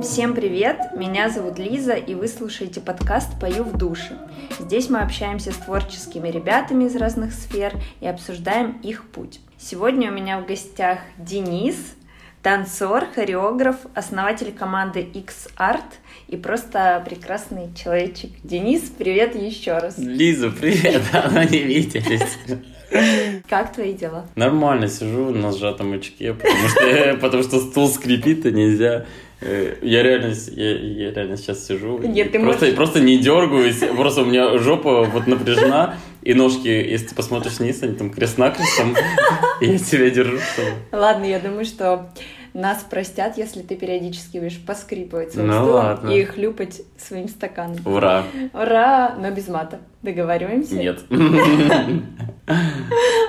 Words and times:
Всем 0.00 0.34
привет! 0.34 0.78
Меня 0.96 1.28
зовут 1.28 1.58
Лиза, 1.58 1.94
и 1.94 2.14
вы 2.14 2.28
слушаете 2.28 2.80
подкаст 2.80 3.28
«Пою 3.40 3.64
в 3.64 3.76
душе». 3.76 4.16
Здесь 4.60 4.88
мы 4.88 5.00
общаемся 5.00 5.50
с 5.50 5.56
творческими 5.56 6.28
ребятами 6.28 6.84
из 6.84 6.94
разных 6.94 7.32
сфер 7.32 7.74
и 8.00 8.06
обсуждаем 8.06 8.78
их 8.82 9.04
путь. 9.10 9.40
Сегодня 9.56 10.12
у 10.12 10.14
меня 10.14 10.38
в 10.40 10.46
гостях 10.46 11.00
Денис, 11.16 11.74
танцор, 12.44 13.04
хореограф, 13.12 13.78
основатель 13.96 14.52
команды 14.52 15.00
X-Art 15.00 15.82
и 16.28 16.36
просто 16.36 17.02
прекрасный 17.04 17.74
человечек. 17.74 18.30
Денис, 18.44 18.82
привет 18.96 19.34
еще 19.34 19.76
раз. 19.78 19.98
Лиза, 19.98 20.50
привет, 20.50 21.02
давно 21.12 21.42
не 21.42 21.58
виделись. 21.58 22.38
Как 23.48 23.72
твои 23.72 23.92
дела? 23.92 24.26
Нормально, 24.34 24.88
сижу 24.88 25.30
на 25.30 25.52
сжатом 25.52 25.92
очке, 25.92 26.34
потому 26.34 26.68
что, 26.68 27.18
потому 27.20 27.42
что 27.42 27.60
стул 27.60 27.88
скрипит, 27.88 28.46
и 28.46 28.52
нельзя 28.52 29.06
Э, 29.40 29.76
я 29.82 30.02
реально, 30.02 30.34
я, 30.50 30.70
я 30.78 31.12
реально 31.12 31.36
сейчас 31.36 31.64
сижу. 31.64 31.98
Нет, 31.98 32.32
ты 32.32 32.40
просто, 32.40 32.64
можешь... 32.64 32.76
просто 32.76 33.00
не 33.00 33.18
дергаюсь. 33.18 33.78
Просто 33.96 34.22
у 34.22 34.24
меня 34.24 34.58
жопа 34.58 35.04
вот 35.04 35.26
напряжена. 35.26 35.94
И 36.22 36.34
ножки, 36.34 36.66
если 36.66 37.08
ты 37.08 37.14
посмотришь 37.14 37.58
вниз, 37.58 37.82
они 37.82 37.94
там 37.94 38.10
крест-накрестом. 38.10 38.96
Я 39.60 39.78
тебя 39.78 40.10
держу. 40.10 40.38
Ладно, 40.92 41.24
я 41.24 41.38
думаю, 41.38 41.64
что 41.64 42.10
нас 42.58 42.84
простят, 42.88 43.38
если 43.38 43.62
ты 43.62 43.76
периодически 43.76 44.38
будешь 44.38 44.60
поскрипывать 44.60 45.32
своим 45.32 45.48
ну, 45.48 45.54
стулом 45.54 45.74
ладно. 45.74 46.10
и 46.10 46.24
хлюпать 46.24 46.82
своим 46.96 47.28
стаканом. 47.28 47.78
Ура! 47.84 48.24
Ура! 48.52 49.14
Но 49.18 49.30
без 49.30 49.48
мата. 49.48 49.78
Договариваемся? 50.02 50.74
Нет. 50.74 51.00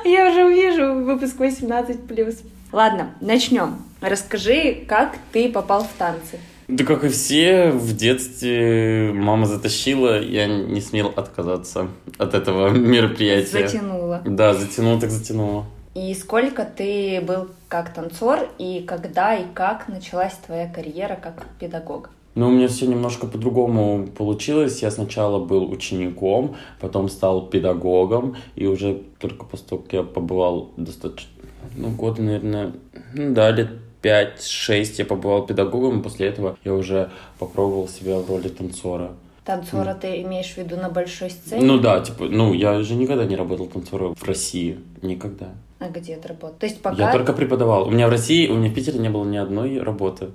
Я 0.05 0.29
уже 0.29 0.45
увижу 0.45 1.05
выпуск 1.05 1.37
18+. 1.37 2.37
Ладно, 2.71 3.11
начнем. 3.21 3.77
Расскажи, 4.01 4.85
как 4.87 5.17
ты 5.32 5.49
попал 5.49 5.84
в 5.84 5.89
танцы? 5.98 6.39
Да 6.67 6.84
как 6.85 7.04
и 7.04 7.09
все, 7.09 7.71
в 7.71 7.95
детстве 7.95 9.11
мама 9.13 9.48
затащила, 9.48 10.21
я 10.21 10.45
не 10.45 10.82
смел 10.82 11.11
отказаться 11.15 11.87
от 12.17 12.35
этого 12.35 12.70
мероприятия. 12.77 13.67
Затянула. 13.67 14.21
Да, 14.23 14.54
затянула 14.54 15.01
так 15.01 15.09
затянула. 15.09 15.65
И 15.95 16.13
сколько 16.13 16.65
ты 16.65 17.21
был 17.21 17.48
как 17.70 17.93
танцор, 17.93 18.49
и 18.57 18.81
когда 18.81 19.35
и 19.35 19.45
как 19.53 19.87
началась 19.87 20.34
твоя 20.45 20.67
карьера 20.67 21.17
как 21.21 21.45
педагог? 21.59 22.09
Ну, 22.35 22.48
у 22.48 22.51
меня 22.51 22.67
все 22.67 22.87
немножко 22.87 23.27
по-другому 23.27 24.07
получилось. 24.07 24.81
Я 24.81 24.91
сначала 24.91 25.43
был 25.43 25.70
учеником, 25.71 26.55
потом 26.79 27.09
стал 27.09 27.48
педагогом, 27.48 28.35
и 28.55 28.65
уже 28.65 29.01
только 29.20 29.45
после 29.45 29.67
того, 29.67 29.81
как 29.84 29.93
я 29.93 30.03
побывал 30.03 30.71
достаточно, 30.77 31.29
ну, 31.76 31.89
года, 31.89 32.21
наверное, 32.21 32.73
ну, 33.13 33.34
да, 33.34 33.51
лет 33.51 33.70
5-6 34.01 34.95
я 34.98 35.05
побывал 35.05 35.45
педагогом, 35.45 35.99
и 35.99 36.04
после 36.04 36.27
этого 36.27 36.57
я 36.63 36.73
уже 36.73 37.11
попробовал 37.37 37.87
себя 37.87 38.20
в 38.20 38.29
роли 38.29 38.48
танцора. 38.48 39.11
Танцора 39.43 39.89
mm. 39.89 39.99
ты 39.99 40.21
имеешь 40.21 40.54
в 40.54 40.57
виду 40.57 40.76
на 40.77 40.89
большой 40.89 41.29
сцене? 41.29 41.65
Ну 41.65 41.79
да, 41.79 41.99
типа, 41.99 42.26
ну 42.26 42.54
я 42.54 42.81
же 42.81 42.95
никогда 42.95 43.26
не 43.26 43.35
работал 43.35 43.65
танцором 43.67 44.15
в 44.15 44.23
России, 44.23 44.79
никогда. 45.01 45.49
А 45.80 45.88
где 45.90 46.18
ты 46.18 46.27
работал? 46.27 46.58
То 46.60 46.66
есть 46.66 46.82
пока... 46.82 46.98
Я 46.98 47.12
только 47.12 47.34
преподавал. 47.34 47.88
У 47.88 47.91
меня 47.91 48.08
в 48.08 48.12
России, 48.12 48.48
у 48.49 48.55
меня 48.55 48.70
в 48.70 48.74
Питере 48.74 48.99
не 48.99 49.10
было 49.10 49.24
ни 49.24 49.38
одной 49.38 49.80
работы. 49.80 50.32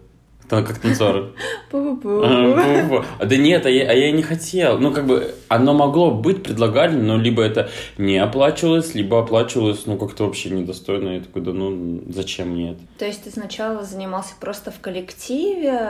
Как 0.48 0.78
танцор. 0.78 1.32
Да 1.72 3.36
нет, 3.36 3.66
а 3.66 3.70
я, 3.70 3.90
а 3.90 3.94
я 3.94 4.12
не 4.12 4.22
хотел. 4.22 4.78
Ну, 4.78 4.92
как 4.92 5.06
бы, 5.06 5.34
оно 5.48 5.74
могло 5.74 6.10
быть, 6.10 6.42
предлагали, 6.42 6.94
но 6.94 7.16
либо 7.16 7.42
это 7.42 7.70
не 7.98 8.18
оплачивалось, 8.18 8.94
либо 8.94 9.20
оплачивалось, 9.20 9.86
ну, 9.86 9.96
как-то 9.96 10.24
вообще 10.24 10.50
недостойно. 10.50 11.10
Я 11.10 11.20
такой, 11.20 11.42
да 11.42 11.52
ну, 11.52 12.02
зачем 12.08 12.50
мне 12.50 12.72
это? 12.72 12.80
То 12.98 13.06
есть 13.06 13.24
ты 13.24 13.30
сначала 13.30 13.82
занимался 13.82 14.34
просто 14.38 14.70
в 14.70 14.80
коллективе, 14.80 15.88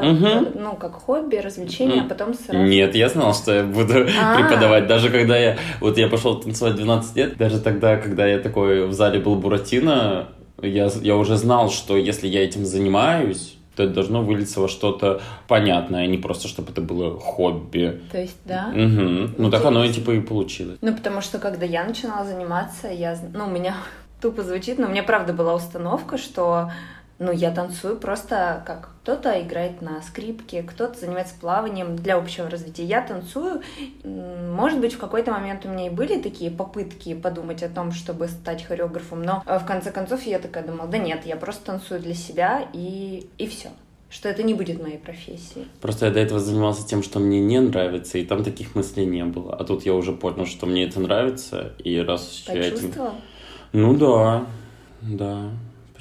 ну, 0.55 0.77
как 0.77 0.95
хобби, 0.95 1.37
развлечение, 1.37 2.03
а 2.03 2.05
потом 2.05 2.35
сразу... 2.35 2.63
Нет, 2.65 2.95
я 2.95 3.09
знал, 3.09 3.35
что 3.35 3.53
я 3.53 3.65
буду 3.65 4.07
А. 4.21 4.37
преподавать. 4.37 4.87
Даже 4.87 5.11
когда 5.11 5.37
я, 5.37 5.57
вот 5.81 5.99
я 5.99 6.09
пошел 6.09 6.41
танцевать 6.41 6.77
12 6.77 7.17
лет, 7.17 7.37
даже 7.37 7.61
тогда, 7.61 7.97
когда 7.97 8.27
я 8.27 8.39
такой 8.39 8.87
в 8.87 8.93
зале 8.93 9.19
был 9.19 9.35
Буратино, 9.37 10.29
я, 10.63 10.89
я 11.03 11.17
уже 11.17 11.37
знал, 11.37 11.71
что 11.71 11.97
если 11.97 12.29
я 12.29 12.45
этим 12.45 12.65
занимаюсь, 12.65 13.54
то 13.77 13.83
это 13.83 13.95
должно 13.95 14.23
вылиться 14.23 14.61
во 14.61 14.69
что-то 14.69 15.21
понятное, 15.49 16.05
а 16.05 16.07
не 16.07 16.19
просто, 16.19 16.49
чтобы 16.49 16.71
это 16.71 16.81
было 16.81 17.19
хобби. 17.19 18.03
То 18.13 18.21
есть, 18.21 18.39
да? 18.45 18.69
Угу. 18.71 19.35
Ну, 19.39 19.51
так 19.51 19.65
оно 19.65 19.85
и 19.85 19.93
типа 19.93 20.13
и 20.13 20.21
получилось. 20.21 20.79
Ну, 20.81 20.95
потому 20.95 21.21
что, 21.21 21.39
когда 21.39 21.67
я 21.67 21.85
начинала 21.85 22.25
заниматься, 22.25 22.89
я... 22.89 23.19
Ну, 23.33 23.47
у 23.47 23.51
меня 23.51 23.77
тупо 24.21 24.43
звучит, 24.43 24.79
но 24.79 24.87
у 24.87 24.91
меня 24.91 25.03
правда 25.03 25.33
была 25.33 25.55
установка, 25.55 26.19
что 26.19 26.71
ну, 27.25 27.33
я 27.33 27.51
танцую 27.51 27.97
просто 27.97 28.63
как 28.67 28.91
кто-то 29.03 29.41
играет 29.43 29.83
на 29.83 30.03
скрипке, 30.03 30.63
кто-то 30.63 30.99
занимается 30.99 31.35
плаванием 31.41 31.97
для 31.97 32.17
общего 32.17 32.49
развития. 32.49 32.85
Я 32.85 33.03
танцую. 33.03 33.63
Может 34.05 34.81
быть, 34.81 34.95
в 34.95 34.99
какой-то 34.99 35.31
момент 35.31 35.65
у 35.65 35.69
меня 35.69 35.87
и 35.87 35.91
были 35.91 36.21
такие 36.21 36.51
попытки 36.51 37.15
подумать 37.15 37.63
о 37.63 37.69
том, 37.69 37.93
чтобы 37.93 38.29
стать 38.29 38.65
хореографом, 38.65 39.23
но 39.23 39.43
э, 39.47 39.59
в 39.59 39.65
конце 39.67 39.91
концов 39.91 40.23
я 40.25 40.39
такая 40.39 40.65
думала, 40.65 40.89
да 40.89 40.99
нет, 40.99 41.27
я 41.27 41.37
просто 41.37 41.65
танцую 41.65 42.01
для 42.01 42.15
себя 42.15 42.69
и, 42.73 43.29
и 43.39 43.47
все 43.47 43.71
что 44.11 44.29
это 44.29 44.45
не 44.45 44.55
будет 44.55 44.81
моей 44.81 44.99
профессией. 44.99 45.67
Просто 45.81 46.07
я 46.07 46.13
до 46.13 46.21
этого 46.21 46.39
занимался 46.39 46.87
тем, 46.87 47.03
что 47.03 47.19
мне 47.19 47.41
не 47.41 47.59
нравится, 47.59 48.17
и 48.17 48.25
там 48.25 48.45
таких 48.45 48.77
мыслей 48.77 49.07
не 49.07 49.25
было. 49.25 49.57
А 49.57 49.65
тут 49.65 49.85
я 49.85 49.93
уже 49.93 50.13
понял, 50.13 50.47
что 50.47 50.67
мне 50.67 50.85
это 50.85 51.01
нравится, 51.01 51.73
и 51.83 51.99
раз 51.99 52.45
я 52.47 52.61
этим... 52.61 52.77
Почувствовала? 52.77 53.15
Ну 53.73 53.97
да, 53.97 54.47
да 55.03 55.51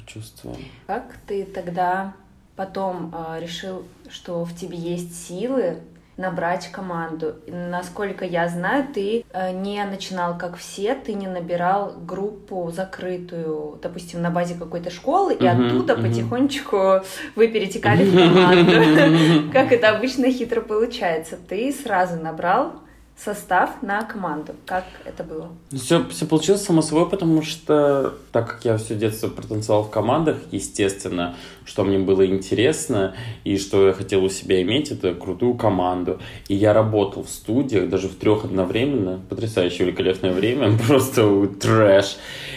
почувствовал. 0.04 0.56
Как 0.86 1.16
ты 1.26 1.44
тогда 1.44 2.14
потом 2.56 3.12
э, 3.12 3.40
решил, 3.40 3.84
что 4.08 4.44
в 4.44 4.54
тебе 4.54 4.76
есть 4.76 5.26
силы 5.26 5.78
набрать 6.16 6.70
команду. 6.70 7.34
Насколько 7.48 8.24
я 8.24 8.48
знаю, 8.48 8.86
ты 8.94 9.24
э, 9.32 9.52
не 9.52 9.84
начинал 9.84 10.38
как 10.38 10.56
все, 10.56 10.94
ты 10.94 11.14
не 11.14 11.26
набирал 11.26 11.94
группу 12.06 12.70
закрытую, 12.70 13.80
допустим, 13.82 14.22
на 14.22 14.30
базе 14.30 14.54
какой-то 14.54 14.90
школы, 14.90 15.34
и 15.34 15.42
uh-huh, 15.42 15.66
оттуда 15.66 15.94
uh-huh. 15.94 16.02
потихонечку 16.02 17.00
вы 17.34 17.48
перетекали 17.48 18.04
в 18.04 18.14
команду. 18.14 19.50
Как 19.52 19.72
это 19.72 19.90
обычно 19.90 20.30
хитро 20.30 20.60
получается. 20.60 21.36
Ты 21.48 21.72
сразу 21.72 22.16
набрал 22.16 22.74
состав 23.16 23.82
на 23.82 24.02
команду. 24.02 24.54
Как 24.66 24.84
это 25.04 25.22
было? 25.22 25.48
Все, 25.72 26.04
все 26.08 26.26
получилось 26.26 26.64
само 26.64 26.82
собой, 26.82 27.08
потому 27.08 27.42
что, 27.42 28.14
так 28.32 28.48
как 28.48 28.64
я 28.64 28.76
все 28.76 28.94
детство 28.96 29.28
протанцевал 29.28 29.84
в 29.84 29.90
командах, 29.90 30.38
естественно, 30.50 31.36
что 31.64 31.84
мне 31.84 31.98
было 31.98 32.26
интересно 32.26 33.14
и 33.44 33.56
что 33.56 33.86
я 33.86 33.92
хотел 33.92 34.24
у 34.24 34.28
себя 34.28 34.60
иметь, 34.62 34.90
это 34.90 35.14
крутую 35.14 35.54
команду. 35.54 36.20
И 36.48 36.54
я 36.54 36.72
работал 36.72 37.22
в 37.22 37.30
студиях, 37.30 37.88
даже 37.88 38.08
в 38.08 38.16
трех 38.16 38.44
одновременно, 38.44 39.20
потрясающее 39.28 39.86
великолепное 39.86 40.32
время, 40.32 40.76
просто 40.86 41.46
трэш. 41.46 42.16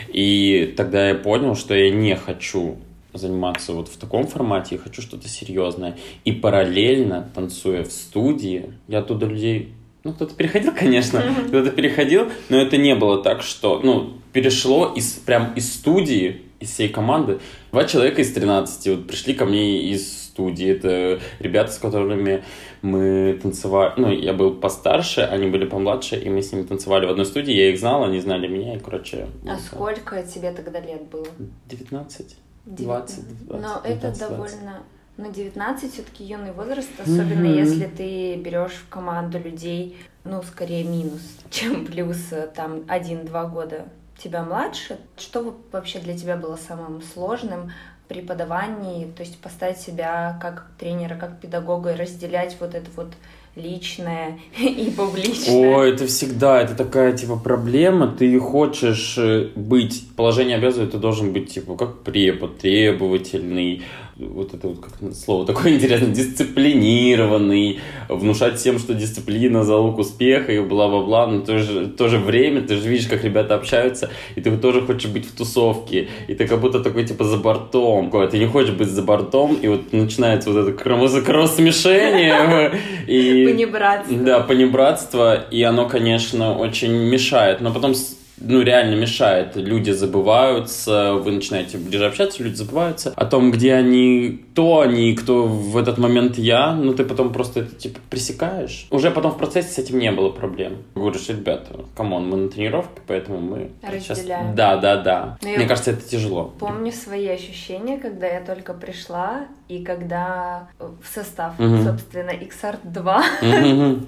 И 0.09 0.74
тогда 0.75 1.09
я 1.09 1.16
понял, 1.16 1.56
что 1.56 1.75
я 1.75 1.91
не 1.91 2.16
хочу 2.16 2.78
заниматься 3.13 3.74
вот 3.74 3.88
в 3.88 3.97
таком 3.97 4.28
формате, 4.28 4.75
я 4.75 4.81
хочу 4.81 5.01
что-то 5.01 5.28
серьезное. 5.28 5.97
И 6.25 6.31
параллельно, 6.31 7.29
танцуя 7.34 7.84
в 7.84 7.91
студии, 7.91 8.74
я 8.88 9.00
оттуда 9.00 9.25
людей 9.25 9.74
ну, 10.07 10.13
кто-то 10.13 10.34
переходил, 10.35 10.73
конечно, 10.73 11.22
кто-то 11.47 11.69
переходил, 11.72 12.31
но 12.47 12.62
это 12.62 12.78
не 12.78 12.95
было 12.95 13.22
так, 13.22 13.41
что, 13.41 13.81
ну, 13.84 14.13
перешло 14.31 14.94
из, 14.95 15.12
прям 15.12 15.53
из 15.56 15.73
студии, 15.73 16.44
из 16.62 16.72
всей 16.72 16.88
команды. 16.88 17.40
Два 17.73 17.84
человека 17.84 18.22
из 18.22 18.31
13 18.31 18.88
вот 18.88 19.07
пришли 19.07 19.34
ко 19.34 19.44
мне 19.44 19.84
из 19.84 20.28
студии. 20.28 20.69
Это 20.69 21.19
ребята, 21.40 21.73
с 21.73 21.78
которыми 21.78 22.45
мы 22.81 23.38
танцевали. 23.44 23.94
Ну, 23.97 24.12
я 24.12 24.31
был 24.31 24.56
постарше, 24.56 25.22
они 25.22 25.47
были 25.47 25.66
помладше, 25.66 26.16
и 26.16 26.29
мы 26.29 26.41
с 26.41 26.53
ними 26.53 26.63
танцевали 26.63 27.06
в 27.06 27.09
одной 27.09 27.25
студии. 27.25 27.53
Я 27.53 27.69
их 27.69 27.78
знал, 27.78 28.06
они 28.06 28.22
знали 28.22 28.47
меня, 28.47 28.78
и, 28.78 28.79
короче... 28.79 29.28
А 29.45 29.56
вот 29.56 29.59
сколько 29.59 30.24
тебе 30.24 30.51
тогда 30.53 30.80
лет 30.80 31.04
было? 31.09 31.27
19. 31.65 32.38
20, 32.65 33.48
20 33.48 33.62
Но 33.62 33.81
19, 33.83 33.86
это 33.86 34.07
20. 34.07 34.19
довольно 34.19 34.83
но 35.18 35.31
19 35.31 35.92
все-таки 35.92 36.24
юный 36.24 36.52
возраст, 36.52 36.90
особенно 37.00 37.48
mm-hmm. 37.48 37.60
если 37.60 37.86
ты 37.86 38.36
берешь 38.36 38.74
в 38.74 38.90
команду 38.90 39.40
людей, 39.40 39.98
ну, 40.24 40.42
скорее 40.44 40.84
минус, 40.84 41.22
чем 41.50 41.86
плюс 41.86 42.18
там 42.56 42.81
1-2 42.88 43.52
года 43.52 43.86
тебя 44.18 44.44
младше. 44.44 44.98
Что 45.18 45.56
вообще 45.72 46.00
для 46.00 46.18
тебя 46.18 46.38
было 46.38 46.56
самым 46.56 47.02
сложным 47.02 47.72
преподавании? 48.08 49.12
То 49.16 49.24
есть 49.24 49.40
поставить 49.40 49.80
себя 49.80 50.38
как 50.42 50.68
тренера, 50.80 51.16
как 51.16 51.40
педагога 51.40 51.94
и 51.94 51.96
разделять 51.96 52.58
вот 52.60 52.75
это 52.75 52.90
вот 52.96 53.14
личное 53.56 54.40
и 54.60 54.94
публичное. 54.96 55.78
О, 55.78 55.84
это 55.84 56.06
всегда, 56.08 56.62
это 56.62 56.75
такая, 56.75 57.16
типа, 57.18 57.38
проблема. 57.38 58.08
Ты 58.08 58.40
хочешь 58.40 59.18
э, 59.18 59.50
быть, 59.56 60.04
положение 60.16 60.58
обязывает, 60.58 60.92
ты 60.92 60.98
должен 60.98 61.34
быть, 61.34 61.54
типа, 61.54 61.75
как 61.75 62.04
препод, 62.04 62.60
требовательный, 62.60 63.84
вот 64.19 64.54
это 64.54 64.68
вот 64.68 64.80
как 64.80 65.14
слово 65.14 65.46
такое 65.46 65.74
интересное, 65.75 66.14
дисциплинированный, 66.14 67.80
внушать 68.10 68.60
всем, 68.60 68.80
что 68.80 68.94
дисциплина 68.94 69.64
залог 69.64 70.00
успеха 70.00 70.52
и 70.52 70.60
бла-бла-бла, 70.60 71.28
но 71.28 71.40
в 71.40 71.46
то 71.46 71.60
же, 71.60 71.81
в 71.81 71.96
то 71.96 72.08
же 72.08 72.18
время 72.18 72.62
ты 72.62 72.75
же 72.78 72.90
видишь, 72.90 73.08
как 73.08 73.24
ребята 73.24 73.56
общаются, 73.56 74.10
и 74.36 74.42
ты 74.42 74.56
тоже 74.58 74.81
хочешь 74.81 75.10
быть 75.12 75.25
в 75.25 75.36
тусовке, 75.36 76.08
и 76.28 76.34
ты 76.34 76.48
как 76.48 76.60
будто 76.60 76.80
такой 76.80 77.06
типа 77.06 77.24
за 77.24 77.38
бортом, 77.38 78.12
ты 78.31 78.40
не 78.40 78.48
хочешь 78.48 78.74
быть 78.74 78.90
за 78.90 79.04
бортом, 79.04 79.56
и 79.56 79.68
вот 79.68 79.94
начинается 79.94 80.52
вот 80.52 80.68
это 80.68 80.72
кровосмешение. 80.74 82.72
И, 83.08 83.46
панибратство. 83.45 84.18
Да, 84.18 84.40
панибратство, 84.42 85.36
и 85.50 85.64
оно, 85.64 85.88
конечно, 85.88 86.58
очень 86.58 86.92
мешает, 86.92 87.62
но 87.62 87.72
потом 87.72 87.96
ну, 88.39 88.62
реально 88.62 88.95
мешает. 88.95 89.56
Люди 89.56 89.92
забываются, 89.92 91.13
вы 91.13 91.31
начинаете 91.31 91.78
ближе 91.78 92.06
общаться, 92.06 92.44
люди 92.44 92.56
забываются 92.56 93.13
о 93.16 93.25
том, 93.25 93.51
где 93.51 93.74
они, 93.74 94.44
кто 94.51 94.81
они, 94.81 95.16
кто 95.16 95.45
в 95.45 95.78
этот 95.78 95.98
момент 95.98 96.38
я. 96.38 96.74
Ну, 96.74 96.94
ты 96.94 97.04
потом 97.04 97.34
просто 97.34 97.62
это, 97.62 97.75
типа, 97.75 98.00
пресекаешь. 98.10 98.88
Уже 98.92 99.12
потом 99.12 99.31
в 99.31 99.38
процессе 99.38 99.69
с 99.69 99.78
этим 99.78 100.00
не 100.00 100.12
было 100.12 100.30
проблем. 100.30 100.84
Говоришь, 100.95 101.30
ребята, 101.30 101.86
come 101.95 102.15
on, 102.15 102.30
мы 102.30 102.38
на 102.38 102.50
тренировке, 102.50 103.01
поэтому 103.07 103.39
мы 103.39 103.72
Разделяем. 103.81 104.45
Сейчас... 104.48 104.56
Да, 104.56 104.78
да, 104.78 104.98
да. 104.98 105.38
Но 105.42 105.50
ну, 105.50 105.56
Мне 105.56 105.68
кажется, 105.68 105.92
это 105.92 106.07
тяжело. 106.07 106.54
Помню 106.60 106.92
свои 106.92 107.28
ощущения, 107.28 107.98
когда 107.98 108.28
я 108.28 108.42
только 108.42 108.74
пришла, 108.74 109.48
и 109.68 109.84
когда 109.84 110.69
в 110.80 111.08
состав, 111.08 111.60
угу. 111.60 111.78
собственно, 111.84 112.31
XR2 112.31 113.24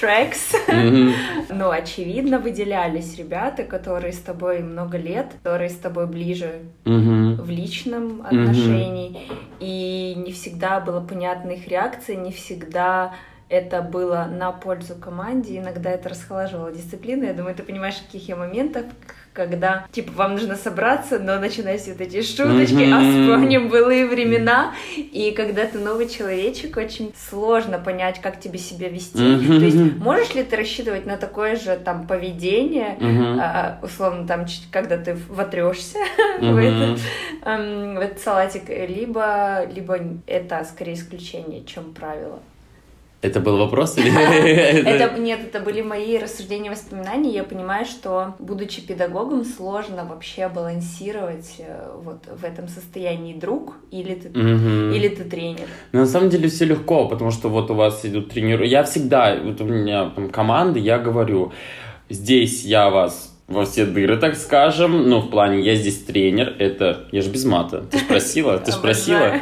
Tracks, 0.00 1.46
ну, 1.48 1.70
очевидно, 1.70 2.38
выделялись 2.38 3.16
ребята, 3.16 3.64
которые 3.64 4.12
с 4.12 4.18
тобой 4.18 4.60
много 4.60 4.98
лет, 4.98 5.32
которые 5.42 5.70
с 5.70 5.76
тобой 5.76 6.06
ближе 6.06 6.62
угу. 6.84 7.42
в 7.42 7.50
личном 7.50 8.22
отношении, 8.22 9.10
угу. 9.10 9.38
и 9.58 10.14
не 10.16 10.32
всегда 10.32 10.80
было 10.80 11.00
понятно 11.00 11.50
их 11.50 11.66
реакция, 11.68 12.16
не 12.16 12.32
всегда 12.32 13.14
это 13.50 13.82
было 13.82 14.28
на 14.30 14.52
пользу 14.52 14.94
команде, 14.94 15.58
иногда 15.58 15.90
это 15.90 16.08
расхолаживало 16.08 16.70
дисциплину. 16.70 17.24
Я 17.24 17.34
думаю, 17.34 17.56
ты 17.56 17.64
понимаешь, 17.64 17.96
в 17.96 18.06
каких 18.06 18.28
я 18.28 18.36
моментах, 18.36 18.84
когда, 19.32 19.86
типа, 19.90 20.12
вам 20.12 20.32
нужно 20.34 20.54
собраться, 20.54 21.18
но 21.18 21.38
начинаются 21.40 21.90
вот 21.90 22.00
эти 22.00 22.22
шуточки, 22.22 22.74
mm-hmm. 22.74 22.92
а 22.92 22.98
вспомним 23.00 23.68
былые 23.68 24.06
времена, 24.06 24.72
и 24.96 25.32
когда 25.36 25.66
ты 25.66 25.78
новый 25.78 26.08
человечек, 26.08 26.76
очень 26.76 27.12
сложно 27.28 27.80
понять, 27.80 28.20
как 28.20 28.38
тебе 28.38 28.58
себя 28.58 28.88
вести. 28.88 29.18
Mm-hmm. 29.18 29.58
То 29.58 29.64
есть, 29.64 29.96
можешь 29.98 30.34
ли 30.34 30.44
ты 30.44 30.54
рассчитывать 30.54 31.04
на 31.06 31.16
такое 31.16 31.56
же, 31.56 31.76
там, 31.76 32.06
поведение, 32.06 32.96
mm-hmm. 33.00 33.84
условно, 33.84 34.28
там, 34.28 34.46
когда 34.70 34.96
ты 34.96 35.16
вотрешься 35.28 35.98
mm-hmm. 35.98 36.52
в, 36.52 36.56
этот, 36.56 37.00
эм, 37.44 37.94
в 37.96 38.00
этот 38.00 38.20
салатик, 38.20 38.68
либо, 38.68 39.64
либо 39.64 39.98
это 40.28 40.64
скорее 40.64 40.94
исключение, 40.94 41.64
чем 41.64 41.94
правило? 41.94 42.38
Это 43.22 43.40
был 43.40 43.58
вопрос 43.58 43.98
или... 43.98 44.10
это, 44.86 45.18
нет, 45.18 45.40
это 45.44 45.60
были 45.60 45.82
мои 45.82 46.16
рассуждения, 46.16 46.70
воспоминания. 46.70 47.30
Я 47.30 47.44
понимаю, 47.44 47.84
что, 47.84 48.34
будучи 48.38 48.80
педагогом, 48.80 49.44
сложно 49.44 50.06
вообще 50.06 50.48
балансировать 50.48 51.56
э, 51.58 51.90
вот 52.02 52.24
в 52.34 52.44
этом 52.44 52.68
состоянии 52.68 53.34
друг 53.34 53.74
или 53.90 54.14
ты, 54.14 54.28
или 54.28 55.08
ты 55.08 55.24
тренер. 55.24 55.66
на 55.92 56.06
самом 56.06 56.30
деле 56.30 56.48
все 56.48 56.64
легко, 56.64 57.08
потому 57.08 57.30
что 57.30 57.50
вот 57.50 57.70
у 57.70 57.74
вас 57.74 58.06
идут 58.06 58.30
тренеры. 58.30 58.66
Я 58.66 58.84
всегда, 58.84 59.36
вот 59.36 59.60
у 59.60 59.64
меня 59.64 60.08
там 60.10 60.30
команды, 60.30 60.80
я 60.80 60.98
говорю, 60.98 61.52
здесь 62.08 62.64
я 62.64 62.88
вас 62.88 63.36
во 63.48 63.66
все 63.66 63.84
дыры, 63.84 64.16
так 64.16 64.34
скажем. 64.36 65.10
Ну, 65.10 65.18
в 65.18 65.28
плане, 65.28 65.60
я 65.60 65.74
здесь 65.74 65.98
тренер, 66.04 66.54
это... 66.58 67.08
Я 67.12 67.20
же 67.20 67.28
без 67.28 67.44
мата. 67.44 67.84
Ты 67.90 67.98
спросила? 67.98 68.58
Ты 68.58 68.72
спросила? 68.72 69.34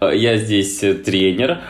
Я 0.12 0.36
здесь 0.36 0.78
тренер 0.78 1.60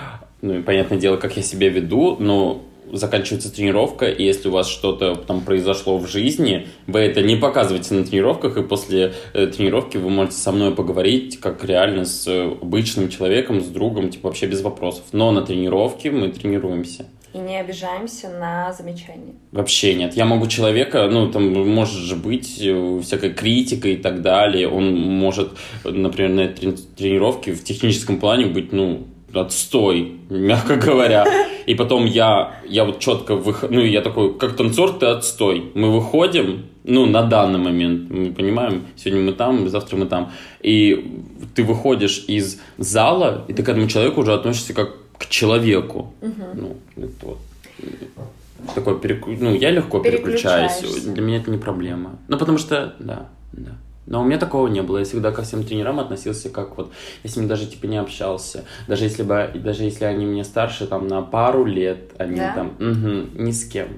ну 0.42 0.58
и 0.58 0.62
понятное 0.62 0.98
дело, 0.98 1.16
как 1.16 1.36
я 1.36 1.42
себя 1.42 1.68
веду, 1.68 2.16
но 2.18 2.62
заканчивается 2.92 3.54
тренировка, 3.54 4.06
и 4.06 4.24
если 4.24 4.48
у 4.48 4.52
вас 4.52 4.68
что-то 4.68 5.14
там 5.14 5.42
произошло 5.42 5.98
в 5.98 6.08
жизни, 6.08 6.66
вы 6.86 7.00
это 7.00 7.22
не 7.22 7.36
показываете 7.36 7.94
на 7.94 8.04
тренировках, 8.04 8.56
и 8.56 8.62
после 8.62 9.12
э, 9.32 9.46
тренировки 9.46 9.96
вы 9.96 10.10
можете 10.10 10.36
со 10.38 10.52
мной 10.52 10.74
поговорить, 10.74 11.38
как 11.38 11.64
реально 11.64 12.04
с 12.04 12.26
обычным 12.28 13.08
человеком, 13.08 13.60
с 13.60 13.66
другом, 13.66 14.10
типа 14.10 14.28
вообще 14.28 14.46
без 14.46 14.62
вопросов. 14.62 15.04
Но 15.12 15.30
на 15.30 15.42
тренировке 15.42 16.10
мы 16.10 16.28
тренируемся. 16.28 17.06
И 17.32 17.38
не 17.38 17.60
обижаемся 17.60 18.28
на 18.28 18.72
замечания. 18.72 19.34
Вообще 19.52 19.94
нет. 19.94 20.14
Я 20.14 20.24
могу 20.24 20.48
человека, 20.48 21.06
ну, 21.08 21.30
там 21.30 21.52
может 21.68 22.00
же 22.00 22.16
быть 22.16 22.60
э, 22.60 23.00
всякая 23.02 23.30
критика 23.30 23.88
и 23.88 23.96
так 23.96 24.20
далее. 24.22 24.68
Он 24.68 24.92
может, 24.96 25.52
например, 25.84 26.30
на 26.30 26.48
тренировке 26.48 27.52
в 27.52 27.62
техническом 27.62 28.18
плане 28.18 28.46
быть, 28.46 28.72
ну, 28.72 29.06
отстой, 29.34 30.18
мягко 30.30 30.76
говоря. 30.76 31.26
И 31.66 31.74
потом 31.74 32.04
я, 32.06 32.54
я 32.66 32.84
вот 32.84 32.98
четко 32.98 33.36
выхожу, 33.36 33.72
ну, 33.72 33.80
я 33.80 34.00
такой, 34.00 34.34
как 34.34 34.56
танцор, 34.56 34.92
ты 34.92 35.06
отстой. 35.06 35.70
Мы 35.74 35.92
выходим, 35.92 36.66
ну, 36.84 37.06
на 37.06 37.22
данный 37.22 37.58
момент, 37.58 38.10
мы 38.10 38.32
понимаем, 38.32 38.86
сегодня 38.96 39.24
мы 39.26 39.32
там, 39.32 39.68
завтра 39.68 39.96
мы 39.96 40.06
там. 40.06 40.32
И 40.60 41.22
ты 41.54 41.62
выходишь 41.62 42.24
из 42.28 42.60
зала, 42.78 43.44
и 43.48 43.52
ты 43.52 43.62
к 43.62 43.68
этому 43.68 43.88
человеку 43.88 44.22
уже 44.22 44.32
относишься 44.32 44.74
как 44.74 44.96
к 45.18 45.28
человеку. 45.28 46.14
Угу. 46.22 46.44
Ну, 46.54 46.76
это 46.96 47.26
вот 47.26 47.38
такой 48.74 48.98
переку... 48.98 49.30
ну 49.30 49.54
я 49.54 49.70
легко 49.70 50.00
переключаюсь 50.00 50.80
для 51.04 51.22
меня 51.22 51.38
это 51.38 51.50
не 51.50 51.58
проблема 51.58 52.18
ну 52.28 52.38
потому 52.38 52.58
что 52.58 52.94
да 52.98 53.28
да 53.52 53.72
но 54.10 54.20
у 54.20 54.24
меня 54.24 54.38
такого 54.38 54.66
не 54.66 54.82
было. 54.82 54.98
Я 54.98 55.04
всегда 55.04 55.30
ко 55.30 55.42
всем 55.42 55.62
тренерам 55.62 56.00
относился 56.00 56.50
как 56.50 56.76
вот, 56.76 56.92
я 57.22 57.30
с 57.30 57.36
ними 57.36 57.46
даже 57.46 57.66
типа 57.66 57.86
не 57.86 57.96
общался. 57.96 58.64
Даже 58.88 59.04
если 59.04 59.22
бы, 59.22 59.52
даже 59.54 59.84
если 59.84 60.04
они 60.04 60.26
мне 60.26 60.44
старше 60.44 60.86
там 60.86 61.06
на 61.06 61.22
пару 61.22 61.64
лет, 61.64 62.10
они 62.18 62.36
да? 62.36 62.52
там, 62.54 62.68
угу, 62.78 63.40
ни 63.40 63.52
с 63.52 63.64
кем. 63.64 63.88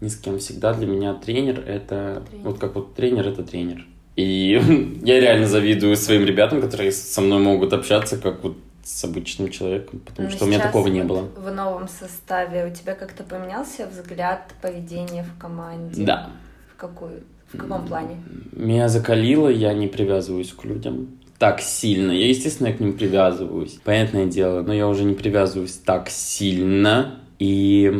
Ни 0.00 0.08
с 0.08 0.16
кем. 0.16 0.40
Всегда 0.40 0.74
для 0.74 0.88
меня 0.88 1.14
тренер 1.14 1.60
это, 1.60 2.24
тренер. 2.28 2.44
вот 2.44 2.58
как 2.58 2.74
вот 2.74 2.94
тренер 2.94 3.28
это 3.28 3.44
тренер. 3.44 3.86
И 4.16 4.60
я 5.04 5.20
реально 5.20 5.46
завидую 5.46 5.96
своим 5.96 6.24
ребятам, 6.24 6.60
которые 6.60 6.90
со 6.90 7.20
мной 7.20 7.38
могут 7.38 7.72
общаться 7.72 8.18
как 8.18 8.42
вот 8.42 8.56
с 8.82 9.04
обычным 9.04 9.50
человеком, 9.50 10.00
потому 10.00 10.26
Но 10.26 10.30
ну, 10.32 10.36
что 10.36 10.44
у 10.46 10.48
меня 10.48 10.58
такого 10.58 10.88
не 10.88 11.04
было. 11.04 11.28
В 11.36 11.52
новом 11.52 11.86
составе 11.86 12.66
у 12.66 12.74
тебя 12.74 12.96
как-то 12.96 13.22
поменялся 13.22 13.86
взгляд, 13.86 14.52
поведение 14.60 15.22
в 15.22 15.40
команде? 15.40 16.04
Да. 16.04 16.30
В 16.74 16.76
какую? 16.76 17.22
В 17.52 17.58
каком 17.58 17.86
плане? 17.86 18.16
Меня 18.52 18.88
закалило, 18.88 19.48
я 19.48 19.72
не 19.72 19.88
привязываюсь 19.88 20.52
к 20.52 20.64
людям 20.64 21.08
так 21.40 21.62
сильно. 21.62 22.12
Я, 22.12 22.28
естественно, 22.28 22.70
к 22.70 22.80
ним 22.80 22.92
привязываюсь. 22.92 23.78
Понятное 23.82 24.26
дело, 24.26 24.62
но 24.62 24.74
я 24.74 24.86
уже 24.86 25.04
не 25.04 25.14
привязываюсь 25.14 25.72
так 25.72 26.10
сильно 26.10 27.20
и 27.38 27.90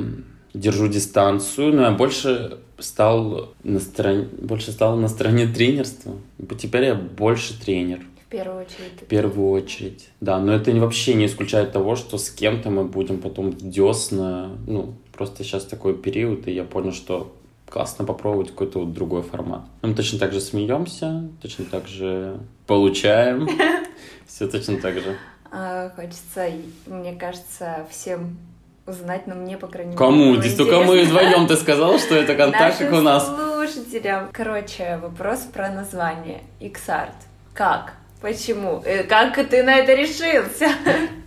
держу 0.52 0.88
дистанцию, 0.88 1.74
но 1.74 1.82
я 1.82 1.90
больше 1.90 2.58
стал 2.78 3.54
на 3.64 3.80
стороне, 3.80 4.28
больше 4.40 4.72
стал 4.72 4.96
на 4.98 5.08
стороне 5.08 5.46
тренерства. 5.46 6.12
Теперь 6.60 6.84
я 6.84 6.94
больше 6.94 7.58
тренер. 7.58 8.00
В 8.26 8.30
первую 8.30 8.60
очередь. 8.60 9.00
В 9.00 9.04
первую 9.06 9.50
очередь, 9.50 10.08
да. 10.20 10.38
Но 10.38 10.52
это 10.52 10.70
вообще 10.72 11.14
не 11.14 11.24
исключает 11.24 11.72
того, 11.72 11.96
что 11.96 12.18
с 12.18 12.28
кем-то 12.28 12.70
мы 12.70 12.84
будем 12.84 13.20
потом 13.20 13.54
десно. 13.56 14.50
Ну, 14.66 14.94
просто 15.12 15.44
сейчас 15.44 15.64
такой 15.64 15.96
период, 15.96 16.46
и 16.46 16.52
я 16.52 16.64
понял, 16.64 16.92
что 16.92 17.34
классно 17.70 18.04
попробовать 18.04 18.50
какой-то 18.50 18.80
вот 18.80 18.92
другой 18.92 19.22
формат. 19.22 19.62
Мы 19.82 19.94
точно 19.94 20.18
так 20.18 20.32
же 20.32 20.40
смеемся, 20.40 21.28
точно 21.40 21.64
так 21.64 21.86
же 21.86 22.38
получаем. 22.66 23.48
Все 24.26 24.46
точно 24.46 24.80
так 24.80 24.94
же. 24.94 25.16
А, 25.50 25.90
хочется, 25.90 26.48
мне 26.86 27.14
кажется, 27.14 27.86
всем 27.90 28.38
узнать, 28.86 29.26
но 29.26 29.34
мне, 29.34 29.56
по 29.56 29.66
крайней 29.66 29.90
мере, 29.90 29.98
Кому? 29.98 30.36
Здесь 30.36 30.56
только 30.56 30.80
мы 30.80 31.04
вдвоем 31.04 31.46
ты 31.46 31.56
сказал, 31.56 31.98
что 31.98 32.16
это 32.16 32.34
контакт, 32.34 32.78
как 32.78 32.92
у 32.92 33.00
нас. 33.00 33.26
слушателям. 33.26 34.28
Короче, 34.32 34.98
вопрос 35.02 35.40
про 35.52 35.70
название. 35.70 36.42
Xart. 36.60 37.14
Как? 37.54 37.94
Почему? 38.20 38.82
Э, 38.84 39.04
как 39.04 39.34
ты 39.48 39.62
на 39.62 39.76
это 39.76 39.94
решился? 39.94 40.68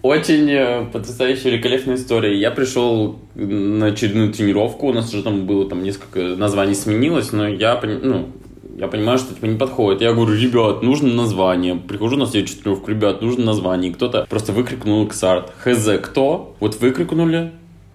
Очень 0.03 0.49
э, 0.51 0.85
потрясающая, 0.91 1.51
великолепная 1.51 1.95
история. 1.95 2.37
Я 2.37 2.51
пришел 2.51 3.19
на 3.33 3.87
очередную 3.87 4.31
тренировку, 4.31 4.87
у 4.87 4.93
нас 4.93 5.11
уже 5.11 5.23
там 5.23 5.47
было 5.47 5.67
там 5.67 5.83
несколько 5.83 6.19
названий 6.35 6.75
сменилось, 6.75 7.31
но 7.31 7.47
я, 7.47 7.81
ну, 7.81 8.29
я 8.77 8.87
понимаю, 8.87 9.17
что 9.17 9.33
типа 9.33 9.45
не 9.45 9.57
подходит. 9.57 10.01
Я 10.01 10.13
говорю, 10.13 10.35
ребят, 10.35 10.83
нужно 10.83 11.11
название. 11.13 11.75
Прихожу 11.75 12.15
на 12.15 12.27
следующую 12.27 12.61
тренировку, 12.61 12.91
ребят, 12.91 13.21
нужно 13.21 13.45
название. 13.45 13.89
И 13.89 13.93
кто-то 13.93 14.27
просто 14.29 14.51
выкрикнул 14.51 15.07
Ксарт. 15.07 15.51
Хз, 15.63 15.89
кто? 16.03 16.55
Вот 16.59 16.79
выкрикнули. 16.79 17.51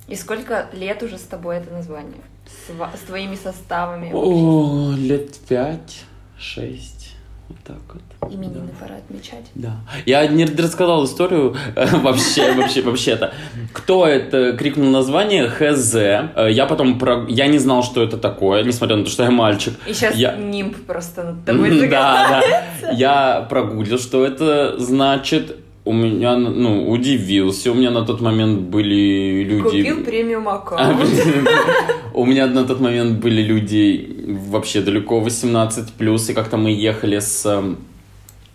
И 0.09 0.17
сколько 0.17 0.69
лет 0.73 1.03
уже 1.05 1.19
с 1.19 1.23
тобой 1.23 1.59
это 1.59 1.71
название? 1.73 2.23
С, 2.47 2.99
с 2.99 3.01
твоими 3.07 3.37
составами? 3.37 4.11
О, 4.13 4.93
лет 4.97 5.37
пять, 5.49 6.05
шесть. 6.39 7.15
Вот 7.49 7.59
так 7.65 7.77
вот. 7.93 8.03
Именины 8.31 8.69
да. 8.69 8.85
пора 8.85 8.97
отмечать. 8.97 9.47
Да. 9.55 9.77
Я 10.05 10.27
не 10.27 10.45
рассказал 10.45 11.05
историю 11.05 11.57
э, 11.77 11.87
вообще, 11.99 12.53
вообще, 12.53 12.83
вообще-то. 12.83 13.33
Кто 13.73 14.07
это 14.07 14.57
крикнул 14.57 14.91
название? 14.91 15.49
ХЗ. 15.49 15.95
Э, 15.95 16.49
я 16.51 16.67
потом 16.67 16.99
про... 16.99 17.25
Я 17.29 17.47
не 17.47 17.59
знал, 17.59 17.83
что 17.83 18.03
это 18.03 18.19
такое, 18.19 18.65
несмотря 18.65 18.97
на 18.97 19.05
то, 19.05 19.11
что 19.11 19.23
я 19.23 19.31
мальчик. 19.31 19.75
И 19.87 19.93
сейчас 19.93 20.17
я... 20.17 20.37
нимб 20.37 20.77
просто 20.87 21.23
над 21.25 21.45
тобой 21.45 21.89
Да, 21.89 22.43
да. 22.83 22.91
Я 22.91 23.47
прогуглил, 23.49 23.99
что 23.99 24.27
это 24.27 24.79
значит 24.79 25.57
у 25.85 25.93
меня, 25.93 26.37
ну, 26.37 26.91
удивился. 26.91 27.71
У 27.71 27.75
меня 27.75 27.91
на 27.91 28.05
тот 28.05 28.21
момент 28.21 28.61
были 28.61 29.43
люди... 29.43 29.63
Купил 29.63 30.05
премиум 30.05 30.49
аккаунт. 30.49 31.01
У 32.15 32.27
меня 32.27 32.47
на 32.47 32.65
тот 32.65 32.81
момент 32.81 33.21
были 33.21 33.43
люди 33.43 34.37
вообще 34.51 34.81
далеко 34.81 35.21
18 35.21 35.93
плюс, 35.93 36.29
и 36.29 36.35
как-то 36.35 36.57
мы 36.57 36.73
ехали 36.73 37.21
с 37.21 37.47
э, 37.47 37.75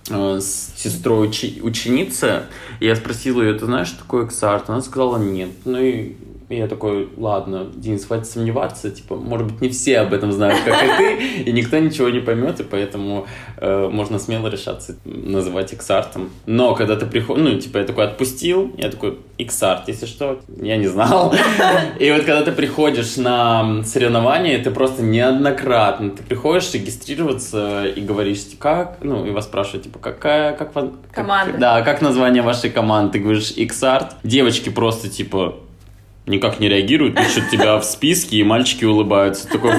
с 0.10 0.74
сестрой 0.76 1.28
учи- 1.28 1.62
ученицы, 1.62 2.44
я 2.80 2.96
спросил 2.96 3.42
ее, 3.42 3.54
ты 3.54 3.66
знаешь, 3.66 3.88
что 3.88 4.00
такое 4.00 4.26
XART? 4.26 4.66
Она 4.68 4.82
сказала 4.82 5.18
нет. 5.18 5.52
Ну 5.66 5.80
и 5.80 6.16
и 6.54 6.58
я 6.58 6.68
такой, 6.68 7.10
ладно, 7.18 7.68
Денис, 7.74 8.06
хватит 8.06 8.28
сомневаться, 8.28 8.92
типа, 8.92 9.16
может 9.16 9.52
быть, 9.52 9.62
не 9.62 9.70
все 9.70 10.00
об 10.00 10.14
этом 10.14 10.32
знают, 10.32 10.60
как 10.64 10.84
и 10.84 10.98
ты, 10.98 11.42
и 11.50 11.52
никто 11.52 11.80
ничего 11.80 12.10
не 12.10 12.20
поймет, 12.20 12.60
и 12.60 12.64
поэтому 12.64 13.26
э, 13.58 13.90
можно 13.92 14.20
смело 14.20 14.48
решаться 14.48 14.96
называть 15.04 15.74
X-артом. 15.74 16.30
Но 16.46 16.76
когда 16.76 16.96
ты 16.96 17.08
приходишь, 17.08 17.44
ну, 17.44 17.60
типа, 17.60 17.80
я 17.80 17.84
такой 17.86 18.06
отпустил, 18.06 18.72
я 18.78 18.90
такой, 18.90 19.18
X-арт, 19.40 19.88
если 19.88 20.06
что, 20.06 20.40
я 20.62 20.78
не 20.78 20.88
знал. 20.88 21.34
И 22.00 22.12
вот 22.12 22.24
когда 22.24 22.44
ты 22.44 22.52
приходишь 22.52 23.18
на 23.18 23.84
соревнования, 23.84 24.64
ты 24.64 24.70
просто 24.70 25.02
неоднократно, 25.02 26.12
ты 26.12 26.22
приходишь 26.22 26.72
регистрироваться 26.74 27.86
и 27.86 28.00
говоришь, 28.00 28.46
типа, 28.46 28.62
как, 28.62 28.98
ну, 29.02 29.26
и 29.26 29.32
вас 29.32 29.46
спрашивают, 29.46 29.86
типа, 29.86 29.98
какая, 29.98 30.54
как, 30.54 30.74
как 30.74 30.92
Команда. 31.12 31.58
да, 31.58 31.82
как 31.82 32.02
название 32.02 32.44
вашей 32.44 32.70
команды, 32.70 33.14
ты 33.14 33.20
говоришь, 33.20 33.52
X-арт, 33.52 34.18
девочки 34.24 34.70
просто, 34.70 35.10
типа, 35.10 35.56
никак 36.26 36.60
не 36.60 36.70
реагируют, 36.70 37.16
пишут 37.16 37.50
тебя 37.52 37.78
в 37.78 37.84
списке, 37.86 38.38
и 38.38 38.44
мальчики 38.44 38.86
улыбаются. 38.86 39.48
Такой, 39.48 39.74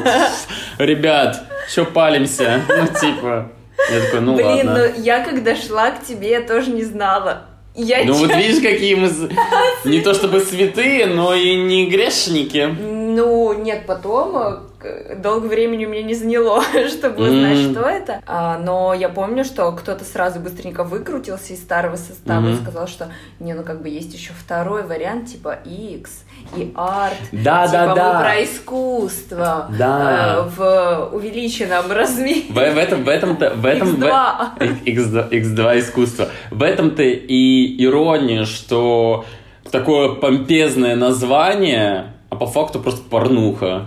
ребят, 0.78 1.42
что 1.68 1.84
палимся? 1.84 2.60
Ну, 2.68 2.86
типа, 3.00 3.50
я 3.92 4.00
такой, 4.00 4.20
ну 4.20 4.34
Блин, 4.34 4.46
ладно. 4.46 4.74
ну 4.96 5.02
я 5.02 5.24
когда 5.24 5.56
шла 5.56 5.90
к 5.90 6.04
тебе, 6.04 6.30
я 6.30 6.40
тоже 6.40 6.70
не 6.70 6.84
знала. 6.84 7.42
Я 7.76 8.04
Ну 8.04 8.12
чё- 8.12 8.18
вот 8.20 8.36
видишь, 8.36 8.62
какие 8.62 8.94
мы 8.94 9.10
не 9.84 10.00
то 10.00 10.14
чтобы 10.14 10.40
святые, 10.40 11.06
но 11.06 11.34
и 11.34 11.56
не 11.56 11.86
грешники. 11.90 12.68
Ну, 13.14 13.52
нет, 13.52 13.84
потом 13.86 14.36
э, 14.82 15.16
долго 15.16 15.46
времени 15.46 15.86
у 15.86 15.88
меня 15.88 16.02
не 16.02 16.14
заняло, 16.14 16.62
чтобы 16.88 17.24
узнать, 17.24 17.58
М. 17.58 17.72
что 17.72 17.80
это. 17.82 18.20
А, 18.26 18.58
но 18.58 18.94
я 18.94 19.08
помню, 19.08 19.44
что 19.44 19.70
кто-то 19.72 20.04
сразу 20.04 20.40
быстренько 20.40 20.84
выкрутился 20.84 21.52
из 21.52 21.60
старого 21.62 21.96
состава 21.96 22.46
и 22.48 22.52
Мгм. 22.52 22.62
сказал, 22.62 22.86
что 22.88 23.08
не, 23.40 23.54
ну 23.54 23.62
как 23.62 23.82
бы 23.82 23.88
есть 23.88 24.12
еще 24.14 24.32
второй 24.32 24.82
вариант, 24.82 25.28
типа 25.28 25.58
X 25.64 26.24
и 26.56 26.72
арт. 26.74 27.16
Да, 27.32 27.66
типа 27.66 27.78
да, 27.78 27.94
да. 27.94 28.20
про 28.20 28.42
искусство 28.44 29.66
Да. 29.78 30.36
э, 30.38 30.50
в 30.56 31.10
увеличенном 31.14 31.90
размере. 31.90 32.42
В, 32.50 32.54
в 32.54 32.58
этом, 32.78 33.04
в 33.04 33.08
этом-то, 33.08 33.50
в 33.54 33.64
этом, 33.66 33.88
в- 33.96 34.02
X2. 34.02 34.84
X2, 34.84 35.30
X2 35.30 35.78
искусство. 35.80 36.28
В 36.50 36.62
этом-то 36.62 37.02
и 37.02 37.82
ирония, 37.84 38.44
что 38.44 39.24
такое 39.70 40.14
помпезное 40.14 40.94
название, 40.96 42.13
а 42.34 42.36
по 42.36 42.46
факту 42.46 42.80
просто 42.80 43.02
порнуха. 43.08 43.86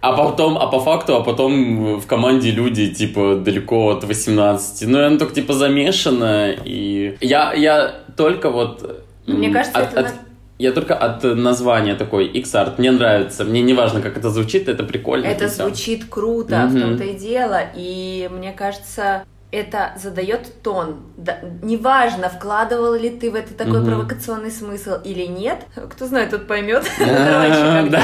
А 0.00 0.12
потом, 0.16 0.58
а 0.58 0.66
по 0.66 0.80
факту, 0.80 1.14
а 1.16 1.20
потом 1.22 2.00
в 2.00 2.06
команде 2.06 2.50
люди, 2.50 2.88
типа, 2.92 3.36
далеко 3.36 3.90
от 3.90 4.02
18. 4.04 4.88
Ну, 4.88 5.06
оно 5.06 5.16
только, 5.18 5.34
типа, 5.34 5.52
замешано, 5.52 6.50
и... 6.64 7.16
Я, 7.20 7.52
я 7.54 7.94
только 8.16 8.50
вот... 8.50 9.04
Мне 9.26 9.46
м, 9.46 9.52
кажется, 9.52 9.78
от- 9.78 9.92
это 9.92 10.00
от- 10.00 10.14
Я 10.58 10.72
только 10.72 10.96
от 10.96 11.22
названия 11.22 11.94
такой 11.94 12.26
X-Art. 12.26 12.74
Мне 12.78 12.90
нравится. 12.90 13.44
Мне 13.44 13.62
не 13.62 13.74
важно, 13.74 14.00
как 14.00 14.16
это 14.16 14.30
звучит, 14.30 14.68
это 14.68 14.82
прикольно. 14.82 15.24
Это 15.26 15.46
звучит 15.48 16.04
круто, 16.10 16.66
в 16.66 16.72
Мгм. 16.74 16.80
том-то 16.80 17.04
и 17.04 17.14
дело. 17.16 17.60
И 17.76 18.28
мне 18.32 18.52
кажется, 18.52 19.22
это 19.52 19.92
задает 19.96 20.62
тон. 20.62 21.02
Да, 21.16 21.38
неважно, 21.62 22.28
вкладывал 22.30 22.94
ли 22.94 23.10
ты 23.10 23.30
в 23.30 23.34
это 23.34 23.54
такой 23.54 23.80
Мгм. 23.80 23.86
провокационный 23.86 24.50
смысл 24.50 24.94
или 25.04 25.26
нет. 25.26 25.60
Кто 25.90 26.06
знает, 26.06 26.30
тот 26.30 26.48
поймет. 26.48 26.84
Короче, 26.98 27.04
когда, 27.82 27.98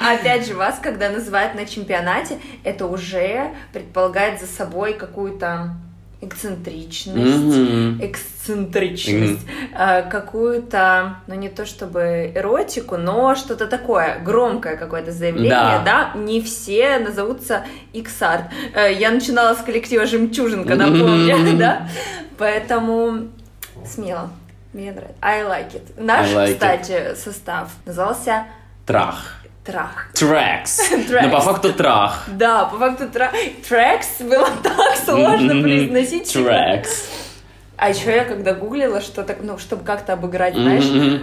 Да. 0.00 0.12
опять 0.12 0.46
же, 0.46 0.54
вас, 0.54 0.78
когда 0.82 1.08
называют 1.08 1.54
на 1.54 1.64
чемпионате, 1.66 2.38
это 2.64 2.86
уже 2.86 3.52
предполагает 3.72 4.40
за 4.40 4.46
собой 4.46 4.92
какую-то 4.94 5.70
эксцентричность, 6.20 7.16
Мгм. 7.58 8.00
эксцентричность, 8.02 9.46
э, 9.72 10.02
какую-то, 10.10 11.16
ну 11.26 11.34
не 11.34 11.48
то 11.48 11.64
чтобы 11.64 12.32
эротику, 12.34 12.96
но 12.96 13.34
что-то 13.36 13.66
такое, 13.66 14.18
громкое 14.24 14.76
какое-то 14.76 15.12
заявление, 15.12 15.80
да, 15.84 16.12
не 16.16 16.40
все 16.42 16.98
назовутся 16.98 17.64
X-Art. 17.92 18.44
Э, 18.74 18.92
Я 18.92 19.10
начинала 19.10 19.54
с 19.54 19.58
коллектива 19.58 20.06
«Жемчужинка», 20.06 20.74
напомню, 20.74 21.36
Мгм. 21.38 21.58
да, 21.58 21.88
поэтому 22.36 23.28
смело. 23.86 24.30
Мне 24.72 24.92
нравится. 24.92 25.14
I 25.22 25.42
like 25.44 25.72
it. 25.74 25.82
Наш, 26.02 26.26
I 26.28 26.34
like 26.34 26.48
it. 26.48 26.52
кстати, 26.54 27.14
состав 27.16 27.70
назывался 27.86 28.44
Трах. 28.86 29.37
Трах. 29.68 30.08
Трекс. 30.14 30.90
Но 31.22 31.28
по 31.28 31.40
факту 31.40 31.74
трах. 31.74 32.24
Да, 32.28 32.64
по 32.64 32.78
факту 32.78 33.06
тра... 33.10 33.30
трекс 33.68 34.18
было 34.20 34.48
так 34.62 34.96
сложно 34.96 35.60
произносить. 35.60 36.32
Трекс. 36.32 37.10
А 37.76 37.90
еще 37.90 38.10
я 38.12 38.24
когда 38.24 38.54
гуглила, 38.54 39.02
что 39.02 39.24
так, 39.24 39.42
ну, 39.42 39.58
чтобы 39.58 39.84
как-то 39.84 40.14
обыграть, 40.14 40.54
знаешь, 40.54 41.20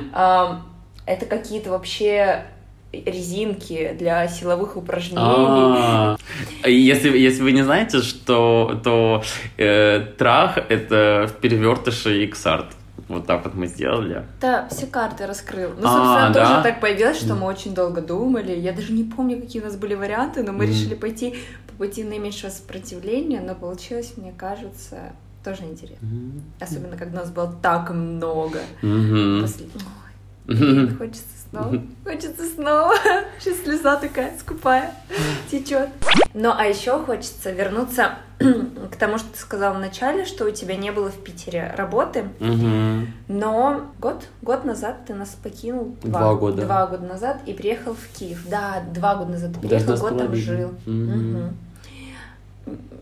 это 1.07 1.25
какие-то 1.25 1.71
вообще 1.71 2.45
резинки 2.93 3.95
для 3.97 4.27
силовых 4.27 4.77
упражнений. 4.77 5.19
А. 5.19 6.15
Если, 6.63 7.17
если 7.17 7.41
вы 7.41 7.51
не 7.51 7.63
знаете, 7.63 8.03
что 8.03 8.79
то 8.83 9.23
э, 9.57 10.05
трах 10.19 10.59
это 10.69 11.27
в 11.27 11.41
перевертыше 11.41 12.23
X-арт. 12.25 12.67
Вот 13.07 13.27
так 13.27 13.43
вот 13.45 13.53
мы 13.53 13.67
сделали. 13.67 14.25
Да, 14.41 14.67
все 14.69 14.87
карты 14.87 15.27
раскрыл. 15.27 15.69
Ну, 15.79 15.87
А, 15.87 15.91
собственно, 15.91 16.33
да? 16.33 16.47
тоже 16.49 16.63
так 16.63 16.81
появилось, 16.81 17.17
что 17.17 17.35
мы 17.35 17.45
очень 17.45 17.75
долго 17.75 18.01
думали. 18.01 18.51
Я 18.53 18.73
даже 18.73 18.93
не 18.93 19.03
помню, 19.03 19.39
какие 19.39 19.61
у 19.61 19.65
нас 19.65 19.75
были 19.75 19.93
варианты, 19.93 20.41
но 20.41 20.51
мы 20.51 20.63
Мгм. 20.65 20.73
решили 20.73 20.95
пойти 20.95 21.35
по 21.67 21.73
пути 21.85 22.03
наименьшего 22.03 22.49
сопротивления, 22.49 23.41
но 23.41 23.53
получилось, 23.53 24.13
мне 24.17 24.33
кажется, 24.35 25.13
тоже 25.43 25.63
интересно. 25.65 26.07
Особенно, 26.59 26.97
когда 26.97 27.19
нас 27.19 27.29
было 27.29 27.53
так 27.61 27.91
много. 27.91 28.59
Мгм. 28.81 29.41
После- 29.41 29.65
Ой, 30.47 30.55
блин, 30.55 30.97
хочется 30.97 31.23
снова, 31.55 31.83
хочется 32.03 32.43
снова. 32.45 32.93
Сейчас 33.39 33.57
слеза 33.63 33.95
такая 33.97 34.37
скупая 34.37 34.93
течет. 35.49 35.89
Ну, 36.33 36.51
а 36.55 36.65
еще 36.65 36.99
хочется 36.99 37.51
вернуться 37.51 38.15
к 38.39 38.95
тому, 38.97 39.17
что 39.17 39.29
ты 39.31 39.39
сказал 39.39 39.75
в 39.75 39.79
начале, 39.79 40.25
что 40.25 40.45
у 40.45 40.51
тебя 40.51 40.75
не 40.75 40.91
было 40.91 41.09
в 41.09 41.23
Питере 41.23 41.73
работы, 41.77 42.29
но 43.27 43.85
год, 43.99 44.27
год 44.41 44.65
назад 44.65 45.05
ты 45.07 45.13
нас 45.13 45.37
покинул. 45.41 45.95
Два 46.03 46.35
года. 46.35 46.63
Два 46.63 46.87
года 46.87 47.05
назад 47.05 47.39
и 47.45 47.53
приехал 47.53 47.93
в 47.93 48.17
Киев. 48.17 48.45
Да, 48.49 48.83
два 48.93 49.15
года 49.15 49.31
назад 49.31 49.53
ты 49.53 49.67
приехал, 49.67 49.95
два 49.95 50.09
год 50.09 50.17
там 50.19 50.35
жил. 50.35 50.71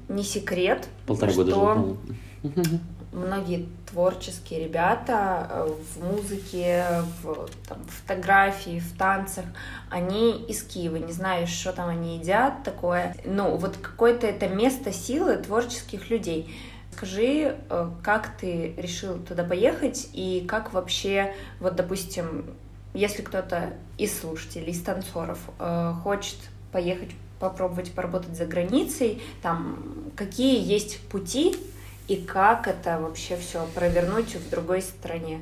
Не 0.09 0.23
секрет, 0.23 0.87
Полтора 1.07 1.33
года 1.33 1.51
что 1.51 1.73
жил. 1.73 1.97
многие 3.13 3.67
творческие 3.89 4.65
ребята 4.65 5.47
э, 5.49 5.75
в 5.95 6.03
музыке, 6.03 6.85
в 7.21 7.47
там, 7.67 7.79
фотографии, 7.85 8.79
в 8.79 8.97
танцах, 8.97 9.45
они 9.89 10.43
из 10.47 10.63
Киева, 10.63 10.97
не 10.97 11.13
знаю, 11.13 11.47
что 11.47 11.71
там 11.73 11.89
они 11.89 12.17
едят 12.17 12.63
такое. 12.63 13.15
Ну, 13.25 13.55
вот 13.55 13.77
какое-то 13.77 14.27
это 14.27 14.47
место 14.47 14.91
силы 14.91 15.37
творческих 15.37 16.09
людей. 16.09 16.53
Скажи, 16.91 17.57
э, 17.69 17.89
как 18.03 18.37
ты 18.37 18.73
решил 18.77 19.17
туда 19.19 19.43
поехать 19.43 20.09
и 20.13 20.45
как 20.47 20.73
вообще, 20.73 21.33
вот, 21.59 21.75
допустим, 21.75 22.45
если 22.93 23.21
кто-то 23.21 23.73
из 23.97 24.19
слушателей, 24.19 24.71
из 24.71 24.81
танцоров 24.81 25.39
э, 25.59 25.93
хочет 26.03 26.37
поехать 26.71 27.09
попробовать 27.39 27.91
поработать 27.91 28.37
за 28.37 28.45
границей, 28.45 29.21
там 29.41 30.11
какие 30.15 30.65
есть 30.65 31.01
пути 31.09 31.57
и 32.07 32.17
как 32.17 32.67
это 32.67 32.99
вообще 32.99 33.37
все 33.37 33.65
провернуть 33.73 34.35
в 34.35 34.49
другой 34.49 34.81
стране. 34.81 35.39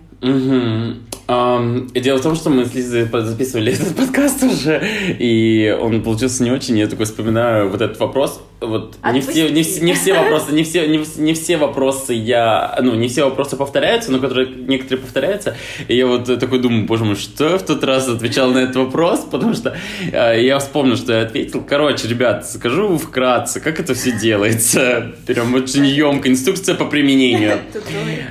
Ам, 1.28 1.88
и 1.94 2.00
Дело 2.00 2.18
в 2.20 2.22
том, 2.22 2.36
что 2.36 2.50
мы 2.50 2.66
с 2.66 2.74
Лизой 2.74 3.06
записывали 3.06 3.74
этот 3.74 3.96
подкаст 3.96 4.44
уже, 4.44 4.82
и 5.18 5.76
он 5.80 6.04
получился 6.04 6.44
не 6.44 6.52
очень. 6.52 6.78
Я 6.78 6.88
такой 6.88 7.06
вспоминаю 7.06 7.70
вот 7.70 7.82
этот 7.82 8.00
вопрос. 8.00 8.42
Вот 8.62 8.98
не 9.12 9.22
все, 9.22 9.50
не, 9.50 9.64
все, 9.64 9.82
не 9.82 9.94
все 9.94 10.14
вопросы, 10.14 10.52
не 10.52 10.64
все, 10.64 10.86
не, 10.86 11.04
не 11.18 11.34
все 11.34 11.58
вопросы 11.58 12.14
я, 12.14 12.78
ну, 12.80 12.94
не 12.94 13.08
все 13.08 13.24
вопросы 13.24 13.56
повторяются, 13.56 14.12
но 14.12 14.20
которые 14.20 14.50
некоторые 14.50 15.02
повторяются. 15.02 15.58
И 15.88 15.96
я 15.96 16.06
вот 16.06 16.26
такой 16.40 16.60
думаю, 16.60 16.86
боже 16.86 17.04
мой, 17.04 17.16
что 17.16 17.50
я 17.50 17.58
в 17.58 17.64
тот 17.64 17.84
раз 17.84 18.08
отвечал 18.08 18.52
на 18.52 18.60
этот 18.60 18.76
вопрос, 18.76 19.22
потому 19.32 19.56
что 19.56 19.76
э, 20.12 20.44
я 20.44 20.60
вспомнил, 20.60 20.96
что 20.96 21.12
я 21.12 21.22
ответил. 21.24 21.64
Короче, 21.68 22.08
ребят, 22.08 22.48
скажу 22.48 23.00
вкратце, 23.00 23.62
как 23.62 23.80
это 23.80 23.96
все 23.96 24.12
делается. 24.12 25.12
Прям 25.26 25.56
очень 25.56 25.88
емко, 25.88 26.30
инструкция 26.30 26.76
по 26.76 26.86
применению. 26.86 27.58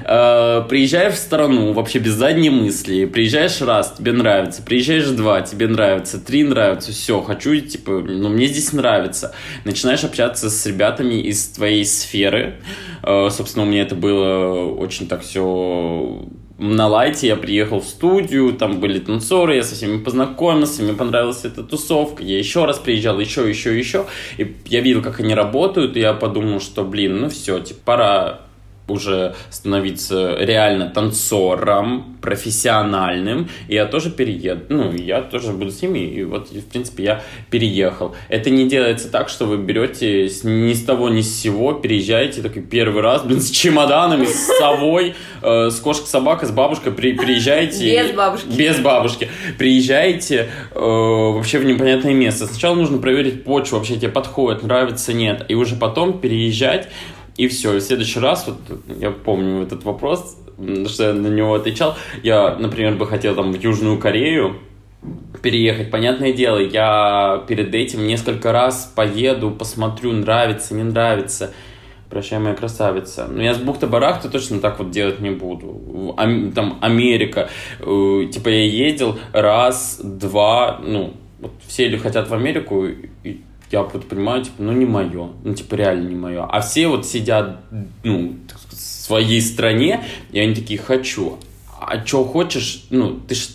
Э, 0.04 0.62
приезжаешь 0.68 1.14
в 1.14 1.18
страну 1.18 1.72
вообще 1.72 1.98
без 1.98 2.12
задней 2.12 2.50
мысли, 2.50 3.04
приезжаешь 3.04 3.60
раз, 3.60 3.94
тебе 3.96 4.12
нравится, 4.12 4.62
приезжаешь 4.62 5.06
два, 5.06 5.42
тебе 5.42 5.68
нравится, 5.68 6.18
три 6.18 6.42
нравится, 6.42 6.92
все, 6.92 7.20
хочу, 7.20 7.58
типа, 7.60 8.00
ну, 8.00 8.28
мне 8.28 8.46
здесь 8.46 8.72
нравится. 8.72 9.34
Начинаешь 9.64 10.04
общаться 10.04 10.19
пообщаться 10.20 10.50
с 10.50 10.66
ребятами 10.66 11.14
из 11.14 11.48
твоей 11.48 11.84
сферы. 11.84 12.60
Э, 13.02 13.28
собственно, 13.30 13.64
у 13.64 13.68
меня 13.68 13.82
это 13.82 13.94
было 13.94 14.66
очень 14.66 15.08
так 15.08 15.22
все 15.22 16.22
на 16.58 16.88
лайте. 16.88 17.26
Я 17.26 17.36
приехал 17.36 17.80
в 17.80 17.86
студию, 17.86 18.52
там 18.52 18.80
были 18.80 18.98
танцоры, 18.98 19.56
я 19.56 19.62
со 19.62 19.74
всеми 19.74 19.98
познакомился, 19.98 20.82
мне 20.82 20.92
понравилась 20.92 21.44
эта 21.44 21.62
тусовка, 21.62 22.22
я 22.22 22.38
еще 22.38 22.66
раз 22.66 22.78
приезжал, 22.78 23.18
еще, 23.18 23.48
еще, 23.48 23.78
еще, 23.78 24.06
и 24.36 24.56
я 24.66 24.80
видел, 24.80 25.02
как 25.02 25.20
они 25.20 25.34
работают, 25.34 25.96
и 25.96 26.00
я 26.00 26.12
подумал, 26.12 26.60
что, 26.60 26.84
блин, 26.84 27.20
ну 27.20 27.28
все, 27.30 27.60
типа, 27.60 27.80
пора 27.84 28.40
уже 28.90 29.34
становиться 29.50 30.36
реально 30.38 30.90
танцором, 30.90 32.16
профессиональным, 32.20 33.48
и 33.68 33.74
я 33.74 33.86
тоже 33.86 34.10
перееду, 34.10 34.62
ну, 34.68 34.92
я 34.92 35.22
тоже 35.22 35.52
буду 35.52 35.70
с 35.70 35.82
ними, 35.82 36.00
и 36.00 36.24
вот, 36.24 36.50
в 36.50 36.66
принципе, 36.66 37.02
я 37.04 37.22
переехал. 37.50 38.14
Это 38.28 38.50
не 38.50 38.68
делается 38.68 39.10
так, 39.10 39.28
что 39.28 39.46
вы 39.46 39.56
берете 39.56 40.24
ни 40.44 40.72
с 40.72 40.84
того, 40.84 41.08
ни 41.08 41.22
с 41.22 41.40
сего, 41.40 41.72
переезжаете 41.72 42.42
такой 42.42 42.62
первый 42.62 43.02
раз, 43.02 43.22
блин, 43.22 43.40
с 43.40 43.50
чемоданами, 43.50 44.26
с 44.26 44.46
совой, 44.58 45.14
э, 45.42 45.70
с 45.70 45.80
кошкой-собакой, 45.80 46.48
с 46.48 46.52
бабушкой, 46.52 46.92
при, 46.92 47.12
приезжаете... 47.12 48.02
Без 48.02 48.12
бабушки. 48.12 48.48
Без 48.48 48.78
бабушки. 48.80 49.28
Приезжаете 49.58 50.48
э, 50.74 50.78
вообще 50.78 51.58
в 51.58 51.64
непонятное 51.64 52.14
место. 52.14 52.46
Сначала 52.46 52.74
нужно 52.74 52.98
проверить 52.98 53.44
почву, 53.44 53.78
вообще 53.78 53.96
тебе 53.96 54.08
подходит, 54.08 54.62
нравится, 54.62 55.12
нет, 55.12 55.44
и 55.48 55.54
уже 55.54 55.76
потом 55.76 56.20
переезжать 56.20 56.88
и 57.40 57.48
все. 57.48 57.72
В 57.72 57.80
следующий 57.80 58.20
раз, 58.20 58.46
вот 58.46 58.58
я 59.00 59.10
помню 59.10 59.62
этот 59.62 59.82
вопрос, 59.84 60.36
что 60.86 61.04
я 61.04 61.12
на 61.14 61.28
него 61.28 61.54
отвечал. 61.54 61.96
Я, 62.22 62.54
например, 62.56 62.96
бы 62.96 63.06
хотел 63.06 63.34
там 63.34 63.52
в 63.52 63.58
Южную 63.58 63.98
Корею 63.98 64.56
переехать. 65.42 65.90
Понятное 65.90 66.34
дело, 66.34 66.58
я 66.58 67.42
перед 67.48 67.74
этим 67.74 68.06
несколько 68.06 68.52
раз 68.52 68.92
поеду, 68.94 69.50
посмотрю, 69.50 70.12
нравится, 70.12 70.74
не 70.74 70.82
нравится. 70.82 71.54
Прощай, 72.10 72.38
моя 72.40 72.54
красавица. 72.54 73.26
Но 73.26 73.42
я 73.42 73.54
с 73.54 73.58
бухты-барахты 73.58 74.28
точно 74.28 74.60
так 74.60 74.78
вот 74.78 74.90
делать 74.90 75.20
не 75.20 75.30
буду. 75.30 76.14
Там 76.54 76.76
Америка. 76.82 77.48
Э, 77.78 78.26
типа 78.30 78.48
я 78.48 78.64
ездил 78.64 79.18
раз, 79.32 79.98
два, 80.02 80.78
ну, 80.82 81.14
вот 81.38 81.52
все 81.66 81.88
люди 81.88 82.02
хотят 82.02 82.28
в 82.28 82.34
Америку, 82.34 82.84
и 83.24 83.40
я 83.70 83.82
вот 83.82 84.08
понимаю, 84.08 84.44
типа, 84.44 84.56
ну 84.62 84.72
не 84.72 84.84
мое, 84.84 85.30
ну 85.44 85.54
типа 85.54 85.74
реально 85.76 86.08
не 86.08 86.16
мое. 86.16 86.44
А 86.44 86.60
все 86.60 86.88
вот 86.88 87.06
сидят, 87.06 87.60
ну, 88.02 88.36
в 88.70 88.74
своей 88.74 89.40
стране, 89.40 90.04
и 90.32 90.40
они 90.40 90.54
такие, 90.54 90.78
хочу. 90.78 91.38
А 91.80 92.04
что 92.04 92.24
хочешь, 92.24 92.86
ну, 92.90 93.18
ты 93.20 93.34
ж 93.34 93.48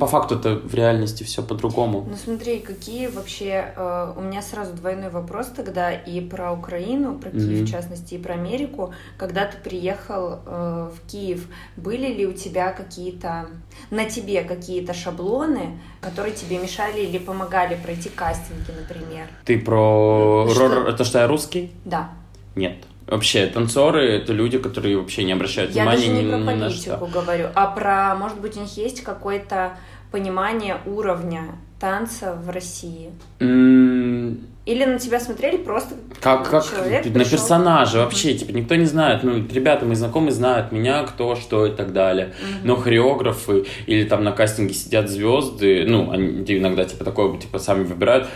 по 0.00 0.06
факту 0.06 0.34
это 0.34 0.56
в 0.56 0.74
реальности 0.74 1.22
все 1.22 1.42
по-другому. 1.42 2.06
Ну 2.08 2.16
смотри, 2.16 2.58
какие 2.58 3.06
вообще... 3.06 3.72
Э, 3.76 4.12
у 4.16 4.20
меня 4.20 4.42
сразу 4.42 4.72
двойной 4.72 5.10
вопрос 5.10 5.46
тогда 5.54 5.92
и 5.92 6.20
про 6.20 6.52
Украину, 6.52 7.18
про 7.18 7.30
Киев 7.30 7.42
mm-hmm. 7.44 7.64
в 7.64 7.70
частности, 7.70 8.14
и 8.14 8.18
про 8.18 8.34
Америку. 8.34 8.92
Когда 9.16 9.46
ты 9.46 9.56
приехал 9.58 10.40
э, 10.44 10.90
в 10.92 11.10
Киев, 11.10 11.46
были 11.76 12.12
ли 12.12 12.26
у 12.26 12.32
тебя 12.32 12.72
какие-то... 12.72 13.46
На 13.90 14.06
тебе 14.06 14.42
какие-то 14.42 14.92
шаблоны, 14.92 15.78
которые 16.00 16.34
тебе 16.34 16.58
мешали 16.58 17.00
или 17.00 17.18
помогали 17.18 17.78
пройти 17.80 18.08
кастинги, 18.08 18.72
например? 18.76 19.28
Ты 19.44 19.60
про... 19.60 20.46
Ну, 20.48 20.54
что... 20.54 20.88
Это 20.88 21.04
что, 21.04 21.20
я 21.20 21.28
русский? 21.28 21.70
Да. 21.84 22.10
Нет. 22.56 22.76
Вообще, 23.08 23.46
танцоры— 23.46 24.06
это 24.18 24.34
люди, 24.34 24.58
которые 24.58 24.98
вообще 24.98 25.24
не 25.24 25.32
обращают 25.32 25.72
Я 25.72 25.82
внимания 25.82 26.08
даже 26.08 26.22
не 26.22 26.30
про 26.30 26.52
политику 26.52 27.06
говорю, 27.06 27.48
а 27.54 27.66
про, 27.66 28.14
может 28.16 28.38
быть, 28.38 28.56
у 28.58 28.60
них 28.60 28.76
есть 28.76 29.02
какое-то 29.02 29.72
понимание 30.10 30.76
уровня 30.84 31.56
танца 31.80 32.34
в 32.34 32.50
России? 32.50 33.10
Mm. 33.40 34.40
Или 34.68 34.84
на 34.84 34.98
тебя 34.98 35.18
смотрели 35.18 35.56
просто 35.56 35.94
как, 36.20 36.50
как 36.50 36.62
человек 36.62 37.02
на 37.06 37.10
пришел... 37.10 37.30
персонажа 37.30 38.00
вообще, 38.00 38.34
типа 38.34 38.50
никто 38.50 38.74
не 38.74 38.84
знает, 38.84 39.22
ну 39.22 39.32
ребята 39.50 39.86
мои 39.86 39.94
знакомые 39.94 40.32
знают 40.32 40.72
меня, 40.72 41.04
кто, 41.04 41.36
что 41.36 41.64
и 41.64 41.70
так 41.70 41.94
далее, 41.94 42.26
mm-hmm. 42.26 42.64
но 42.64 42.76
хореографы 42.76 43.64
или 43.86 44.04
там 44.04 44.24
на 44.24 44.32
кастинге 44.32 44.74
сидят 44.74 45.08
звезды, 45.08 45.86
ну 45.88 46.10
они 46.10 46.44
иногда 46.48 46.84
типа 46.84 47.02
такое 47.02 47.38
типа 47.38 47.58
сами 47.58 47.84
выбирают, 47.84 48.28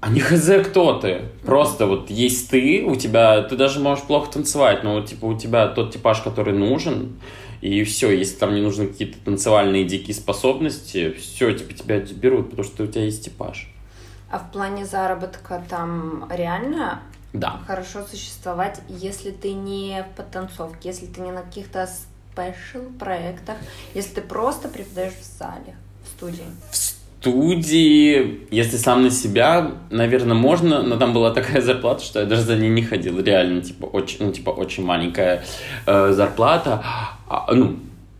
они 0.00 0.20
хз 0.20 0.48
кто 0.68 1.00
ты. 1.00 1.22
Просто 1.44 1.86
вот 1.86 2.10
есть 2.10 2.48
ты, 2.48 2.84
у 2.86 2.94
тебя, 2.94 3.42
ты 3.42 3.56
даже 3.56 3.80
можешь 3.80 4.04
плохо 4.04 4.34
танцевать, 4.34 4.84
но 4.84 4.94
вот, 4.94 5.06
типа 5.06 5.24
у 5.24 5.36
тебя 5.36 5.66
тот 5.66 5.92
типаж, 5.92 6.20
который 6.20 6.54
нужен, 6.54 7.18
и 7.60 7.82
все, 7.82 8.12
если 8.12 8.36
там 8.36 8.54
не 8.54 8.60
нужны 8.60 8.86
какие-то 8.86 9.18
танцевальные 9.24 9.84
дикие 9.84 10.14
способности, 10.14 11.16
все, 11.18 11.52
типа 11.52 11.74
тебя 11.74 11.98
берут, 11.98 12.50
потому 12.50 12.68
что 12.68 12.84
у 12.84 12.86
тебя 12.86 13.02
есть 13.02 13.24
типаж. 13.24 13.68
А 14.30 14.38
в 14.38 14.50
плане 14.50 14.84
заработка 14.84 15.62
там 15.68 16.28
реально 16.30 17.00
да. 17.32 17.60
хорошо 17.66 18.02
существовать, 18.02 18.80
если 18.88 19.30
ты 19.30 19.52
не 19.52 20.04
в 20.04 20.16
подтанцовке, 20.16 20.88
если 20.88 21.06
ты 21.06 21.20
не 21.20 21.30
на 21.30 21.42
каких-то 21.42 21.86
спешл 21.86 22.84
проектах, 22.98 23.56
если 23.94 24.14
ты 24.14 24.20
просто 24.20 24.68
преподаешь 24.68 25.14
в 25.14 25.38
зале, 25.38 25.76
в 26.04 26.08
студии? 26.08 26.44
В 26.70 26.76
студии, 26.76 28.46
если 28.50 28.76
сам 28.76 29.02
на 29.02 29.10
себя, 29.10 29.72
наверное, 29.90 30.34
можно, 30.34 30.82
но 30.82 30.96
там 30.96 31.12
была 31.12 31.32
такая 31.32 31.60
зарплата, 31.62 32.04
что 32.04 32.20
я 32.20 32.26
даже 32.26 32.42
за 32.42 32.56
ней 32.56 32.68
не 32.68 32.82
ходил. 32.82 33.20
Реально, 33.20 33.62
типа, 33.62 33.86
очень, 33.86 34.26
ну, 34.26 34.32
типа, 34.32 34.50
очень 34.50 34.84
маленькая 34.84 35.44
э, 35.86 36.12
зарплата. 36.12 36.84
А, 37.28 37.52
ну, 37.52 37.76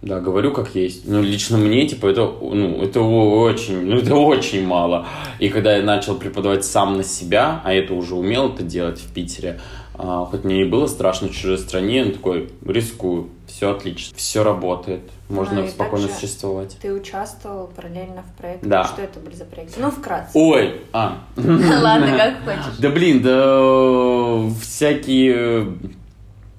да, 0.06 0.20
говорю 0.20 0.52
как 0.52 0.76
есть. 0.76 1.08
Ну, 1.08 1.20
лично 1.20 1.58
мне, 1.58 1.86
типа, 1.88 2.06
это, 2.06 2.32
ну, 2.40 2.80
это 2.80 3.00
очень, 3.00 3.86
ну, 3.86 3.96
это 3.96 4.14
очень 4.14 4.64
мало. 4.64 5.04
И 5.40 5.48
когда 5.48 5.76
я 5.76 5.82
начал 5.82 6.14
преподавать 6.16 6.64
сам 6.64 6.96
на 6.96 7.02
себя, 7.02 7.60
а 7.64 7.74
это 7.74 7.92
уже 7.92 8.14
умел 8.14 8.50
это 8.50 8.62
делать 8.62 9.00
в 9.00 9.12
Питере, 9.12 9.60
а, 9.94 10.24
хоть 10.26 10.44
мне 10.44 10.62
и 10.62 10.64
было 10.64 10.86
страшно 10.86 11.26
в 11.26 11.32
чужой 11.32 11.58
стране, 11.58 12.04
но 12.04 12.12
такой, 12.12 12.50
рискую, 12.64 13.30
все 13.48 13.72
отлично, 13.72 14.16
все 14.16 14.44
работает, 14.44 15.00
можно 15.28 15.62
ну, 15.62 15.68
спокойно 15.68 16.06
существовать. 16.06 16.76
Ты 16.80 16.92
участвовал 16.92 17.66
параллельно 17.66 18.22
в 18.22 18.38
проекте? 18.38 18.64
Да. 18.64 18.84
Что 18.84 19.02
это 19.02 19.18
были 19.18 19.34
за 19.34 19.44
проекты? 19.44 19.80
Ну, 19.80 19.90
вкратце. 19.90 20.30
Ой, 20.34 20.82
а. 20.92 21.18
Ладно, 21.36 22.16
как 22.16 22.44
хочешь. 22.44 22.78
Да 22.78 22.90
блин, 22.90 23.22
да 23.22 24.52
всякие, 24.62 25.74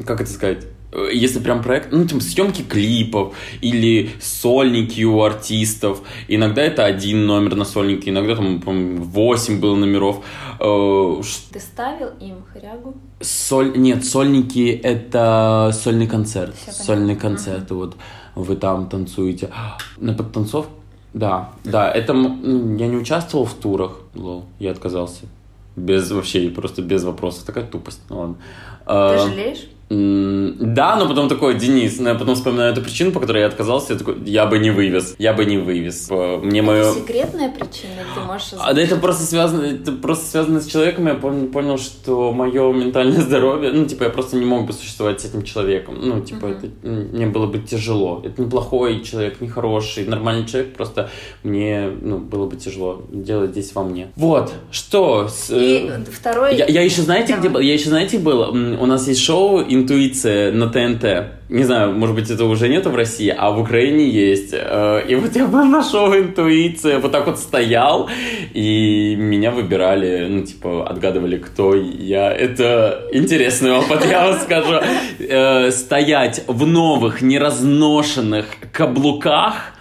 как 0.06 0.20
это 0.20 0.30
сказать, 0.30 0.66
Э, 0.66 0.77
если 1.12 1.40
прям 1.40 1.62
проект, 1.62 1.92
ну, 1.92 2.08
там, 2.08 2.22
съемки 2.22 2.64
клипов 2.64 3.36
или 3.62 4.10
сольники 4.20 5.04
у 5.04 5.22
артистов. 5.22 6.02
Иногда 6.28 6.62
это 6.62 6.86
один 6.86 7.26
номер 7.26 7.56
на 7.56 7.66
сольнике, 7.66 8.10
иногда 8.10 8.36
там, 8.36 8.62
по 8.62 8.72
8 8.72 9.60
было 9.60 9.76
номеров. 9.76 10.24
Э, 10.60 11.22
Ты 11.52 11.60
ставил 11.60 12.10
им 12.20 12.44
хорягу? 12.52 12.96
Соль... 13.22 13.78
Нет, 13.78 14.06
сольники— 14.06 14.70
это 14.84 15.72
сольный 15.74 16.08
концерт. 16.08 16.56
Сольный 16.70 17.16
концерт, 17.16 17.70
вот 17.72 17.96
вы 18.36 18.56
там 18.56 18.90
танцуете. 18.90 19.50
На 19.98 20.14
подтанцовку? 20.14 20.72
Да, 21.14 21.52
да, 21.64 21.92
это 21.92 22.14
я 22.14 22.88
не 22.88 22.98
участвовал 22.98 23.46
в 23.46 23.54
турах, 23.54 24.02
лол, 24.14 24.46
я 24.60 24.72
отказался. 24.72 25.26
Без 25.76 26.12
вообще, 26.12 26.50
просто 26.50 26.82
без 26.82 27.04
вопросов. 27.04 27.44
Такая 27.44 27.64
тупость, 27.66 28.02
ну 28.10 28.20
ладно. 28.20 28.36
Ты 28.36 28.84
а, 28.86 29.28
жалеешь? 29.28 29.68
Да, 29.90 30.98
но 30.98 31.08
потом 31.08 31.30
такой, 31.30 31.56
Денис, 31.58 31.98
ну, 32.00 32.10
я 32.10 32.16
потом 32.16 32.36
вспоминаю 32.36 32.74
эту 32.74 32.82
причину, 32.82 33.12
по 33.12 33.22
которой 33.22 33.40
я 33.40 33.48
отказался, 33.48 33.94
я 33.94 34.00
такой, 34.00 34.18
я 34.26 34.46
бы 34.46 34.60
не 34.60 34.70
вывез, 34.70 35.16
я 35.18 35.32
бы 35.32 35.46
не 35.46 35.58
вывез. 35.58 36.10
Мне 36.10 36.60
это 36.60 36.68
мое... 36.68 36.94
секретная 36.94 37.50
причина, 37.50 38.04
ты 38.14 38.20
можешь... 38.20 38.50
А, 38.60 38.74
да 38.74 38.82
это 38.82 38.98
просто 38.98 39.24
связано, 39.24 39.64
это 39.64 39.94
просто 39.94 40.26
связано 40.26 40.60
с 40.60 40.66
человеком, 40.66 41.08
я 41.08 41.14
понял, 41.14 41.48
понял, 41.48 41.78
что 41.78 42.34
мое 42.34 42.74
ментальное 42.74 43.22
здоровье, 43.22 43.72
ну, 43.72 43.86
типа, 43.86 44.04
я 44.04 44.10
просто 44.10 44.36
не 44.36 44.46
мог 44.46 44.68
бы 44.68 44.74
существовать 44.74 45.22
с 45.22 45.26
этим 45.26 45.44
человеком, 45.44 45.96
ну, 46.02 46.20
типа, 46.20 46.48
uh-huh. 46.48 46.58
это 46.58 47.16
мне 47.16 47.28
было 47.28 47.46
бы 47.46 47.60
тяжело. 47.60 48.22
Это 48.26 48.42
неплохой 48.42 49.02
человек, 49.04 49.40
не 49.40 49.48
хороший, 49.48 50.06
нормальный 50.06 50.46
человек, 50.46 50.76
просто 50.76 51.10
мне, 51.44 51.90
ну, 52.02 52.18
было 52.18 52.46
бы 52.46 52.58
тяжело 52.58 53.04
делать 53.10 53.52
здесь 53.52 53.74
во 53.74 53.84
мне. 53.84 54.10
Вот, 54.18 54.52
что... 54.70 55.30
С, 55.30 55.50
И 55.50 55.90
э... 55.90 56.04
второй... 56.12 56.58
Я, 56.58 56.66
я 56.66 56.82
еще, 56.82 57.04
знаете, 57.04 57.30
Давай. 57.30 57.40
где 57.40 57.50
был? 57.50 57.60
Я 57.62 57.74
еще, 57.74 57.88
знаете, 57.88 58.20
был? 58.20 58.42
У 58.52 58.86
нас 58.86 59.08
есть 59.08 59.22
шоу 59.22 59.62
intuiție, 59.78 60.50
notente, 60.50 61.37
Не 61.50 61.64
знаю, 61.64 61.94
может 61.94 62.16
быть, 62.16 62.30
это 62.30 62.44
уже 62.44 62.68
нету 62.68 62.90
в 62.90 62.96
России, 62.96 63.34
а 63.36 63.52
в 63.52 63.60
Украине 63.62 64.10
есть. 64.10 64.50
Э, 64.52 65.02
и 65.08 65.16
вот 65.16 65.34
я 65.36 65.48
был 65.48 65.64
на 65.78 65.82
шоу 65.82 66.14
«Интуиция», 66.14 67.00
вот 67.00 67.12
так 67.14 67.26
вот 67.26 67.40
стоял, 67.40 68.10
и 68.54 69.16
меня 69.16 69.52
выбирали, 69.52 70.28
ну, 70.30 70.42
типа, 70.44 70.90
отгадывали, 70.90 71.38
кто 71.38 71.74
я. 71.74 72.32
Это 72.32 73.08
интересный 73.14 73.72
опыт, 73.72 74.06
я 74.06 74.28
вам 74.28 74.40
скажу. 74.40 74.82
Э, 75.20 75.72
стоять 75.72 76.44
в 76.48 76.66
новых, 76.66 77.22
неразношенных 77.22 78.46
каблуках 78.74 79.74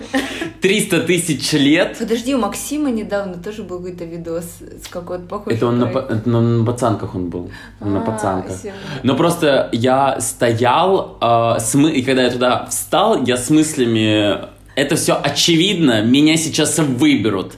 300 0.60 1.00
тысяч 1.00 1.52
лет. 1.52 1.96
Подожди, 1.98 2.34
у 2.34 2.38
Максима 2.38 2.90
недавно 2.90 3.34
тоже 3.34 3.62
был 3.62 3.78
какой-то 3.78 4.04
видос 4.04 4.58
с 4.84 4.88
какой-то 4.88 5.24
похожей. 5.24 5.56
Это 5.56 5.66
он 5.66 5.78
на, 5.78 5.86
это 5.86 6.28
на 6.28 6.64
пацанках 6.64 7.14
он 7.14 7.28
был. 7.28 7.50
А, 7.80 7.86
на 7.86 8.00
пацанках. 8.00 8.56
Но 9.02 9.16
просто 9.16 9.68
я 9.72 10.20
стоял, 10.20 11.18
э, 11.20 11.55
смы... 11.60 11.92
и 11.92 12.02
когда 12.02 12.24
я 12.24 12.30
туда 12.30 12.66
встал, 12.66 13.24
я 13.24 13.36
с 13.36 13.50
мыслями 13.50 14.38
это 14.76 14.94
все 14.96 15.18
очевидно, 15.20 16.02
меня 16.02 16.36
сейчас 16.36 16.78
выберут. 16.78 17.54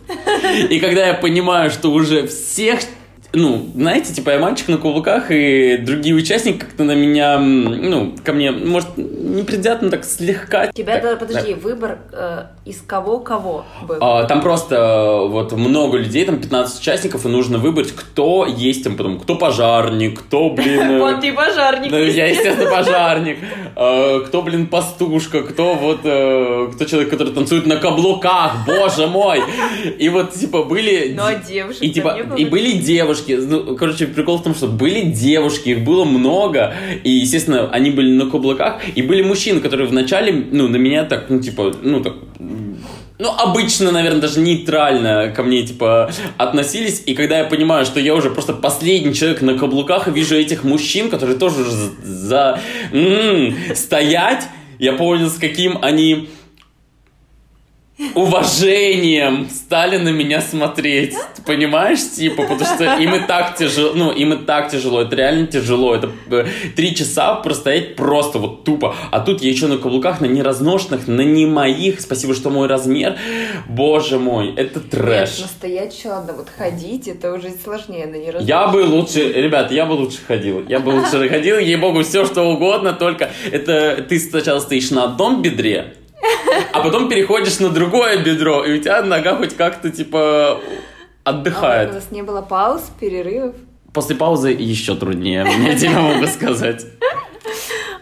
И 0.71 0.79
когда 0.79 1.09
я 1.09 1.15
понимаю, 1.15 1.71
что 1.71 1.91
уже 1.91 2.27
всех 2.29 2.81
ну, 3.35 3.67
знаете, 3.75 4.15
типа 4.15 4.31
я 4.31 4.39
мальчик 4.39 4.69
на 4.69 4.79
каблуках, 4.79 5.31
и 5.31 5.77
другие 5.77 6.15
участники 6.15 6.59
как-то 6.59 6.85
на 6.85 6.95
меня, 6.95 7.39
ну, 7.39 8.15
ко 8.25 8.33
мне, 8.33 8.51
может, 8.51 8.97
неприятно 8.97 9.91
так 9.91 10.05
слегка. 10.07 10.69
У 10.71 10.73
тебя, 10.77 10.95
так, 10.95 11.03
да, 11.03 11.17
подожди, 11.17 11.53
выбор 11.53 11.99
э, 12.13 12.45
из 12.65 12.81
кого-кого 12.81 13.67
был? 13.87 13.97
А, 14.01 14.25
там 14.25 14.41
просто 14.41 14.77
э, 14.77 15.29
вот 15.29 15.53
много 15.53 15.99
людей, 15.99 16.25
там 16.25 16.41
15 16.41 16.81
участников, 16.81 17.27
и 17.27 17.29
нужно 17.29 17.59
выбрать, 17.59 17.93
кто 17.93 18.47
есть 18.47 18.85
там 18.85 18.97
потом, 18.97 19.21
кто 19.21 19.35
пожарник, 19.37 20.21
кто, 20.21 20.49
блин... 20.49 20.81
э, 20.93 20.99
Вот 20.99 21.21
ты 21.21 21.35
пожарник. 21.35 21.91
Ну, 21.91 21.99
я, 21.99 22.29
естественно, 22.29 22.71
пожарник. 22.71 23.39
Э, 23.77 24.21
Кто, 24.27 24.41
блин, 24.41 24.67
пастушка, 24.69 25.43
кто 25.43 25.75
вот, 25.75 25.99
кто 26.01 26.85
человек, 26.87 27.11
который 27.11 27.35
танцует 27.35 27.67
на 27.67 27.77
каблуках, 27.77 28.65
боже 28.67 29.07
мой. 29.07 29.43
И 29.99 30.09
вот, 30.09 30.33
типа, 30.33 30.63
были... 30.63 31.13
Ну, 31.15 31.25
а 31.25 31.35
девушек 31.35 31.83
И, 31.83 31.91
типа, 31.91 32.19
и 32.37 32.45
были 32.47 32.73
девушки. 32.73 33.18
Ну, 33.27 33.77
короче, 33.77 34.07
прикол 34.07 34.39
в 34.39 34.43
том, 34.43 34.55
что 34.55 34.67
были 34.67 35.03
девушки, 35.03 35.71
их 35.71 35.85
было 35.85 36.05
много. 36.05 36.75
И, 37.05 37.11
естественно, 37.11 37.71
они 37.71 37.91
были 37.91 38.13
на 38.13 38.31
каблуках. 38.31 38.81
И 38.95 39.03
были 39.03 39.23
мужчины, 39.23 39.61
которые 39.61 39.89
вначале, 39.89 40.33
ну, 40.53 40.69
на 40.69 40.77
меня 40.77 41.05
так, 41.05 41.27
ну, 41.29 41.41
типа, 41.41 41.75
ну, 41.83 42.03
так 42.03 42.15
ну, 43.21 43.31
обычно, 43.37 43.91
наверное, 43.91 44.21
даже 44.21 44.39
нейтрально 44.39 45.33
ко 45.35 45.43
мне, 45.43 45.63
типа, 45.63 46.11
относились. 46.37 47.03
И 47.05 47.15
когда 47.15 47.39
я 47.39 47.45
понимаю, 47.45 47.85
что 47.85 47.99
я 47.99 48.15
уже 48.15 48.31
просто 48.31 48.53
последний 48.53 49.13
человек 49.13 49.43
на 49.43 49.59
каблуках, 49.59 50.07
и 50.07 50.13
вижу 50.13 50.37
этих 50.37 50.63
мужчин, 50.63 51.11
которые 51.11 51.37
тоже 51.37 51.63
уже 51.63 51.71
за... 51.73 51.91
за- 52.05 52.61
м, 52.93 53.57
стоять, 53.75 54.45
я 54.79 54.93
понял, 54.93 55.29
с 55.31 55.35
каким 55.35 55.79
они 55.83 56.29
уважением 58.15 59.49
стали 59.51 59.97
на 59.97 60.11
меня 60.11 60.41
смотреть. 60.41 61.15
Ты 61.37 61.43
понимаешь, 61.43 62.01
типа, 62.15 62.43
потому 62.43 62.65
что 62.65 62.97
им 62.97 63.15
и 63.15 63.21
так 63.27 63.57
тяжело, 63.57 63.93
ну, 63.95 64.13
им 64.13 64.33
и 64.33 64.37
так 64.37 64.71
тяжело, 64.71 65.03
это 65.03 65.17
реально 65.17 65.47
тяжело. 65.47 65.95
Это 65.95 66.11
э, 66.31 66.47
три 66.77 66.95
часа 66.95 67.35
простоять 67.35 67.97
просто 67.97 68.39
вот 68.39 68.65
тупо. 68.65 68.95
А 69.11 69.21
тут 69.21 69.43
я 69.43 69.51
еще 69.51 69.67
на 69.67 69.79
каблуках, 69.79 70.21
на 70.21 70.27
неразношенных, 70.27 71.09
на 71.09 71.23
не 71.23 71.47
моих. 71.47 72.01
Спасибо, 72.01 72.35
что 72.35 72.51
мой 72.51 72.69
размер. 72.69 73.17
Боже 73.69 74.19
мой, 74.19 74.55
это 74.55 74.79
Нет, 74.79 74.91
трэш. 74.91 75.39
настоять 75.41 75.97
еще 75.97 76.11
ладно, 76.11 76.35
вот 76.35 76.49
ходить, 76.49 77.09
это 77.09 77.33
уже 77.33 77.51
сложнее, 77.51 78.07
но 78.07 78.17
не 78.17 78.47
Я 78.47 78.69
бы 78.69 78.79
лучше, 78.79 79.33
ребят, 79.33 79.73
я 79.73 79.87
бы 79.87 79.93
лучше 79.93 80.19
ходил. 80.27 80.65
Я 80.69 80.81
бы 80.81 80.91
лучше 80.91 81.29
ходил, 81.29 81.59
ей-богу, 81.59 82.03
все 82.03 82.25
что 82.25 82.43
угодно, 82.43 82.93
только 82.93 83.31
это 83.51 84.05
ты 84.09 84.19
сначала 84.19 84.61
стоишь 84.61 84.91
на 84.91 85.05
одном 85.05 85.43
бедре, 85.43 85.95
а 86.73 86.81
потом 86.81 87.09
переходишь 87.09 87.59
на 87.61 87.69
другое 87.71 88.23
бедро, 88.23 88.65
и 88.65 88.79
у 88.79 88.83
тебя 88.83 89.03
нога 89.03 89.37
хоть 89.37 89.57
как-то, 89.57 89.91
типа, 89.91 90.61
А 91.25 91.31
у 91.31 91.35
отдыхает. 91.35 91.93
нас 91.93 92.11
не 92.11 92.23
было 92.23 92.43
пауз, 92.43 92.91
перерывов. 93.01 93.55
После 93.93 94.17
паузы 94.17 94.51
еще 94.51 94.95
труднее, 94.97 95.47
я 95.67 95.75
тебе 95.79 95.99
могу 95.99 96.27
сказать. 96.27 96.85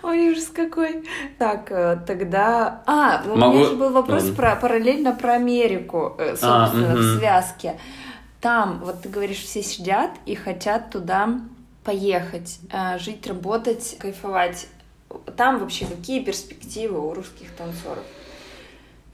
Ой, 0.03 0.31
ужас 0.31 0.47
какой. 0.55 1.05
Так, 1.39 1.71
э, 1.71 1.99
тогда... 2.07 2.83
А, 2.87 3.23
у 3.27 3.37
Могу- 3.37 3.57
меня 3.57 3.67
же 3.67 3.75
был 3.77 3.91
вопрос 3.91 4.25
про, 4.31 4.55
параллельно 4.55 5.13
про 5.13 5.35
Америку, 5.35 6.15
э, 6.19 6.37
А, 6.43 6.67
собственно, 6.69 6.95
в 6.97 7.01
мгм. 7.01 7.19
связке. 7.19 7.75
Там, 8.41 8.83
вот 8.85 9.03
ты 9.03 9.09
говоришь, 9.09 9.39
все 9.43 9.63
сидят 9.65 10.11
и 10.25 10.37
хотят 10.37 10.91
туда 10.91 11.41
поехать, 11.83 12.59
э, 12.73 12.99
жить, 13.01 13.27
работать, 13.27 13.97
кайфовать. 13.99 14.69
Там 15.37 15.59
вообще 15.59 15.87
какие 15.87 16.21
перспективы 16.23 16.99
у 16.99 17.15
русских 17.15 17.51
танцоров? 17.57 18.05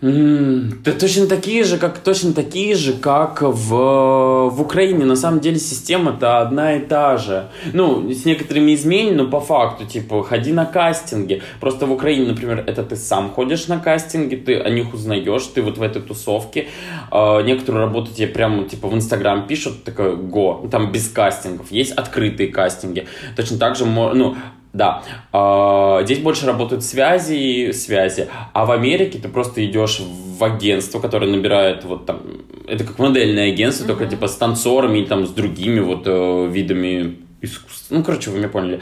М, 0.03 0.83
Да 0.85 0.91
точно 0.93 1.29
такие 1.29 1.63
же, 1.63 1.79
как 1.79 1.99
точно 1.99 2.33
такие 2.33 2.75
же, 2.75 2.93
как 2.93 3.41
в, 3.41 4.49
в 4.51 4.61
Украине. 4.61 5.05
На 5.05 5.15
самом 5.15 5.39
деле 5.39 5.61
система-то 5.61 6.41
одна 6.41 6.75
и 6.75 6.81
та 6.81 7.17
же. 7.17 7.51
Ну, 7.73 8.11
с 8.13 8.25
некоторыми 8.25 8.75
изменениями, 8.75 9.17
но 9.19 9.29
по 9.29 9.41
факту, 9.41 9.87
типа, 9.87 10.25
ходи 10.25 10.53
на 10.53 10.67
кастинги. 10.67 11.41
Просто 11.61 11.87
в 11.87 11.93
Украине, 11.93 12.27
например, 12.27 12.65
это 12.67 12.83
ты 12.83 12.97
сам 12.97 13.31
ходишь 13.31 13.69
на 13.69 13.79
кастинги, 13.79 14.35
ты 14.35 14.57
о 14.59 14.71
них 14.71 14.93
узнаешь, 14.93 15.47
ты 15.55 15.63
вот 15.63 15.79
в 15.79 15.83
этой 15.83 16.03
тусовке. 16.03 16.67
А, 17.13 17.41
некоторую 17.43 17.85
работу 17.85 18.13
тебе 18.13 18.27
прямо, 18.27 18.65
типа, 18.65 18.89
в 18.89 18.95
Инстаграм 18.95 19.47
пишут, 19.47 19.85
такое, 19.85 20.17
го, 20.17 20.67
там 20.69 20.91
без 20.91 21.09
кастингов. 21.11 21.71
Есть 21.71 21.93
открытые 21.93 22.49
кастинги. 22.49 23.07
Точно 23.37 23.57
так 23.57 23.77
же, 23.77 23.87
ну, 23.87 24.35
да. 24.73 25.03
А, 25.33 26.03
Здесь 26.03 26.19
больше 26.19 26.47
работают 26.47 26.85
связи 26.85 27.35
и 27.35 27.73
связи. 27.73 28.29
А 28.53 28.65
в 28.65 28.71
Америке 28.71 29.19
ты 29.19 29.29
просто 29.29 29.65
идешь 29.65 30.01
в 30.01 30.43
агентство, 30.43 30.99
которое 30.99 31.31
набирает 31.31 31.85
вот 31.85 32.07
там... 32.07 32.23
Это 32.67 32.85
как 32.85 32.99
модельное 32.99 33.49
агентство, 33.53 33.87
только 33.87 34.07
типа 34.07 34.29
с 34.29 34.37
танцорами 34.37 34.99
или 34.99 35.07
там 35.07 35.27
с 35.27 35.31
другими 35.31 35.81
вот 35.81 36.05
э, 36.07 36.49
видами 36.51 37.19
искусства. 37.43 37.97
Ну, 37.97 38.05
короче, 38.05 38.31
вы 38.31 38.39
меня 38.39 38.49
поняли. 38.49 38.81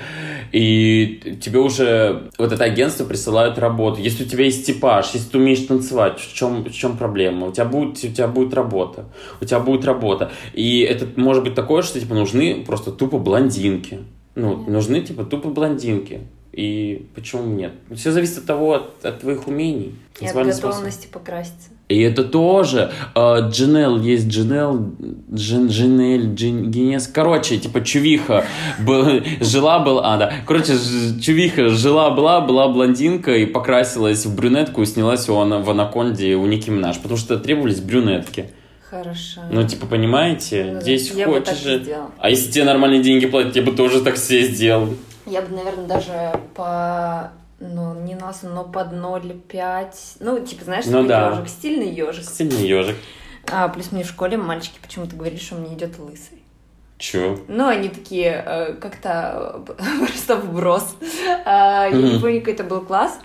И 0.52 1.38
тебе 1.40 1.58
уже 1.58 2.30
вот 2.38 2.52
это 2.52 2.62
агентство 2.62 3.04
присылают 3.04 3.58
работу. 3.58 4.00
Если 4.00 4.24
у 4.24 4.28
тебя 4.28 4.44
есть 4.44 4.66
типаж, 4.66 5.10
если 5.14 5.30
ты 5.30 5.38
умеешь 5.38 5.60
танцевать, 5.60 6.20
в 6.20 6.34
чем, 6.34 6.64
в 6.64 6.72
чем 6.72 6.96
проблема? 6.96 7.48
У 7.48 7.52
тебя, 7.52 7.64
будет, 7.64 7.96
у 8.04 8.08
тебя 8.08 8.28
будет 8.28 8.54
работа. 8.54 9.06
У 9.40 9.44
тебя 9.44 9.58
будет 9.58 9.84
работа. 9.84 10.30
И 10.52 10.80
это 10.80 11.08
может 11.16 11.42
быть 11.42 11.54
такое, 11.54 11.82
что 11.82 11.98
типа 11.98 12.14
нужны 12.14 12.62
просто 12.64 12.92
тупо 12.92 13.18
блондинки. 13.18 14.00
Ну, 14.34 14.56
нужны 14.68 15.00
типа 15.00 15.24
тупо 15.24 15.48
блондинки. 15.48 16.20
И 16.52 17.06
почему 17.14 17.44
нет? 17.54 17.72
Все 17.94 18.10
зависит 18.10 18.38
от 18.38 18.46
того, 18.46 18.74
от, 18.74 19.04
от 19.04 19.20
твоих 19.20 19.46
умений. 19.46 19.94
И 20.20 20.26
от 20.26 20.32
способ. 20.32 20.62
готовности 20.62 21.06
покраситься. 21.06 21.70
И 21.88 22.00
это 22.00 22.24
тоже. 22.24 22.90
э, 23.14 23.48
Джинел, 23.50 24.00
есть 24.00 24.26
Джинел, 24.28 24.90
Джин, 25.32 25.68
Джинель, 25.68 26.34
Джин, 26.34 26.70
Генес. 26.70 27.06
Короче, 27.06 27.56
типа 27.58 27.82
чувиха 27.82 28.44
был- 28.80 29.22
жила 29.40 29.78
была, 29.78 30.14
а, 30.14 30.18
да. 30.18 30.32
Короче, 30.46 30.74
чувиха 31.20 31.68
жила-была, 31.68 32.40
была 32.40 32.68
блондинка 32.68 33.36
и 33.36 33.46
покрасилась 33.46 34.26
в 34.26 34.34
брюнетку 34.34 34.82
и 34.82 34.86
снялась 34.86 35.28
у, 35.28 35.34
в 35.34 35.70
Анаконде 35.70 36.34
у 36.34 36.46
Ники 36.46 36.70
Минаж, 36.70 36.98
потому 36.98 37.16
что 37.16 37.38
требовались 37.38 37.80
брюнетки. 37.80 38.50
Хорошо. 38.90 39.42
Ну, 39.50 39.66
типа, 39.66 39.86
понимаете, 39.86 40.72
Ну 40.74 40.80
здесь 40.80 41.12
я 41.12 41.26
хочешь 41.26 41.58
же... 41.58 41.78
сделала. 41.78 42.10
А 42.18 42.28
если 42.28 42.50
тебе 42.50 42.64
нормальные 42.64 43.02
деньги 43.02 43.26
платят, 43.26 43.54
я 43.54 43.62
бы 43.62 43.70
тоже 43.70 44.02
так 44.02 44.16
все 44.16 44.42
сделал. 44.42 44.88
Я 45.26 45.42
бы, 45.42 45.54
наверное, 45.54 45.86
даже 45.86 46.32
по 46.54 47.30
ну, 47.60 47.94
не 47.94 48.14
на 48.14 48.26
носу, 48.26 48.48
но 48.48 48.64
под 48.64 48.92
0,5. 48.92 49.86
Ну, 50.18 50.44
типа, 50.44 50.64
знаешь, 50.64 50.86
Ну 50.86 51.06
да. 51.06 51.30
ежик, 51.30 51.48
стильный 51.48 51.90
ежик. 51.90 52.24
Сильный 52.24 52.66
ежик. 52.66 52.96
А, 53.52 53.68
плюс 53.68 53.92
мне 53.92 54.02
в 54.02 54.08
школе 54.08 54.36
мальчики 54.36 54.78
почему-то 54.82 55.14
говорили, 55.14 55.38
что 55.38 55.54
мне 55.56 55.74
идет 55.74 55.98
лысый. 55.98 56.42
Чё? 56.98 57.38
Ну, 57.48 57.68
они 57.68 57.88
такие 57.88 58.42
э, 58.44 58.74
как-то 58.74 59.62
э, 59.78 60.04
просто 60.06 60.36
вброс. 60.36 60.96
А, 61.44 61.86
Я 61.86 61.96
не 61.96 62.18
помню, 62.18 62.40
какой 62.40 62.54
это 62.54 62.64
был 62.64 62.80
класс. 62.80 63.18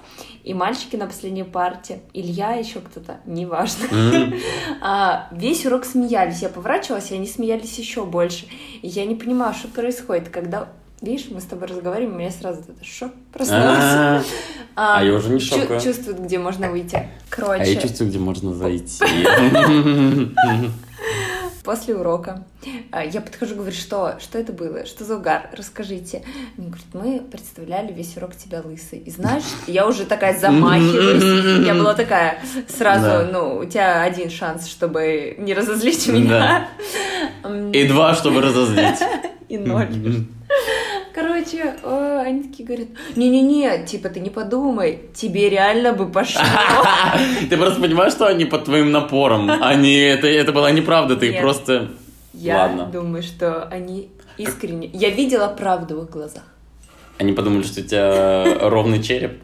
И 0.45 0.53
мальчики 0.53 0.95
на 0.95 1.07
последней 1.07 1.43
парте, 1.43 2.01
Илья, 2.13 2.53
еще 2.53 2.79
кто-то, 2.79 3.17
неважно. 3.25 3.85
М. 3.91 4.33
А, 4.81 5.27
весь 5.31 5.65
урок 5.65 5.85
смеялись. 5.85 6.43
Я 6.43 6.49
поворачивалась, 6.49 7.09
и 7.09 7.15
они 7.15 7.25
смеялись 7.25 7.79
еще 7.79 8.05
больше. 8.05 8.45
И 8.83 8.87
я 8.87 9.05
не 9.05 9.15
понимала, 9.15 9.55
что 9.55 9.67
происходит, 9.69 10.29
когда... 10.29 10.69
Видишь, 11.01 11.29
мы 11.31 11.41
с 11.41 11.45
тобой 11.45 11.67
разговариваем, 11.67 12.15
у 12.15 12.19
меня 12.19 12.29
сразу 12.29 12.61
это 12.61 12.85
шок 12.85 13.11
проснулся. 13.33 14.23
А, 14.77 14.99
а 14.99 15.03
я 15.05 15.13
уже 15.13 15.29
не 15.29 15.39
шокаю. 15.39 15.79
Чувствует, 15.79 16.21
где 16.21 16.37
можно 16.37 16.69
выйти. 16.69 17.07
Короче, 17.29 17.63
А 17.63 17.65
я 17.65 17.81
чувствую, 17.81 18.09
где 18.09 18.19
можно 18.19 18.53
зайти. 18.53 19.01
после 21.65 21.95
урока 21.95 22.43
а, 22.91 23.03
я 23.03 23.19
подхожу, 23.21 23.55
говорю, 23.55 23.71
что, 23.73 24.15
что 24.19 24.37
это 24.37 24.53
было, 24.53 24.85
что 24.85 25.03
за 25.03 25.17
угар, 25.17 25.49
расскажите. 25.51 26.23
Они 26.57 26.67
говорят, 26.67 26.85
мы 26.93 27.19
представляли 27.19 27.91
весь 27.91 28.15
урок 28.17 28.35
тебя 28.35 28.61
лысый. 28.63 28.99
И 28.99 29.09
знаешь, 29.11 29.43
я 29.67 29.87
уже 29.87 30.05
такая 30.05 30.37
замахиваюсь. 30.39 31.65
Я 31.65 31.73
была 31.73 31.93
такая 31.95 32.39
сразу, 32.69 33.03
Да. 33.05 33.29
ну, 33.31 33.57
у 33.57 33.65
тебя 33.65 34.03
один 34.03 34.29
шанс, 34.29 34.67
чтобы 34.67 35.35
не 35.39 35.53
разозлить 35.53 36.07
меня. 36.07 36.69
М, 37.43 37.71
И 37.71 37.87
два, 37.87 38.13
чтобы 38.15 38.41
разозлить. 38.41 38.99
И 39.49 39.57
ноль. 39.57 39.89
Короче, 41.45 41.75
э, 41.83 42.23
они 42.25 42.43
такие 42.43 42.65
говорят, 42.65 42.87
не-не-не, 43.15 43.85
типа, 43.85 44.09
ты 44.09 44.19
не 44.19 44.29
подумай, 44.29 45.01
тебе 45.13 45.49
реально 45.49 45.93
бы 45.93 46.07
пошло. 46.09 46.41
Ты 47.49 47.57
просто 47.57 47.79
понимаешь, 47.81 48.13
что 48.13 48.27
они 48.27 48.45
под 48.45 48.65
твоим 48.65 48.91
напором. 48.91 49.49
Они, 49.49 49.95
это, 49.95 50.27
это 50.27 50.51
была 50.51 50.71
неправда, 50.71 51.15
ты 51.15 51.31
Нет. 51.31 51.41
просто... 51.41 51.91
Я 52.33 52.63
Ладно. 52.63 52.85
думаю, 52.85 53.23
что 53.23 53.63
они 53.65 54.09
искренне... 54.37 54.89
Я 54.93 55.09
видела 55.09 55.47
правду 55.47 55.99
в 55.99 56.03
их 56.03 56.09
глазах. 56.09 56.43
Они 57.17 57.31
подумали, 57.31 57.63
что 57.63 57.81
у 57.81 57.83
тебя 57.83 58.59
ровный 58.69 59.01
череп. 59.01 59.39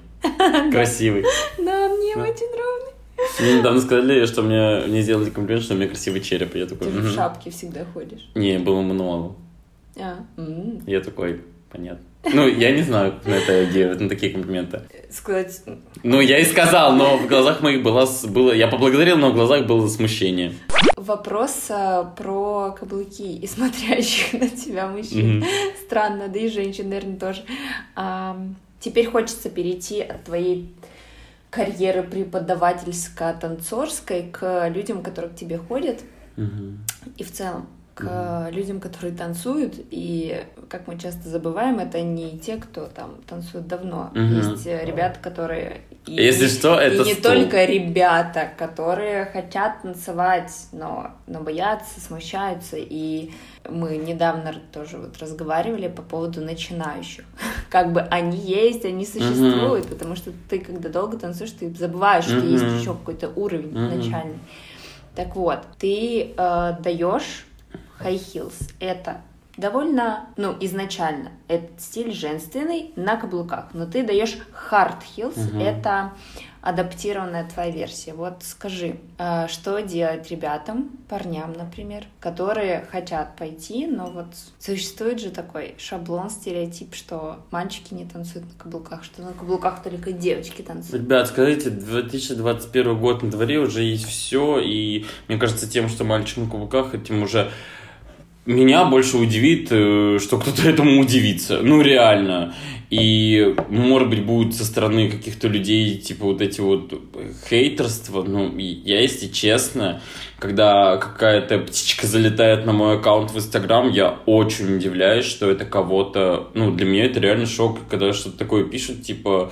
Красивый. 0.72 1.24
Да, 1.58 1.90
мне 1.90 2.16
очень 2.16 2.52
ровный. 2.52 2.92
Мне 3.40 3.60
недавно 3.60 3.80
сказали, 3.80 4.26
что 4.26 4.42
мне, 4.42 4.88
мне 4.88 5.02
сделали 5.02 5.30
комплимент, 5.30 5.64
что 5.64 5.76
у 5.76 5.78
меня 5.78 5.88
красивый 5.88 6.22
череп. 6.22 6.56
Я 6.56 6.66
такой, 6.66 6.88
Ты 6.88 6.94
же 6.94 7.02
в 7.02 7.14
шапке 7.14 7.52
всегда 7.52 7.86
ходишь. 7.94 8.30
Не, 8.36 8.58
было 8.58 8.82
много. 8.82 9.36
А. 9.98 10.18
Я 10.88 11.02
такой, 11.02 11.42
понятно. 11.72 12.06
Ну, 12.24 12.48
я 12.48 12.72
не 12.72 12.84
знаю, 12.84 13.16
на 13.26 13.34
это 13.34 13.62
реагировать, 13.62 14.00
на 14.00 14.10
такие 14.10 14.32
комплименты. 14.32 14.84
Сказать... 15.10 15.64
Ну, 16.04 16.22
я 16.22 16.38
и 16.38 16.46
сказал, 16.46 16.94
но 16.94 17.18
в 17.18 17.26
глазах 17.28 17.62
моих 17.62 17.82
было... 17.82 18.08
было 18.28 18.52
я 18.52 18.68
поблагодарил, 18.68 19.18
но 19.18 19.32
в 19.32 19.34
глазах 19.34 19.66
было 19.66 19.88
смущение. 19.88 20.54
Вопрос 20.96 21.66
а, 21.70 22.04
про 22.04 22.76
каблуки 22.80 23.38
и 23.38 23.48
смотрящих 23.48 24.34
на 24.40 24.50
тебя 24.50 24.88
мужчин. 24.88 25.42
Mm-hmm. 25.42 25.48
Странно, 25.86 26.28
да 26.28 26.40
и 26.40 26.48
женщин, 26.48 26.90
наверное, 26.90 27.18
тоже. 27.18 27.42
А, 27.96 28.38
теперь 28.80 29.08
хочется 29.08 29.50
перейти 29.50 30.02
от 30.02 30.26
твоей 30.26 30.72
карьеры 31.50 32.04
преподавательско-танцорской 32.04 34.30
к 34.32 34.70
людям, 34.70 35.02
которые 35.02 35.32
к 35.32 35.36
тебе 35.36 35.58
ходят. 35.58 36.02
Mm-hmm. 36.38 36.78
И 37.18 37.24
в 37.24 37.32
целом 37.32 37.66
к 37.94 38.04
mm-hmm. 38.04 38.52
людям, 38.52 38.80
которые 38.80 39.14
танцуют, 39.14 39.76
и, 39.92 40.44
как 40.70 40.88
мы 40.88 40.98
часто 40.98 41.28
забываем, 41.28 41.80
это 41.80 42.02
не 42.02 42.40
те, 42.40 42.56
кто 42.58 42.86
там 42.86 43.16
танцует 43.28 43.68
давно. 43.68 44.12
Mm-hmm. 44.14 44.52
Есть 44.52 44.68
э, 44.68 44.86
ребята, 44.86 45.20
которые... 45.20 45.82
И, 46.06 46.14
Если 46.14 46.48
что, 46.48 46.80
это 46.80 47.04
И 47.04 47.06
не 47.06 47.14
стул. 47.14 47.34
только 47.34 47.66
ребята, 47.66 48.50
которые 48.58 49.26
хотят 49.26 49.82
танцевать, 49.82 50.52
но, 50.72 51.12
но 51.28 51.42
боятся, 51.42 52.00
смущаются, 52.00 52.78
и 52.78 53.32
мы 53.70 53.98
недавно 53.98 54.56
тоже 54.72 54.98
вот 54.98 55.18
разговаривали 55.20 55.90
по 55.90 56.02
поводу 56.02 56.42
начинающих. 56.42 57.26
Как 57.70 57.92
бы 57.92 58.02
они 58.02 58.38
есть, 58.38 58.86
они 58.86 59.06
существуют, 59.06 59.86
mm-hmm. 59.86 59.90
потому 59.90 60.16
что 60.16 60.32
ты, 60.50 60.60
когда 60.60 60.88
долго 60.88 61.18
танцуешь, 61.18 61.52
ты 61.52 61.70
забываешь, 61.74 62.26
mm-hmm. 62.26 62.38
что 62.38 62.48
есть 62.48 62.82
еще 62.82 62.94
какой-то 62.94 63.30
уровень 63.36 63.72
mm-hmm. 63.72 63.98
начальный. 63.98 64.40
Так 65.14 65.36
вот, 65.36 65.60
ты 65.78 66.34
э, 66.38 66.76
даешь 66.80 67.46
high 68.04 68.20
heels— 68.20 68.72
это 68.80 69.22
довольно, 69.58 70.28
ну, 70.38 70.56
изначально, 70.60 71.32
этот 71.48 71.82
стиль 71.82 72.14
женственный 72.14 72.92
на 72.96 73.18
каблуках, 73.18 73.70
но 73.74 73.86
ты 73.86 74.04
даешь 74.04 74.38
hard 74.72 74.98
heels, 75.16 75.50
угу. 75.50 75.60
это 75.60 76.14
адаптированная 76.62 77.50
твоя 77.50 77.72
версия. 77.72 78.14
Вот 78.14 78.44
скажи, 78.44 78.98
а, 79.18 79.48
что 79.48 79.82
делать 79.82 80.30
ребятам, 80.30 80.92
парням, 81.10 81.54
например, 81.54 82.06
которые 82.20 82.86
хотят 82.92 83.36
пойти, 83.36 83.88
но 83.88 84.12
вот 84.12 84.28
существует 84.60 85.20
же 85.20 85.32
такой 85.32 85.74
шаблон, 85.80 86.30
стереотип, 86.30 86.94
что 86.94 87.40
мальчики 87.50 87.96
не 87.96 88.06
танцуют 88.06 88.46
на 88.48 88.64
каблуках, 88.64 89.04
что 89.04 89.24
на 89.24 89.34
каблуках 89.34 89.82
только 89.82 90.12
девочки 90.12 90.62
танцуют. 90.62 91.04
Ребят, 91.04 91.28
скажите, 91.28 91.72
2021 91.72 93.00
год 93.00 93.24
на 93.24 93.32
дворе 93.32 93.58
уже 93.58 93.82
есть 93.82 94.06
все, 94.06 94.60
и 94.60 95.06
мне 95.28 95.40
кажется, 95.40 95.68
тем, 95.68 95.90
что 95.90 96.04
мальчик 96.04 96.38
на 96.38 96.46
каблуках, 96.50 96.94
этим 96.94 97.24
уже 97.24 97.52
меня 98.46 98.86
больше 98.86 99.18
удивит, 99.18 99.68
э, 99.72 100.18
что 100.20 100.38
кто-то 100.38 100.68
этому 100.68 101.00
удивится. 101.00 101.60
Ну, 101.62 101.82
реально. 101.82 102.54
И, 102.90 103.56
может 103.70 104.10
быть, 104.10 104.26
будет 104.26 104.54
со 104.54 104.66
стороны 104.66 105.10
каких-то 105.10 105.48
людей, 105.48 105.98
типа, 105.98 106.26
вот 106.26 106.42
эти 106.42 106.60
вот 106.60 106.94
хейтерства. 107.50 108.24
Ну, 108.24 108.58
я, 108.58 109.00
если 109.00 109.28
честно, 109.28 110.02
когда 110.40 110.98
какая-то 110.98 111.60
птичка 111.60 112.06
залетает 112.08 112.66
на 112.66 112.74
мой 112.74 112.98
аккаунт 112.98 113.32
в 113.32 113.38
Инстаграм, 113.38 113.90
я 113.92 114.20
очень 114.26 114.76
удивляюсь, 114.76 115.26
что 115.26 115.50
это 115.50 115.64
кого-то... 115.64 116.50
Ну, 116.54 116.72
для 116.72 116.86
меня 116.86 117.06
это 117.06 117.20
реально 117.20 117.46
шок, 117.46 117.80
когда 117.90 118.12
что-то 118.12 118.38
такое 118.38 118.66
пишут, 118.66 119.04
типа 119.04 119.52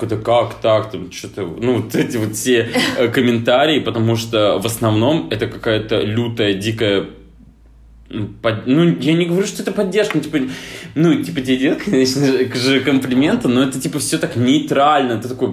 это 0.00 0.16
как 0.18 0.60
так, 0.60 0.90
там 0.90 1.10
что-то, 1.10 1.42
ну, 1.42 1.82
вот 1.82 1.94
эти 1.94 2.16
вот 2.18 2.34
все 2.34 2.68
э, 2.98 3.08
комментарии, 3.08 3.80
потому 3.80 4.16
что 4.16 4.58
в 4.58 4.66
основном 4.66 5.28
это 5.30 5.46
какая-то 5.48 6.00
лютая, 6.00 6.54
дикая 6.54 7.06
под... 8.08 8.66
Ну, 8.66 8.98
я 8.98 9.14
не 9.14 9.26
говорю, 9.26 9.46
что 9.46 9.62
это 9.62 9.72
поддержка, 9.72 10.18
ну, 10.18 10.22
типа, 10.22 10.38
ну, 10.94 11.22
типа, 11.22 11.40
тебе 11.40 11.56
делают, 11.56 11.82
конечно 11.82 12.26
же, 12.26 12.80
комплименты, 12.80 13.48
но 13.48 13.62
это, 13.62 13.80
типа, 13.80 13.98
все 13.98 14.18
так 14.18 14.36
нейтрально, 14.36 15.20
ты 15.20 15.28
такой, 15.28 15.52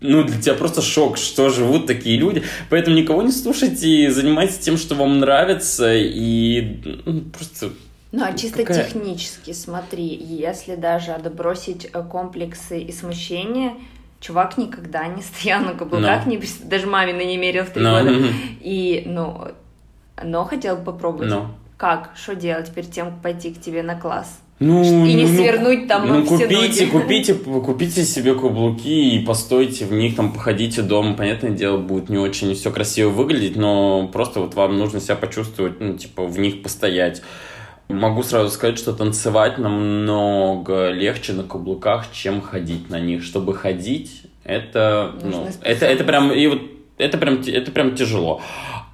ну, 0.00 0.24
для 0.24 0.40
тебя 0.40 0.54
просто 0.54 0.82
шок, 0.82 1.16
что 1.16 1.48
живут 1.48 1.86
такие 1.86 2.18
люди, 2.18 2.42
поэтому 2.68 2.96
никого 2.96 3.22
не 3.22 3.32
слушайте, 3.32 4.10
занимайтесь 4.10 4.58
тем, 4.58 4.76
что 4.76 4.94
вам 4.94 5.20
нравится, 5.20 5.94
и 5.94 7.00
ну, 7.04 7.22
просто... 7.22 7.70
Ну, 8.12 8.24
а 8.24 8.32
чисто 8.34 8.58
какая... 8.58 8.84
технически, 8.84 9.52
смотри, 9.52 10.06
если 10.06 10.76
даже 10.76 11.12
отбросить 11.12 11.88
э, 11.92 12.02
комплексы 12.02 12.80
и 12.80 12.92
смущения, 12.92 13.74
чувак 14.20 14.58
никогда 14.58 15.06
не 15.06 15.22
стоял 15.22 15.62
на 15.62 15.72
каблуках, 15.74 16.26
no. 16.26 16.30
не, 16.30 16.40
даже 16.64 16.86
мамина 16.86 17.22
не 17.22 17.36
мерил 17.36 17.64
в 17.64 17.70
три 17.70 17.82
no. 17.82 17.98
года, 17.98 18.26
и, 18.60 19.02
ну, 19.06 19.48
но 20.22 20.44
хотел 20.44 20.76
попробовать. 20.76 21.32
No 21.32 21.48
как, 21.76 22.12
что 22.16 22.34
делать 22.34 22.72
перед 22.72 22.90
тем, 22.90 23.06
как 23.06 23.22
пойти 23.22 23.50
к 23.52 23.60
тебе 23.60 23.82
на 23.82 23.94
класс? 23.94 24.40
Ну, 24.58 25.04
и 25.04 25.12
не 25.12 25.26
ну, 25.26 25.36
свернуть 25.36 25.86
там 25.86 26.08
ну, 26.08 26.24
все 26.24 26.44
купите, 26.44 26.86
ноги. 26.86 26.90
купите, 26.90 27.34
купите 27.34 28.04
себе 28.04 28.34
каблуки 28.34 29.14
и 29.14 29.22
постойте 29.22 29.84
в 29.84 29.92
них, 29.92 30.16
там, 30.16 30.32
походите 30.32 30.80
дома. 30.80 31.14
Понятное 31.14 31.50
дело, 31.50 31.76
будет 31.76 32.08
не 32.08 32.16
очень 32.16 32.54
все 32.54 32.70
красиво 32.70 33.10
выглядеть, 33.10 33.56
но 33.56 34.08
просто 34.08 34.40
вот 34.40 34.54
вам 34.54 34.78
нужно 34.78 35.00
себя 35.00 35.16
почувствовать, 35.16 35.78
ну, 35.80 35.98
типа, 35.98 36.24
в 36.24 36.38
них 36.38 36.62
постоять. 36.62 37.20
Могу 37.88 38.22
сразу 38.22 38.50
сказать, 38.50 38.78
что 38.78 38.94
танцевать 38.94 39.58
намного 39.58 40.88
легче 40.88 41.34
на 41.34 41.42
каблуках, 41.42 42.06
чем 42.12 42.40
ходить 42.40 42.88
на 42.88 42.98
них. 42.98 43.22
Чтобы 43.22 43.54
ходить, 43.54 44.22
это, 44.42 45.12
ну, 45.22 45.48
это, 45.60 45.84
это 45.84 46.02
прям, 46.02 46.32
и 46.32 46.46
вот 46.46 46.62
это 46.98 47.18
прям, 47.18 47.42
это 47.46 47.70
прям 47.70 47.94
тяжело. 47.94 48.40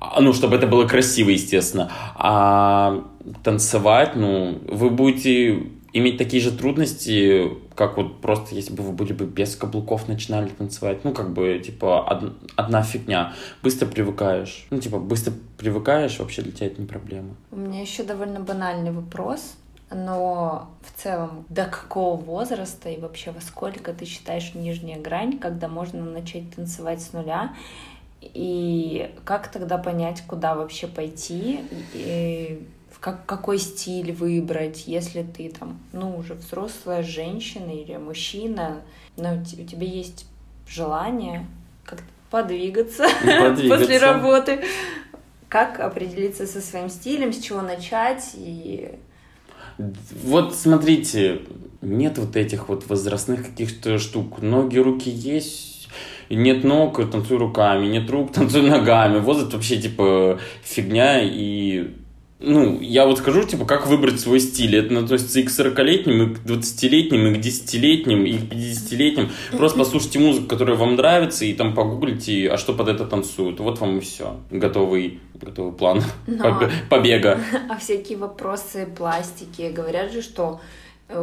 А, 0.03 0.21
ну, 0.21 0.33
чтобы 0.33 0.57
это 0.57 0.67
было 0.67 0.87
красиво, 0.87 1.31
естественно. 1.31 1.91
А 2.17 3.05
танцевать, 3.45 4.17
ну, 4.17 4.59
вы 4.67 4.91
будете 4.91 5.63
иметь 5.93 6.19
такие 6.19 6.43
же 6.43 6.51
трудности, 6.51 7.53
как 7.77 7.97
вот 7.97 8.21
просто 8.21 8.55
если 8.55 8.75
бы 8.75 8.83
вы 8.83 8.93
были 8.93 9.13
бы 9.13 9.27
без 9.27 9.55
каблуков 9.55 10.09
начинали 10.09 10.49
танцевать. 10.49 11.05
Ну, 11.05 11.13
как 11.13 11.33
бы, 11.33 11.61
типа, 11.65 12.05
од, 12.11 12.33
одна 12.57 12.83
фигня. 12.83 13.35
Быстро 13.63 13.87
привыкаешь. 13.87 14.67
Ну, 14.71 14.81
типа, 14.81 14.99
быстро 14.99 15.35
привыкаешь, 15.57 16.19
вообще 16.19 16.43
для 16.43 16.53
тебя 16.53 16.67
это 16.67 16.81
не 16.81 16.87
проблема. 16.89 17.37
У 17.53 17.57
меня 17.57 17.81
еще 17.81 18.03
довольно 18.03 18.41
банальный 18.41 18.91
вопрос. 18.91 19.55
Но 19.95 20.71
в 20.81 21.01
целом, 21.01 21.45
до 21.51 21.67
какого 21.67 22.17
возраста 22.17 22.89
и 22.89 22.99
вообще 22.99 23.31
во 23.31 23.43
сколько 23.43 23.93
ты 23.93 24.07
считаешь 24.07 24.55
нижняя 24.55 24.99
грань, 24.99 25.39
когда 25.39 25.69
можно 25.69 26.03
начать 26.03 26.51
танцевать 26.55 27.03
с 27.03 27.13
нуля? 27.13 27.53
И 28.23 29.11
как 29.25 29.51
тогда 29.51 29.79
понять, 29.79 30.23
куда 30.27 30.55
вообще 30.55 30.87
пойти, 30.87 31.61
и 31.93 32.65
как, 33.01 33.27
какой 33.27 33.59
стиль 33.59 34.13
выбрать, 34.13 34.85
если 34.87 35.23
ты 35.25 35.51
там, 35.51 35.81
ну, 35.93 36.17
уже 36.17 36.35
взрослая 36.35 37.03
женщина 37.03 37.71
или 37.71 37.97
мужчина, 37.97 38.83
но 39.17 39.35
у 39.35 39.45
тебя 39.45 39.87
есть 39.87 40.27
желание 40.69 41.47
как-то 41.85 42.05
подвигаться, 42.31 43.07
подвигаться 43.21 43.69
после 43.69 43.99
работы. 43.99 44.61
Как 45.49 45.81
определиться 45.81 46.47
со 46.47 46.61
своим 46.61 46.89
стилем, 46.89 47.33
с 47.33 47.39
чего 47.39 47.61
начать 47.61 48.31
и... 48.37 48.93
Вот 50.23 50.55
смотрите, 50.55 51.43
нет 51.83 52.19
вот 52.19 52.37
этих 52.37 52.69
вот 52.69 52.87
возрастных 52.87 53.47
каких-то 53.47 53.99
штук. 53.99 54.41
Ноги, 54.41 54.79
руки 54.79 55.11
есть, 55.11 55.72
нет 56.35 56.65
ног, 56.65 56.99
танцуй 57.11 57.39
руками, 57.39 57.87
нет 57.87 58.09
рук, 58.11 58.33
танцуй 58.35 58.63
ногами. 58.63 59.19
Возраст 59.19 59.53
вообще, 59.53 59.77
типа, 59.77 60.39
фигня, 60.63 61.21
и 61.23 61.91
ну, 62.45 62.81
я 62.81 63.07
вот 63.07 63.19
скажу, 63.19 63.45
типа, 63.45 63.65
как 63.65 63.87
выбрать 63.87 64.21
свой 64.21 64.41
стиль. 64.41 64.77
Это 64.77 64.99
относится 64.99 65.39
и 65.39 65.45
к 65.45 65.49
40-летним, 65.49 66.23
и 66.23 66.35
к 66.35 66.39
20-летним, 66.41 67.27
и 67.27 67.35
к 67.35 67.39
10-летним, 67.39 68.25
и 68.25 68.39
к 68.39 68.53
50-летним. 68.53 69.31
Просто 69.57 69.79
послушайте 69.79 70.19
музыку, 70.19 70.49
которая 70.49 70.77
вам 70.77 70.97
нравится, 70.97 71.45
и 71.45 71.55
там 71.55 71.75
погуглите, 71.75 72.49
а 72.49 72.59
что 72.59 72.75
под 72.75 72.89
это 72.89 73.07
танцуют. 73.07 73.61
Вот 73.61 73.79
вам 73.79 73.99
и 73.99 74.01
все. 74.01 74.41
Готовый, 74.51 75.21
готовый 75.35 75.73
план 75.73 76.03
Но... 76.27 76.61
побега. 76.91 77.39
А 77.71 77.79
всякие 77.79 78.19
вопросы 78.19 78.89
пластики. 78.97 79.73
Говорят 79.73 80.13
же, 80.13 80.21
что 80.21 80.61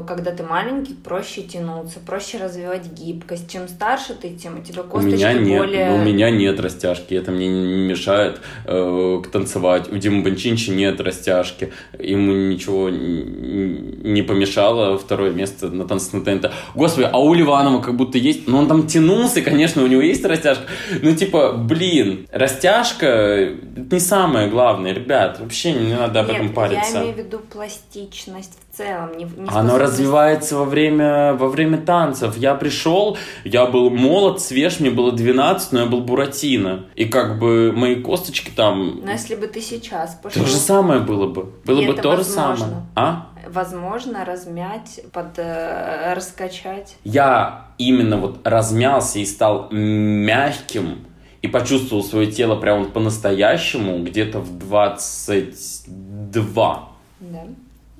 когда 0.07 0.31
ты 0.31 0.43
маленький, 0.43 0.93
проще 0.93 1.43
тянуться, 1.43 1.99
проще 1.99 2.37
развивать 2.37 2.91
гибкость. 2.91 3.51
Чем 3.51 3.67
старше 3.67 4.13
ты, 4.13 4.29
тем 4.31 4.59
у 4.59 4.63
тебя 4.63 4.83
косточки 4.83 5.15
у 5.15 5.17
меня 5.17 5.33
нет, 5.33 5.59
более... 5.59 5.91
У 5.91 5.97
меня 5.97 6.29
нет 6.29 6.59
растяжки, 6.59 7.13
это 7.13 7.31
мне 7.31 7.47
не 7.47 7.87
мешает 7.87 8.41
э, 8.65 9.21
танцевать. 9.31 9.91
У 9.91 9.97
Димы 9.97 10.23
Бончинчи 10.23 10.71
нет 10.71 10.99
растяжки, 11.01 11.71
ему 11.97 12.33
ничего 12.33 12.89
не 12.89 14.21
помешало 14.21 14.97
второе 14.97 15.31
место 15.31 15.69
на 15.69 15.87
танце 15.87 16.17
на 16.17 16.23
ТНТ. 16.23 16.51
Господи, 16.75 17.09
а 17.11 17.19
у 17.19 17.33
Ливанова 17.33 17.81
как 17.81 17.95
будто 17.95 18.17
есть... 18.17 18.47
Ну, 18.47 18.57
он 18.57 18.67
там 18.67 18.87
тянулся, 18.87 19.41
конечно, 19.41 19.83
у 19.83 19.87
него 19.87 20.01
есть 20.01 20.25
растяжка. 20.25 20.63
Ну, 21.01 21.15
типа, 21.15 21.53
блин, 21.53 22.27
растяжка 22.31 23.49
не 23.75 23.99
самое 23.99 24.49
главное, 24.49 24.93
ребят. 24.93 25.39
Вообще 25.39 25.73
не 25.73 25.93
надо 25.93 26.21
об 26.21 26.27
нет, 26.27 26.37
этом 26.37 26.53
париться. 26.53 26.97
я 26.97 27.01
имею 27.01 27.15
в 27.15 27.17
виду 27.17 27.39
пластичность 27.39 28.57
в 28.68 28.68
целом. 28.79 29.17
Не, 29.17 29.25
не 29.25 29.49
Оно 29.49 29.77
развивается 29.77 30.57
во 30.57 30.65
время, 30.65 31.33
во 31.33 31.49
время 31.49 31.77
танцев. 31.77 32.37
Я 32.37 32.55
пришел, 32.55 33.17
я 33.43 33.65
был 33.65 33.89
молод, 33.89 34.39
свеж, 34.41 34.79
мне 34.79 34.89
было 34.89 35.11
12, 35.11 35.73
но 35.73 35.81
я 35.81 35.85
был 35.85 35.99
Буратино. 36.01 36.85
И 36.95 37.05
как 37.05 37.39
бы 37.39 37.73
мои 37.75 38.01
косточки 38.01 38.51
там... 38.55 39.01
Но 39.03 39.11
если 39.11 39.35
бы 39.35 39.47
ты 39.47 39.59
сейчас 39.61 40.15
пошел... 40.15 40.43
То 40.43 40.47
же 40.47 40.55
самое 40.55 41.01
было 41.01 41.27
бы. 41.27 41.51
Было 41.65 41.81
И 41.81 41.87
бы 41.87 41.93
то 41.93 42.11
же 42.11 42.23
возможно. 42.23 42.65
самое. 42.65 42.83
А? 42.95 43.27
Возможно, 43.47 44.25
размять, 44.25 45.01
под, 45.11 45.37
э, 45.37 46.13
раскачать. 46.13 46.95
Я 47.03 47.65
именно 47.77 48.17
вот 48.17 48.39
размялся 48.45 49.19
и 49.19 49.25
стал 49.25 49.69
мягким 49.71 51.05
и 51.41 51.47
почувствовал 51.47 52.03
свое 52.03 52.31
тело 52.31 52.55
прям 52.55 52.83
вот 52.83 52.93
по-настоящему 52.93 54.03
где-то 54.03 54.39
в 54.39 54.57
22. 54.57 56.88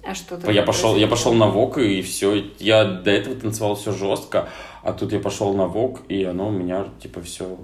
А 0.10 0.16
что 0.16 0.40
Я 0.52 0.64
пошел, 0.64 0.96
я 0.96 1.06
пошел 1.08 1.34
на 1.34 1.46
вок 1.48 1.78
и 1.78 2.02
все. 2.02 2.44
Я 2.58 2.84
до 2.84 3.12
этого 3.12 3.36
танцевал 3.36 3.76
все 3.76 3.92
жестко, 3.92 4.50
а 4.82 4.92
тут 4.94 5.14
я 5.14 5.20
пошел 5.20 5.54
на 5.54 5.68
вок 5.68 6.02
и 6.10 6.24
оно 6.24 6.48
у 6.48 6.52
меня 6.52 6.86
типа 7.00 7.22
все. 7.22 7.58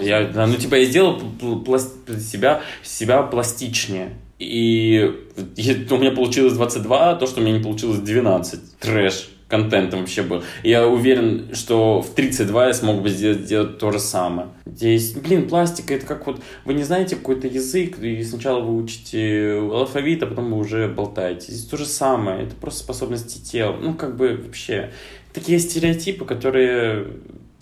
я, 0.00 0.24
да, 0.28 0.46
ну 0.46 0.54
типа 0.54 0.76
я 0.76 0.84
сделал 0.84 1.18
пл- 1.18 1.64
пласт- 1.64 2.08
себя 2.20 2.60
себя 2.84 3.22
пластичнее. 3.22 4.10
И 4.38 5.12
и 5.56 5.86
у 5.90 5.96
меня 5.96 6.12
получилось 6.12 6.52
22, 6.52 7.16
то, 7.16 7.26
что 7.26 7.40
у 7.40 7.42
меня 7.42 7.58
не 7.58 7.62
получилось 7.62 7.98
12. 7.98 8.78
Трэш 8.78 9.28
контентом 9.50 10.00
вообще 10.00 10.22
был. 10.22 10.42
Я 10.62 10.86
уверен, 10.86 11.54
что 11.54 12.00
в 12.00 12.14
32 12.14 12.68
я 12.68 12.72
смог 12.72 13.02
бы 13.02 13.10
сделать, 13.10 13.40
сделать 13.40 13.78
то 13.78 13.90
же 13.90 13.98
самое. 13.98 14.48
Здесь, 14.64 15.12
блин, 15.12 15.48
пластика, 15.48 15.92
это 15.94 16.06
как 16.06 16.26
вот, 16.26 16.40
вы 16.64 16.74
не 16.74 16.84
знаете 16.84 17.16
какой-то 17.16 17.48
язык, 17.48 17.98
и 17.98 18.22
сначала 18.22 18.60
вы 18.60 18.76
учите 18.76 19.58
алфавит, 19.58 20.22
а 20.22 20.26
потом 20.26 20.52
вы 20.52 20.58
уже 20.58 20.88
болтаете. 20.88 21.52
Здесь 21.52 21.66
то 21.66 21.76
же 21.76 21.84
самое, 21.84 22.44
это 22.44 22.54
просто 22.54 22.84
способности 22.84 23.38
тела. 23.38 23.76
Ну, 23.80 23.94
как 23.94 24.16
бы 24.16 24.40
вообще, 24.42 24.90
такие 25.32 25.58
стереотипы, 25.58 26.24
которые... 26.24 27.08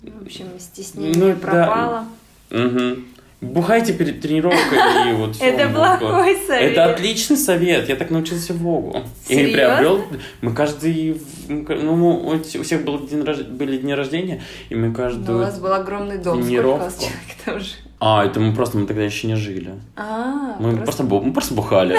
В 0.01 0.25
общем, 0.25 0.45
стеснение 0.59 1.13
Ну, 1.15 1.27
да. 1.29 1.35
пропало. 1.35 2.05
Бухайте 3.41 3.93
перед 3.93 4.19
тренировкой 4.19 5.11
и 5.11 5.13
вот 5.15 5.37
Это 5.39 5.69
плохой 5.69 6.35
совет. 6.45 6.71
Это 6.73 6.91
отличный 6.91 7.37
совет. 7.37 7.87
Я 7.87 7.95
так 7.95 8.09
научился 8.09 8.53
Вогу. 8.53 8.97
И 9.29 9.53
приобрел. 9.53 10.03
Мы 10.41 10.53
каждый... 10.53 11.21
Ну, 11.47 12.17
у 12.19 12.63
всех 12.63 12.83
был 12.83 13.07
день 13.07 13.21
рож- 13.23 13.43
были 13.47 13.77
дни 13.77 13.93
рождения, 13.95 14.41
и 14.69 14.75
мы 14.75 14.87
Ну, 14.89 15.35
у 15.35 15.37
вас 15.39 15.57
был 15.59 15.71
огромный 15.71 16.17
дом. 16.17 16.35
Сколько 16.43 16.47
тренировку. 16.47 16.83
вас 16.83 16.97
человек 16.97 17.19
там 17.45 17.59
же? 17.61 17.69
А, 18.01 18.25
это 18.25 18.39
мы 18.41 18.53
просто, 18.53 18.77
мы 18.77 18.85
тогда 18.87 19.03
еще 19.03 19.27
не 19.27 19.35
жили. 19.35 19.71
А, 19.95 20.57
Мы 20.59 20.75
просто- 20.77 21.03
мы 21.03 21.31
просто 21.31 21.53
бухали. 21.53 21.97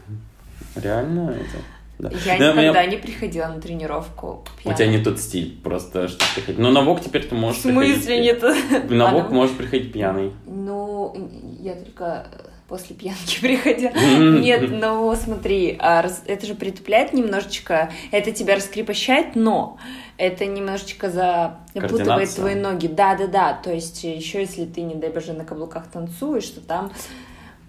Реально 0.74 1.30
это? 1.30 1.58
Да. 1.98 2.10
Я 2.10 2.38
Да, 2.38 2.48
никогда 2.52 2.82
меня- 2.82 2.86
не 2.86 2.96
приходила 2.98 3.46
на 3.46 3.60
тренировку 3.60 4.44
У 4.58 4.62
пьяной. 4.62 4.76
тебя 4.76 4.86
не 4.88 4.98
тот 5.02 5.18
стиль, 5.18 5.58
просто 5.62 6.08
что 6.08 6.24
ты 6.34 6.42
хоть- 6.42 6.58
Но 6.58 6.70
на 6.70 6.82
ВОК 6.82 7.00
теперь 7.00 7.24
ты 7.26 7.34
В 7.34 7.38
можешь 7.38 7.62
смысле 7.62 8.20
не 8.20 8.32
приходить. 8.34 8.88
то? 8.88 8.94
На 8.94 9.08
А, 9.08 9.12
ВОК 9.12 9.30
ну, 9.30 9.36
можешь 9.36 9.56
приходить 9.56 9.92
пьяный. 9.92 10.32
Ну, 10.46 11.14
я 11.60 11.74
только 11.74 12.26
после 12.68 12.96
пьянки 12.96 13.38
приходила. 13.40 13.92
Нет, 14.40 14.70
ну 14.70 15.14
смотри, 15.16 15.76
а 15.80 16.06
это 16.26 16.46
же 16.46 16.54
притупляет 16.54 17.12
немножечко, 17.14 17.90
это 18.10 18.30
тебя 18.32 18.56
раскрепощает, 18.56 19.34
но 19.36 19.78
это 20.18 20.44
немножечко 20.46 21.08
запутывает 21.10 22.34
твои 22.34 22.54
ноги. 22.56 22.88
Да-да-да, 22.88 23.52
то 23.54 23.72
есть 23.72 24.02
еще 24.04 24.40
если 24.40 24.64
ты, 24.64 24.82
не 24.82 24.94
дай 24.96 25.10
боже, 25.10 25.32
на 25.32 25.44
каблуках 25.44 25.86
танцуешь, 25.90 26.46
то 26.48 26.60
там... 26.60 26.92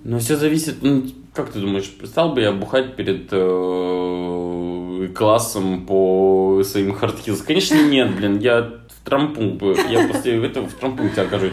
Но 0.04 0.20
все 0.20 0.36
зависит, 0.38 0.78
ну, 0.82 1.04
как 1.34 1.52
ты 1.52 1.60
думаешь, 1.60 1.92
стал 2.06 2.34
бы 2.34 2.42
я 2.42 2.52
бухать 2.52 2.96
перед 2.96 3.28
э, 3.32 5.08
классом 5.16 5.86
по 5.86 6.62
своим 6.64 6.94
хардхилс? 6.94 7.42
Конечно, 7.42 7.76
нет, 7.90 8.16
блин, 8.16 8.40
я 8.40 8.62
в 8.62 9.10
трампункт 9.10 9.58
бы, 9.58 9.76
я 9.90 10.08
после 10.08 10.44
этого 10.46 10.68
в 10.68 10.74
трампункте 10.74 11.22
окажусь. 11.22 11.52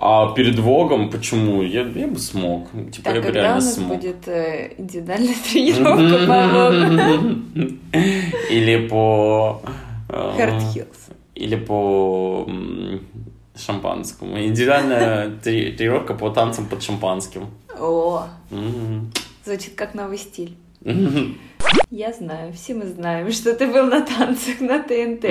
А 0.00 0.32
перед 0.34 0.58
Вогом 0.58 1.10
почему? 1.10 1.62
Я, 1.62 1.82
я 1.82 2.08
бы 2.08 2.18
смог. 2.18 2.68
Типа, 2.90 3.04
Так, 3.04 3.14
я 3.14 3.20
бы 3.20 3.26
когда 3.26 3.40
у 3.40 3.42
реально 3.44 3.54
нас 3.54 3.74
смог. 3.74 3.88
будет 3.96 4.28
э, 4.28 4.74
индивидуальная 4.78 5.34
тренировка 5.52 6.26
по 6.26 6.48
Вогу? 6.48 7.72
Или 8.50 8.88
по... 8.88 9.62
э, 10.08 10.12
Hard 10.38 10.58
Heels. 10.74 11.12
Или 11.36 11.56
по 11.56 12.48
шампанскому. 13.56 14.40
Индивидуальная 14.44 15.30
трени- 15.42 15.72
тренировка 15.76 16.14
по 16.14 16.30
танцам 16.30 16.66
под 16.66 16.82
шампанским. 16.82 17.48
О, 17.78 18.26
звучит 19.44 19.74
как 19.74 19.94
новый 19.94 20.18
стиль. 20.18 20.56
Я 21.90 22.12
знаю, 22.12 22.52
все 22.52 22.74
мы 22.74 22.86
знаем, 22.86 23.30
что 23.30 23.54
ты 23.54 23.66
был 23.66 23.86
на 23.86 24.00
танцах 24.00 24.60
на 24.60 24.82
ТНТ. 24.82 25.24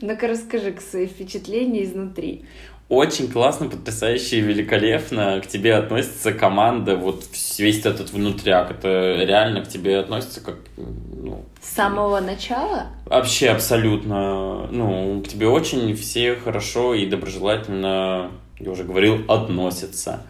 Ну-ка 0.00 0.28
расскажи 0.28 0.74
свои 0.80 1.06
впечатления 1.06 1.84
изнутри. 1.84 2.44
Очень 2.92 3.32
классно, 3.32 3.70
потрясающе 3.70 4.36
и 4.36 4.40
великолепно 4.42 5.40
к 5.40 5.46
тебе 5.46 5.76
относится 5.76 6.30
команда, 6.34 6.94
вот 6.94 7.24
весь 7.56 7.78
этот 7.86 8.12
внутряк, 8.12 8.70
это 8.70 9.14
реально 9.24 9.62
к 9.62 9.68
тебе 9.68 9.98
относится 9.98 10.42
как, 10.42 10.56
ну, 10.76 11.42
С 11.62 11.74
самого 11.74 12.20
начала? 12.20 12.88
вообще 13.06 13.48
абсолютно, 13.48 14.66
ну, 14.70 15.22
к 15.22 15.28
тебе 15.28 15.48
очень 15.48 15.96
все 15.96 16.34
хорошо 16.34 16.92
и 16.92 17.06
доброжелательно, 17.06 18.30
я 18.60 18.70
уже 18.70 18.84
говорил, 18.84 19.24
относятся. 19.26 20.26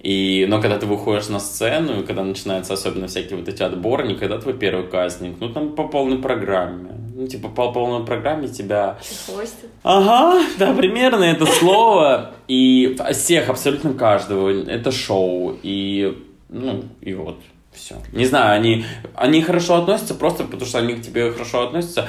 И, 0.00 0.46
но 0.48 0.60
когда 0.60 0.80
ты 0.80 0.86
выходишь 0.86 1.28
на 1.28 1.38
сцену, 1.38 2.00
и 2.00 2.04
когда 2.04 2.24
начинаются 2.24 2.72
особенно 2.72 3.06
всякие 3.06 3.38
вот 3.38 3.46
эти 3.46 3.62
отборы, 3.62 4.08
не 4.08 4.16
когда 4.16 4.40
твой 4.40 4.54
первый 4.54 4.88
кастинг, 4.88 5.36
ну 5.38 5.48
там 5.50 5.76
по 5.76 5.86
полной 5.86 6.18
программе. 6.18 7.03
Ну, 7.24 7.30
типа, 7.30 7.48
по 7.48 7.72
полной 7.72 8.04
программе 8.04 8.48
тебя 8.48 8.98
Хвостит. 9.24 9.70
Ага, 9.82 10.44
да, 10.58 10.74
примерно 10.74 11.24
это 11.24 11.46
слово. 11.46 12.32
И 12.48 12.98
всех, 13.12 13.48
абсолютно 13.48 13.94
каждого. 13.94 14.50
Это 14.50 14.92
шоу. 14.92 15.56
И, 15.62 16.22
ну, 16.50 16.84
и 17.00 17.14
вот. 17.14 17.40
Все. 17.72 17.96
Не 18.12 18.26
знаю, 18.26 18.54
они, 18.54 18.84
они 19.16 19.42
хорошо 19.42 19.76
относятся 19.76 20.14
просто 20.14 20.44
потому, 20.44 20.66
что 20.66 20.78
они 20.78 20.94
к 20.94 21.02
тебе 21.02 21.32
хорошо 21.32 21.66
относятся 21.66 22.06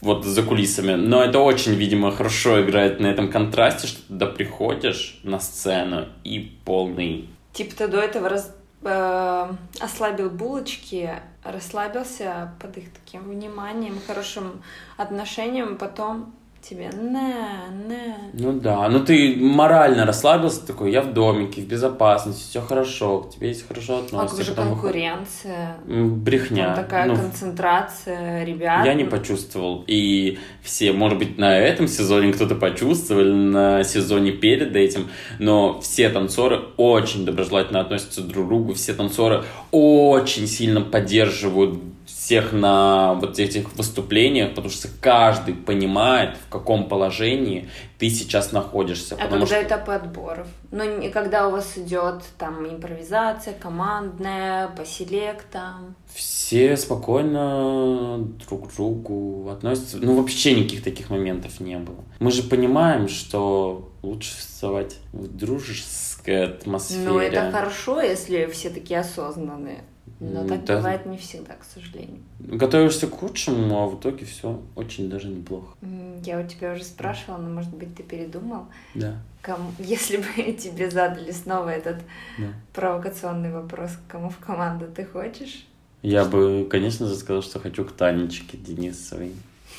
вот 0.00 0.24
за 0.24 0.42
кулисами. 0.42 0.94
Но 0.94 1.22
это 1.22 1.40
очень, 1.40 1.74
видимо, 1.74 2.10
хорошо 2.10 2.62
играет 2.62 3.00
на 3.00 3.06
этом 3.08 3.30
контрасте, 3.30 3.86
что 3.86 3.98
ты 3.98 4.08
туда 4.08 4.26
приходишь 4.26 5.20
на 5.22 5.38
сцену 5.38 6.06
и 6.24 6.50
полный 6.64 7.28
Типа 7.54 7.76
ты 7.76 7.86
до 7.86 8.00
этого 8.00 8.28
раз, 8.28 8.52
э, 8.84 9.48
ослабил 9.80 10.30
булочки, 10.30 11.10
расслабился 11.42 12.52
под 12.60 12.76
их 12.78 12.92
таким 12.92 13.22
вниманием, 13.22 13.98
хорошим 14.06 14.62
отношением, 14.96 15.76
потом 15.76 16.34
тебе 16.68 16.90
на, 16.90 17.66
на. 17.88 18.16
Ну 18.32 18.52
да, 18.60 18.88
ну 18.88 19.04
ты 19.04 19.36
морально 19.36 20.06
расслабился, 20.06 20.66
такой, 20.66 20.92
я 20.92 21.02
в 21.02 21.12
домике, 21.12 21.60
в 21.60 21.66
безопасности, 21.66 22.48
все 22.48 22.60
хорошо, 22.60 23.20
к 23.20 23.30
тебе 23.34 23.48
есть 23.48 23.66
хорошо 23.68 23.96
А 23.96 24.00
относятся. 24.00 24.36
как 24.36 24.46
же 24.46 24.54
конкуренция? 24.54 25.76
М, 25.86 26.20
Брехня. 26.20 26.74
Там 26.74 26.84
такая 26.84 27.06
Ну, 27.06 27.16
концентрация 27.16 28.44
ребят. 28.44 28.84
Я 28.86 28.94
не 28.94 29.04
почувствовал. 29.04 29.84
И 29.86 30.38
все, 30.62 30.92
может 30.92 31.18
быть, 31.18 31.38
на 31.38 31.56
этом 31.58 31.86
сезоне 31.88 32.32
кто-то 32.32 32.54
почувствовал, 32.54 33.24
на 33.24 33.84
сезоне 33.84 34.32
перед 34.32 34.74
этим, 34.74 35.08
но 35.38 35.80
все 35.80 36.08
танцоры 36.08 36.60
очень 36.76 37.24
доброжелательно 37.24 37.80
относятся 37.80 38.22
друг 38.22 38.46
к 38.46 38.48
другу, 38.48 38.74
все 38.74 38.94
танцоры 38.94 39.44
очень 39.70 40.46
сильно 40.46 40.80
поддерживают 40.80 41.78
всех 42.24 42.54
на 42.54 43.14
вот 43.14 43.38
этих 43.38 43.74
выступлениях, 43.74 44.54
потому 44.54 44.70
что 44.70 44.88
каждый 45.00 45.52
понимает, 45.52 46.38
в 46.38 46.48
каком 46.48 46.88
положении 46.88 47.68
ты 47.98 48.08
сейчас 48.08 48.50
находишься. 48.50 49.14
А 49.20 49.28
когда 49.28 49.44
что... 49.44 49.62
этапы 49.62 49.92
отборов? 49.92 50.46
Ну, 50.70 50.98
не 51.00 51.10
когда 51.10 51.48
у 51.48 51.50
вас 51.50 51.76
идет 51.76 52.22
там 52.38 52.66
импровизация, 52.66 53.52
командная, 53.52 54.68
по 54.68 54.86
селектам. 54.86 55.96
Все 56.14 56.78
спокойно 56.78 58.18
друг 58.48 58.70
к 58.70 58.74
другу 58.74 59.50
относятся. 59.50 59.98
Ну, 60.00 60.16
вообще 60.16 60.54
никаких 60.54 60.82
таких 60.82 61.10
моментов 61.10 61.60
не 61.60 61.76
было. 61.76 62.04
Мы 62.20 62.30
же 62.30 62.42
понимаем, 62.42 63.06
что 63.08 63.92
лучше 64.02 64.34
вставать 64.38 64.96
в 65.12 65.28
дружеской 65.28 66.46
атмосфере. 66.46 67.06
Ну, 67.06 67.18
это 67.18 67.52
хорошо, 67.52 68.00
если 68.00 68.46
все 68.46 68.70
такие 68.70 69.00
осознанные. 69.00 69.84
Но 70.20 70.46
так 70.46 70.64
да. 70.64 70.76
бывает 70.76 71.06
не 71.06 71.18
всегда, 71.18 71.54
к 71.54 71.64
сожалению. 71.64 72.22
Готовишься 72.38 73.06
к 73.06 73.12
худшему, 73.12 73.82
а 73.82 73.86
в 73.86 73.98
итоге 73.98 74.24
все 74.24 74.62
очень 74.74 75.10
даже 75.10 75.28
неплохо. 75.28 75.76
Я 76.22 76.40
у 76.40 76.46
тебя 76.46 76.72
уже 76.72 76.84
спрашивала, 76.84 77.38
но, 77.38 77.50
может 77.50 77.74
быть, 77.74 77.94
ты 77.94 78.02
передумал? 78.02 78.66
Да, 78.94 79.20
Кому... 79.42 79.72
Если 79.78 80.16
бы 80.16 80.52
тебе 80.52 80.90
задали 80.90 81.30
снова 81.30 81.68
этот 81.68 81.98
да. 82.38 82.46
провокационный 82.72 83.52
вопрос, 83.52 83.90
кому 84.08 84.30
в 84.30 84.38
команду 84.38 84.86
ты 84.94 85.04
хочешь? 85.04 85.66
Я 86.02 86.24
бы, 86.24 86.66
конечно 86.70 87.06
же, 87.06 87.14
сказал, 87.14 87.42
что 87.42 87.60
хочу 87.60 87.84
к 87.84 87.92
Танечке 87.92 88.56
Денисовой. 88.56 89.32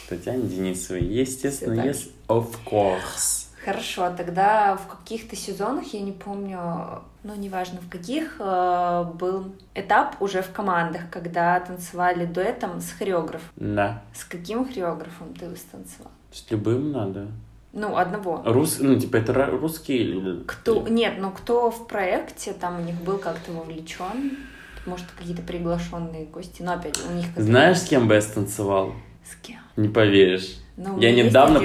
Татьяне 0.10 0.48
Денисовой. 0.48 1.04
Естественно, 1.04 1.82
yes, 1.82 2.10
of 2.28 2.48
course. 2.66 3.48
Хорошо, 3.64 4.12
тогда 4.16 4.76
в 4.76 4.88
каких-то 4.88 5.36
сезонах, 5.36 5.94
я 5.94 6.02
не 6.02 6.12
помню, 6.12 7.02
ну, 7.26 7.34
неважно 7.34 7.80
в 7.82 7.90
каких, 7.90 8.36
э, 8.40 9.06
был 9.16 9.56
этап 9.74 10.22
уже 10.22 10.44
в 10.44 10.52
командах, 10.52 11.10
когда 11.10 11.60
танцевали 11.60 12.26
дуэтом 12.26 12.80
с 12.80 12.92
хореографом. 12.92 13.50
Да. 13.56 14.04
С 14.14 14.24
каким 14.24 14.64
хореографом 14.64 15.34
ты 15.34 15.48
станцевал? 15.56 16.12
С 16.32 16.46
любым 16.52 16.92
надо. 16.92 17.28
Ну, 17.74 17.98
одного. 17.98 18.44
Рус... 18.46 18.78
Ну, 18.80 19.00
типа, 19.00 19.18
это 19.18 19.34
русский 19.48 19.98
или... 19.98 20.44
Кто? 20.44 20.88
Нет, 20.88 21.16
ну 21.18 21.32
кто 21.32 21.72
в 21.72 21.88
проекте 21.88 22.54
там 22.54 22.80
у 22.80 22.84
них 22.84 22.96
был 23.02 23.18
как-то 23.18 23.52
вовлечен? 23.52 24.38
Может, 24.86 25.08
какие-то 25.18 25.42
приглашенные 25.42 26.26
гости, 26.26 26.62
но 26.62 26.74
опять 26.74 27.02
у 27.10 27.12
них... 27.12 27.26
Знаешь, 27.36 27.80
с 27.80 27.86
кем 27.86 28.08
бы 28.08 28.14
я 28.14 28.22
станцевал? 28.22 28.94
С 29.24 29.36
кем? 29.42 29.58
Не 29.78 29.90
поверишь. 29.90 30.58
Ну, 30.78 31.00
Я 31.00 31.12
недавно 31.12 31.60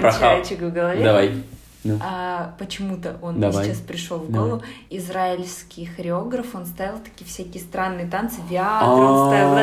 голове. 0.70 1.04
Давай. 1.04 1.34
Ну. 1.83 1.99
А 2.03 2.53
почему-то 2.59 3.16
он 3.22 3.41
Давай. 3.41 3.64
сейчас 3.64 3.78
пришел 3.78 4.18
в 4.18 4.31
Давай. 4.31 4.49
голову. 4.51 4.62
Израильский 4.91 5.87
хореограф, 5.87 6.55
он 6.55 6.66
ставил 6.66 6.99
такие 6.99 7.26
всякие 7.26 7.62
странные 7.62 8.07
танцы, 8.07 8.37
Виагру 8.51 9.03
он 9.03 9.28
ставил, 9.28 9.55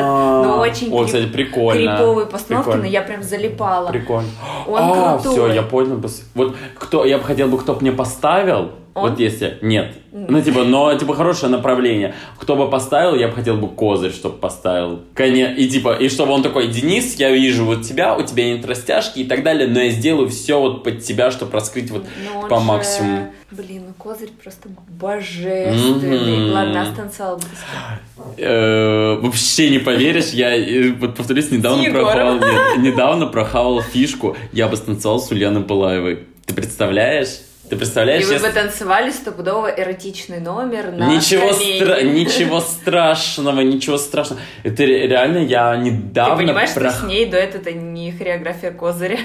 но 0.44 0.58
очень 0.60 0.90
А, 0.92 0.96
О, 0.96 1.02
крип- 1.02 1.06
кстати, 1.06 1.26
прикольно. 1.26 1.96
криповые 1.96 2.26
постановки, 2.26 2.76
но 2.76 2.84
я 2.84 3.02
прям 3.02 3.22
залипала. 3.22 3.88
Прикольно. 3.90 4.28
Он 4.66 4.78
а, 4.82 5.18
крутой. 5.18 5.32
все, 5.32 5.52
я 5.52 5.62
понял. 5.62 6.02
Вот 6.34 6.56
кто, 6.76 7.04
я 7.04 7.18
бы 7.18 7.24
хотел 7.24 7.48
бы, 7.48 7.58
кто 7.58 7.74
бы 7.74 7.80
мне 7.82 7.92
поставил, 7.92 8.72
Он? 8.98 9.10
вот 9.10 9.20
если, 9.20 9.58
нет, 9.62 9.94
ну 10.12 10.40
типа, 10.42 10.64
но 10.64 10.94
типа 10.94 11.14
хорошее 11.14 11.50
направление. 11.52 12.14
Кто 12.38 12.56
бы 12.56 12.68
поставил, 12.68 13.14
я 13.14 13.28
бы 13.28 13.34
хотел 13.34 13.56
бы 13.56 13.68
Козырь, 13.68 14.12
чтобы 14.12 14.36
поставил. 14.38 15.00
Коне, 15.14 15.54
и 15.56 15.68
типа, 15.68 15.94
и 15.94 16.08
чтобы 16.08 16.32
он 16.32 16.42
такой, 16.42 16.68
Денис, 16.68 17.14
я 17.16 17.30
вижу 17.30 17.64
вот 17.64 17.82
тебя, 17.82 18.16
у 18.16 18.22
тебя 18.22 18.44
нет 18.44 18.64
растяжки 18.66 19.20
и 19.20 19.24
так 19.24 19.42
далее, 19.42 19.68
но 19.68 19.80
я 19.80 19.90
сделаю 19.90 20.28
все 20.28 20.60
вот 20.60 20.82
под 20.84 21.02
тебя, 21.02 21.30
чтобы 21.30 21.52
раскрыть 21.52 21.90
вот 21.90 22.04
Но 22.24 22.40
он 22.40 22.48
по 22.48 22.58
же- 22.58 22.64
максимуму. 22.64 23.32
Блин, 23.50 23.84
ну 23.88 23.94
Козырь 23.94 24.28
просто 24.42 24.68
божественный. 24.88 26.36
Мгм. 26.46 26.52
Ладно, 26.52 26.86
станцевал 26.92 27.36
бы 27.36 27.42
с 27.42 27.46
кем? 27.46 28.24
Э, 28.36 29.18
Вообще 29.20 29.70
не 29.70 29.78
поверишь, 29.78 30.30
я, 30.30 30.54
э, 30.56 30.90
вот 30.92 31.14
повторюсь, 31.14 31.50
недавно 31.50 31.90
прохавал, 31.90 32.38
недавно 32.78 33.26
прохавал 33.26 33.80
фишку, 33.82 34.36
я 34.52 34.68
бы 34.68 34.76
станцевал 34.76 35.20
с 35.20 35.30
Ульяной 35.30 35.62
Пылаевой. 35.62 36.26
Ты 36.46 36.54
представляешь? 36.54 37.40
Ты 37.68 37.76
представляешь? 37.76 38.22
И 38.22 38.26
вы 38.26 38.38
бы 38.38 38.48
танцевали 38.48 39.10
стопудово 39.10 39.68
эротичный 39.68 40.40
номер 40.40 40.90
на 40.92 41.14
Ничего, 41.14 41.50
стра- 41.50 42.02
ничего 42.02 42.60
страшного, 42.60 43.60
ничего 43.60 43.98
страшного. 43.98 44.40
Это 44.64 44.84
ре- 44.84 45.06
реально 45.06 45.38
я 45.38 45.74
Ты 45.76 45.82
недавно... 45.82 46.36
понимаешь, 46.36 46.70
что 46.70 46.80
прох- 46.80 47.00
с 47.00 47.02
ней 47.04 47.26
дуэт 47.26 47.54
это 47.54 47.72
не 47.72 48.12
хореография 48.12 48.70
Козыря? 48.70 49.18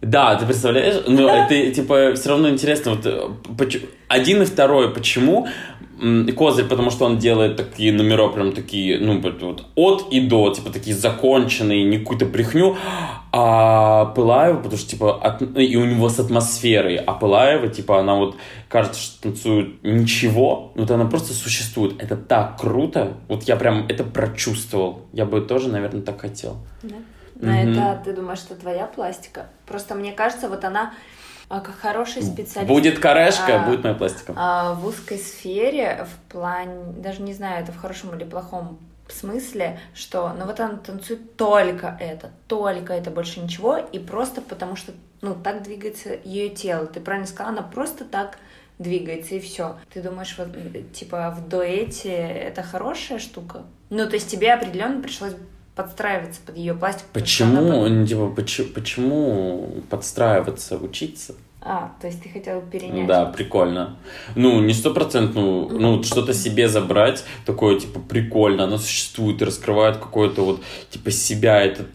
Да, 0.00 0.36
ты 0.36 0.46
представляешь? 0.46 1.02
Ну, 1.06 1.28
это, 1.48 1.70
типа, 1.72 2.14
все 2.14 2.28
равно 2.30 2.48
интересно. 2.48 2.92
Вот, 2.92 3.06
э, 3.06 3.20
поч- 3.58 3.82
один 4.08 4.42
и 4.42 4.44
второй, 4.44 4.92
почему? 4.94 5.48
Козырь, 6.36 6.64
потому 6.66 6.90
что 6.90 7.04
он 7.04 7.18
делает 7.18 7.56
такие 7.56 7.92
номера, 7.92 8.28
прям 8.28 8.52
такие, 8.52 8.98
ну, 8.98 9.20
вот, 9.20 9.66
от 9.74 10.12
и 10.12 10.20
до, 10.20 10.50
типа, 10.50 10.70
такие 10.70 10.96
законченные, 10.96 11.84
не 11.84 11.98
какую-то 11.98 12.24
брехню. 12.24 12.76
А 13.32 14.06
Пылаева, 14.06 14.56
потому 14.56 14.76
что, 14.78 14.88
типа, 14.90 15.14
от- 15.20 15.42
и 15.58 15.76
у 15.76 15.84
него 15.84 16.08
с 16.08 16.18
атмосферой. 16.18 16.96
А 16.96 17.12
Пылаева, 17.12 17.68
типа, 17.68 18.00
она 18.00 18.14
вот, 18.14 18.36
кажется, 18.68 19.00
что 19.00 19.22
танцует 19.22 19.84
ничего, 19.84 20.72
вот 20.74 20.90
она 20.90 21.04
просто 21.04 21.34
существует. 21.34 22.02
Это 22.02 22.16
так 22.16 22.58
круто. 22.58 23.14
Вот 23.28 23.42
я 23.44 23.56
прям 23.56 23.84
это 23.88 24.02
прочувствовал. 24.04 25.02
Я 25.12 25.26
бы 25.26 25.40
тоже, 25.42 25.68
наверное, 25.68 26.02
так 26.02 26.20
хотел. 26.20 26.56
Да. 26.82 26.96
Но 27.42 27.52
Мгм. 27.52 27.72
это, 27.72 28.02
ты 28.04 28.12
думаешь, 28.14 28.38
что 28.38 28.54
твоя 28.54 28.86
пластика? 28.86 29.46
Просто 29.66 29.94
мне 29.94 30.12
кажется, 30.12 30.48
вот 30.48 30.64
она 30.64 30.92
как 31.58 31.74
хороший 31.76 32.22
специалист. 32.22 32.68
Будет 32.72 33.00
корешка, 33.00 33.64
А, 33.64 33.66
будет 33.66 33.82
моя 33.82 33.96
пластика. 33.96 34.32
а, 34.36 34.74
в 34.74 34.86
узкой 34.86 35.18
сфере, 35.18 36.06
в 36.08 36.32
плане, 36.32 36.92
даже 36.98 37.22
не 37.22 37.34
знаю, 37.34 37.64
это 37.64 37.72
в 37.72 37.76
хорошем 37.76 38.14
или 38.14 38.22
плохом 38.22 38.78
смысле, 39.08 39.80
что, 39.92 40.32
ну 40.38 40.46
вот 40.46 40.60
она 40.60 40.76
танцует 40.76 41.36
только 41.36 41.96
это, 41.98 42.30
только 42.46 42.92
это, 42.92 43.10
больше 43.10 43.40
ничего, 43.40 43.76
и 43.76 43.98
просто 43.98 44.40
потому 44.40 44.76
что, 44.76 44.92
ну, 45.20 45.34
так 45.34 45.64
двигается 45.64 46.10
ее 46.24 46.48
тело. 46.50 46.86
Ты 46.86 47.00
правильно 47.00 47.26
сказала, 47.26 47.58
она 47.58 47.62
просто 47.66 48.04
так 48.04 48.38
двигается, 48.78 49.34
и 49.34 49.40
все. 49.40 49.76
Ты 49.92 50.00
думаешь, 50.00 50.36
вот, 50.38 50.48
типа, 50.92 51.34
в 51.36 51.48
дуэте 51.48 52.14
это 52.14 52.62
хорошая 52.62 53.18
штука? 53.18 53.64
Ну, 53.90 54.06
то 54.06 54.14
есть 54.14 54.30
тебе 54.30 54.52
определенно 54.52 55.02
пришлось 55.02 55.34
подстраиваться 55.74 56.40
под 56.44 56.56
ее 56.56 56.74
пластику. 56.74 57.06
она 57.12 57.20
Почему, 57.20 57.82
под- 57.82 57.90
ну, 57.92 58.06
типа, 58.06 58.26
почему, 58.28 58.68
почему 58.74 59.68
подстраиваться, 59.88 60.76
учиться? 60.76 61.34
А, 61.62 61.92
то 62.00 62.06
есть 62.06 62.22
ты 62.22 62.30
хотела 62.30 62.62
перенять. 62.62 63.06
Да, 63.06 63.26
прикольно. 63.26 63.98
Ну, 64.34 64.60
не 64.62 64.72
стопроцентно, 64.72 65.40
ну, 65.68 66.02
что-то 66.02 66.32
себе 66.32 66.68
забрать, 66.68 67.22
такое, 67.44 67.78
типа, 67.78 68.00
прикольно, 68.00 68.64
оно 68.64 68.78
существует 68.78 69.42
и 69.42 69.44
раскрывает 69.44 69.98
какое-то 69.98 70.42
вот, 70.42 70.62
типа, 70.90 71.10
себя, 71.10 71.60
это 71.60 71.86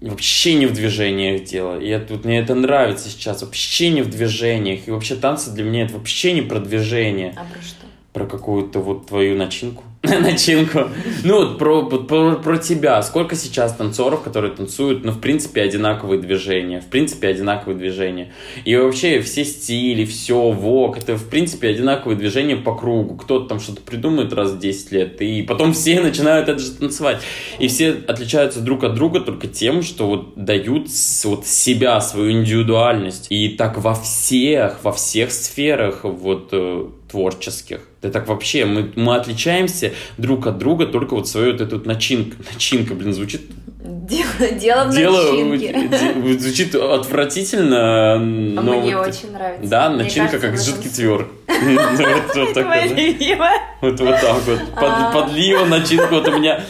вообще 0.00 0.54
не 0.54 0.66
в 0.66 0.72
движениях 0.72 1.44
дело. 1.44 1.78
И 1.78 1.88
это, 1.88 2.14
вот 2.14 2.24
мне 2.24 2.40
это 2.40 2.54
нравится 2.54 3.08
сейчас, 3.08 3.42
вообще 3.42 3.90
не 3.90 4.02
в 4.02 4.10
движениях. 4.10 4.88
И 4.88 4.90
вообще 4.90 5.14
танцы 5.14 5.50
для 5.50 5.62
меня 5.62 5.84
это 5.84 5.94
вообще 5.94 6.32
не 6.32 6.42
про 6.42 6.58
движение. 6.58 7.34
А 7.36 7.44
про 7.44 7.62
что? 7.62 7.86
про 8.12 8.26
какую-то 8.26 8.80
вот 8.80 9.06
твою 9.06 9.36
начинку. 9.36 9.84
Начинку. 10.20 10.88
Ну, 11.24 11.36
вот 11.36 11.58
про, 11.58 11.84
про, 11.84 12.36
про 12.36 12.58
тебя. 12.58 13.02
Сколько 13.02 13.36
сейчас 13.36 13.74
танцоров, 13.74 14.22
которые 14.22 14.52
танцуют, 14.54 15.04
ну, 15.04 15.12
в 15.12 15.20
принципе, 15.20 15.62
одинаковые 15.62 16.20
движения. 16.20 16.80
В 16.80 16.86
принципе, 16.86 17.28
одинаковые 17.28 17.76
движения. 17.78 18.32
И 18.64 18.76
вообще 18.76 19.20
все 19.20 19.44
стили, 19.44 20.04
все, 20.04 20.50
вок, 20.50 20.98
это, 20.98 21.16
в 21.16 21.28
принципе, 21.28 21.68
одинаковые 21.68 22.16
движения 22.18 22.56
по 22.56 22.74
кругу. 22.74 23.16
Кто-то 23.16 23.48
там 23.48 23.60
что-то 23.60 23.82
придумает 23.82 24.32
раз 24.32 24.52
в 24.52 24.58
10 24.58 24.92
лет, 24.92 25.20
и 25.22 25.42
потом 25.42 25.72
все 25.74 26.00
начинают 26.00 26.48
это 26.48 26.58
же 26.58 26.70
танцевать. 26.72 27.20
И 27.58 27.68
все 27.68 27.90
отличаются 28.06 28.60
друг 28.60 28.84
от 28.84 28.94
друга 28.94 29.20
только 29.20 29.46
тем, 29.46 29.82
что 29.82 30.06
вот 30.06 30.32
дают 30.36 30.88
вот 31.24 31.46
себя, 31.46 32.00
свою 32.00 32.32
индивидуальность. 32.32 33.26
И 33.30 33.48
так 33.50 33.78
во 33.78 33.94
всех, 33.94 34.82
во 34.82 34.92
всех 34.92 35.32
сферах 35.32 36.04
вот 36.04 36.48
э, 36.52 36.86
творческих. 37.10 37.80
Да 38.02 38.10
так 38.10 38.28
вообще, 38.28 38.64
мы, 38.64 38.92
мы 38.96 39.16
отличаемся 39.16 39.92
друг 40.18 40.46
от 40.46 40.58
друга 40.58 40.86
только 40.86 41.14
вот 41.14 41.28
свою 41.28 41.52
вот 41.52 41.60
эту 41.60 41.76
вот 41.76 41.86
начинку. 41.86 42.36
Начинка, 42.52 42.94
блин, 42.94 43.12
звучит... 43.12 43.42
Дело, 43.80 44.26
дело 44.52 44.84
в 44.84 44.94
Дело 44.94 45.44
начинке. 45.48 45.88
де- 45.88 46.38
звучит 46.38 46.74
отвратительно, 46.74 48.14
А 48.14 48.18
но... 48.18 48.80
мне 48.80 48.96
вот- 48.96 49.08
очень 49.08 49.32
нравится. 49.32 49.68
Да, 49.68 49.90
Мне 49.90 50.04
начинка 50.04 50.38
кажется, 50.38 50.72
как 50.72 50.82
жидкий 50.82 50.90
тверк. 50.90 51.28
Вот 52.38 52.54
так 52.54 52.66
вот. 52.66 53.80
Вот 53.80 53.96
так 54.20 54.42
вот. 54.46 54.60
А. 54.76 55.12
Подлива, 55.12 55.64
начинка. 55.66 56.08
Вот 56.10 56.28
у 56.28 56.32
меня... 56.38 56.62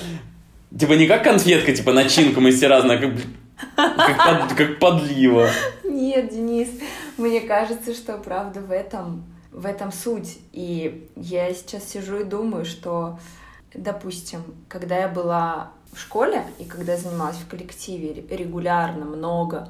Типа 0.79 0.93
не 0.93 1.07
как 1.07 1.25
конфетка, 1.25 1.73
типа 1.73 1.93
начинка, 1.93 2.41
мы 2.41 2.51
все 2.53 2.67
разные, 2.69 2.99
а 2.99 3.01
как, 3.01 3.15
как, 4.17 4.49
под- 4.49 4.57
как 4.57 4.79
подлива. 4.79 5.49
Нет, 5.85 6.31
Денис, 6.31 6.69
мне 7.17 7.41
кажется, 7.41 7.95
что 7.95 8.13
правда 8.19 8.61
в 8.61 8.71
этом, 8.71 9.25
в 9.53 9.67
этом 9.67 9.93
суть. 9.93 10.39
И 10.53 11.09
я 11.17 11.53
сейчас 11.55 11.85
сижу 11.85 12.21
и 12.21 12.25
думаю, 12.25 12.65
что, 12.65 13.19
допустим, 13.75 14.41
когда 14.69 14.97
я 14.99 15.09
была 15.09 15.71
в 15.93 15.99
школе 16.01 16.45
и 16.59 16.65
когда 16.65 16.93
я 16.93 16.99
занималась 16.99 17.37
в 17.37 17.49
коллективе 17.49 18.13
ре- 18.29 18.37
регулярно, 18.37 19.05
много, 19.05 19.69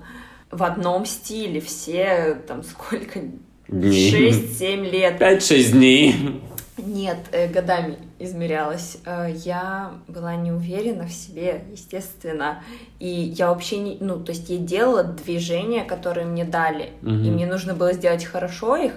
в 0.51 0.63
одном 0.63 1.07
стиле, 1.07 1.61
все 1.61 2.35
там 2.47 2.63
сколько, 2.65 3.21
Дней. 3.69 4.31
6-7 4.33 4.91
лет, 4.91 5.21
5-6 5.21 5.73
дней. 5.73 6.41
Нет, 6.79 7.19
э, 7.33 7.49
годами 7.49 7.99
измерялась. 8.19 8.97
Э, 9.05 9.31
Я 9.31 9.93
была 10.07 10.37
не 10.37 10.53
уверена 10.53 11.07
в 11.07 11.13
себе, 11.13 11.65
естественно. 11.73 12.63
И 12.99 13.07
я 13.09 13.49
вообще 13.49 13.79
не... 13.79 13.99
Ну, 14.01 14.21
то 14.21 14.33
есть 14.33 14.49
я 14.49 14.57
делала 14.57 15.03
движения, 15.05 15.85
которые 15.85 16.25
мне 16.25 16.45
дали. 16.45 16.93
Мгм. 17.03 17.25
И 17.25 17.31
мне 17.31 17.47
нужно 17.47 17.75
было 17.75 17.93
сделать 17.93 18.25
хорошо 18.25 18.77
их 18.77 18.95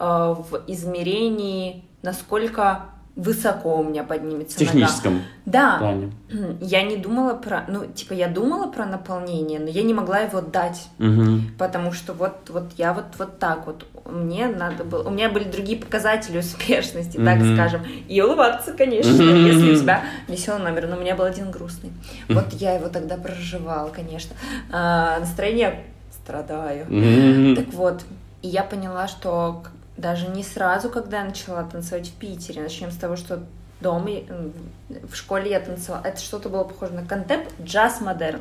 в 0.00 0.62
измерении, 0.66 1.84
насколько 2.02 2.86
высоко 3.16 3.80
у 3.80 3.84
меня 3.84 4.04
В 4.04 4.06
поднимется 4.06 4.58
нога. 4.60 4.70
техническом 4.72 5.22
Да, 5.44 5.76
плане. 5.78 6.12
я 6.60 6.82
не 6.82 6.96
думала 6.96 7.34
про... 7.34 7.64
Ну, 7.68 7.84
типа, 7.84 8.14
я 8.14 8.28
думала 8.28 8.68
про 8.70 8.86
наполнение, 8.86 9.58
но 9.58 9.68
я 9.68 9.82
не 9.82 9.92
могла 9.92 10.20
его 10.20 10.40
дать. 10.40 10.88
Мгм. 10.98 11.50
Потому 11.58 11.92
что 11.92 12.14
вот, 12.14 12.48
вот 12.48 12.70
я 12.78 12.94
вот, 12.94 13.04
вот 13.18 13.38
так 13.38 13.66
вот. 13.66 13.84
Мне 14.10 14.46
надо 14.46 14.84
было... 14.84 15.06
У 15.06 15.10
меня 15.10 15.28
были 15.28 15.44
другие 15.44 15.76
показатели 15.78 16.38
успешности, 16.38 17.16
так 17.18 17.38
Мгм. 17.38 17.54
скажем. 17.56 17.82
И 18.08 18.22
улыбаться, 18.22 18.72
конечно, 18.72 19.12
Мгм. 19.12 19.46
если 19.46 19.72
у 19.72 19.76
тебя 19.76 20.02
веселый 20.26 20.62
номер. 20.62 20.86
Но 20.86 20.96
у 20.96 21.00
меня 21.00 21.14
был 21.14 21.24
один 21.24 21.50
грустный. 21.50 21.92
Вот 22.28 22.52
я 22.54 22.74
его 22.74 22.88
тогда 22.88 23.16
проживала, 23.16 23.88
конечно. 23.90 24.34
А, 24.72 25.18
настроение 25.20 25.84
страдаю. 26.12 26.86
Мгм. 26.88 27.56
Так 27.56 27.74
вот, 27.74 28.02
и 28.40 28.48
я 28.48 28.62
поняла, 28.62 29.08
что 29.08 29.62
даже 30.00 30.28
не 30.28 30.42
сразу, 30.42 30.90
когда 30.90 31.18
я 31.18 31.24
начала 31.24 31.62
танцевать 31.64 32.08
в 32.08 32.14
Питере, 32.14 32.62
начнем 32.62 32.90
с 32.90 32.96
того, 32.96 33.16
что 33.16 33.42
дома, 33.80 34.10
в 34.88 35.14
школе 35.14 35.50
я 35.50 35.60
танцевала, 35.60 36.02
это 36.04 36.20
что-то 36.20 36.48
было 36.48 36.64
похоже 36.64 36.92
на 36.92 37.04
contemp, 37.04 37.48
джаз 37.62 38.00
модерн. 38.00 38.40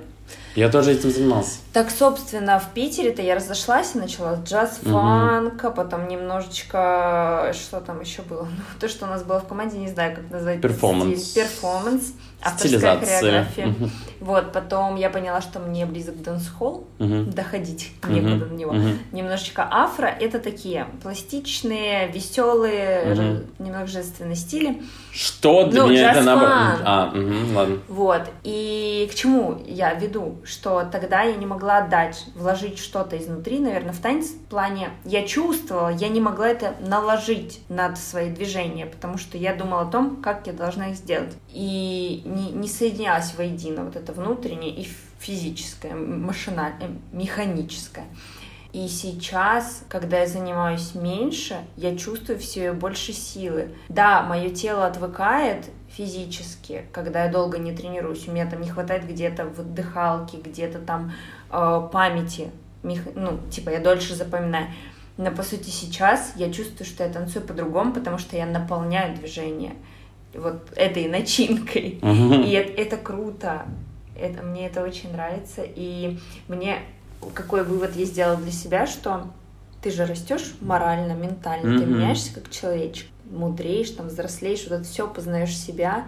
Я 0.56 0.70
тоже 0.70 0.94
этим 0.94 1.12
занимался. 1.12 1.60
Так, 1.72 1.92
собственно, 1.92 2.60
в 2.60 2.74
Питере-то 2.74 3.22
я 3.22 3.36
разошлась 3.36 3.96
и 3.96 4.00
начала 4.00 4.36
с 4.36 4.44
джаз-фанка, 4.44 5.68
угу. 5.68 5.76
потом 5.76 6.08
немножечко... 6.08 7.54
Что 7.54 7.80
там 7.80 8.02
еще 8.02 8.24
было? 8.24 8.44
Ну, 8.44 8.64
то, 8.80 8.90
что 8.90 9.06
у 9.06 9.10
нас 9.10 9.24
было 9.24 9.40
в 9.40 9.48
команде, 9.48 9.78
не 9.78 9.88
знаю, 9.88 10.16
как 10.16 10.30
назвать. 10.32 10.62
Перформанс. 10.62 11.30
Перформанс. 11.30 12.14
Авторская 12.42 12.98
хореография. 13.00 13.68
Угу. 13.68 13.90
Вот, 14.22 14.52
потом 14.52 14.96
я 14.96 15.10
поняла, 15.10 15.42
что 15.42 15.60
мне 15.60 15.86
близок 15.86 16.22
дэнс-холл, 16.22 16.88
угу. 16.98 17.24
доходить 17.32 17.92
некуда 18.08 18.46
угу. 18.46 18.54
на 18.54 18.58
него. 18.58 18.72
Угу. 18.72 18.88
Немножечко 19.12 19.68
афро. 19.70 20.08
Это 20.08 20.40
такие 20.40 20.88
пластичные, 21.04 22.08
веселые, 22.08 23.14
угу. 23.14 23.64
немного 23.64 23.88
женственные 23.88 24.36
стили. 24.36 24.82
Что 25.12 25.66
для 25.66 25.84
ну, 25.84 25.90
меня 25.90 26.12
это 26.12 26.22
наоборот? 26.22 26.82
А, 26.84 27.12
угу, 27.14 27.56
ладно. 27.56 27.78
Вот. 27.88 28.22
И 28.44 29.10
к 29.12 29.16
чему 29.16 29.62
я 29.68 29.94
веду? 29.94 30.19
Что 30.44 30.84
тогда 30.84 31.24
я 31.24 31.36
не 31.36 31.46
могла 31.46 31.80
отдать, 31.80 32.26
вложить 32.36 32.80
что-то 32.80 33.18
изнутри, 33.18 33.60
наверное, 33.60 33.94
в 33.94 34.00
танец 34.00 34.28
в 34.28 34.46
плане 34.46 34.92
я 35.06 35.26
чувствовала, 35.26 35.90
я 35.90 36.10
не 36.10 36.22
могла 36.22 36.50
это 36.50 36.76
наложить 36.80 37.62
над 37.70 37.98
свои 37.98 38.30
движения, 38.30 38.86
потому 38.86 39.18
что 39.18 39.38
я 39.38 39.56
думала 39.56 39.84
о 39.84 39.92
том, 39.92 40.22
как 40.22 40.48
я 40.48 40.54
должна 40.54 40.90
их 40.90 40.96
сделать. 40.96 41.36
И 41.50 42.24
не, 42.26 42.52
не 42.52 42.68
соединялась 42.68 43.34
воедино 43.36 43.84
вот 43.84 43.96
это 43.96 44.14
внутреннее 44.14 44.72
и 44.72 44.88
физическое, 45.20 45.94
машинальное, 45.94 46.92
механическое. 47.12 48.06
И 48.72 48.88
сейчас, 48.88 49.84
когда 49.90 50.20
я 50.20 50.28
занимаюсь 50.28 50.94
меньше, 50.94 51.58
я 51.76 51.98
чувствую 51.98 52.38
все 52.38 52.72
больше 52.72 53.14
силы. 53.14 53.70
Да, 53.90 54.22
мое 54.22 54.50
тело 54.52 54.86
отвыкает 54.86 55.66
физически, 56.00 56.86
когда 56.94 57.26
я 57.26 57.32
долго 57.32 57.58
не 57.58 57.74
тренируюсь. 57.74 58.26
У 58.28 58.32
меня 58.32 58.50
там 58.50 58.62
не 58.62 58.70
хватает 58.70 59.06
где-то 59.06 59.44
в 59.44 59.74
дыхалке, 59.74 60.38
где-то 60.38 60.80
там 60.80 61.12
э, 61.52 61.90
памяти. 61.92 62.52
Ну, 62.84 63.40
типа, 63.52 63.72
я 63.72 63.82
дольше 63.82 64.16
запоминаю. 64.16 64.68
Но, 65.18 65.32
по 65.32 65.44
сути, 65.44 65.70
сейчас 65.70 66.32
я 66.38 66.54
чувствую, 66.54 66.88
что 66.88 67.04
я 67.04 67.12
танцую 67.12 67.46
по-другому, 67.46 67.92
потому 67.92 68.18
что 68.18 68.38
я 68.38 68.46
наполняю 68.46 69.14
движение 69.18 69.74
вот 70.34 70.72
этой 70.78 71.10
начинкой. 71.10 72.00
Uh-huh. 72.02 72.46
И 72.46 72.52
это, 72.52 72.82
это 72.82 72.96
круто. 72.98 73.66
Это, 74.18 74.42
мне 74.42 74.68
это 74.68 74.82
очень 74.82 75.12
нравится. 75.12 75.64
И 75.66 76.18
мне 76.48 76.80
какой 77.34 77.66
вывод 77.66 77.98
я 77.98 78.06
сделала 78.06 78.38
для 78.38 78.54
себя, 78.54 78.88
что 78.88 79.28
ты 79.82 79.92
же 79.92 80.06
растешь 80.06 80.56
морально, 80.62 81.14
ментально, 81.14 81.76
mm-hmm. 81.76 81.80
ты 81.80 81.86
меняешься 81.86 82.34
как 82.34 82.50
человечек, 82.50 83.08
мудреешь, 83.30 83.92
там, 83.92 84.08
взрослеешь, 84.08 84.64
вот 84.64 84.80
это 84.80 84.84
все 84.84 85.08
познаешь 85.08 85.56
себя, 85.56 86.08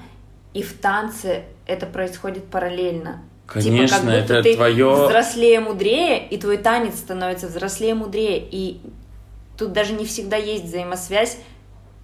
и 0.54 0.62
в 0.62 0.78
танце 0.78 1.44
это 1.66 1.86
происходит 1.86 2.46
параллельно. 2.46 3.22
Конечно, 3.48 3.98
типа, 3.98 3.98
как 3.98 4.04
будто 4.06 4.34
это 4.34 4.44
ты 4.44 4.56
твое... 4.56 5.06
взрослее, 5.08 5.60
мудрее, 5.60 6.28
и 6.28 6.38
твой 6.38 6.58
танец 6.58 6.96
становится 6.96 7.48
взрослее, 7.48 7.96
мудрее, 7.96 8.40
и 8.40 8.82
тут 9.58 9.74
даже 9.74 9.94
не 9.94 10.06
всегда 10.06 10.38
есть 10.38 10.66
взаимосвязь, 10.66 11.38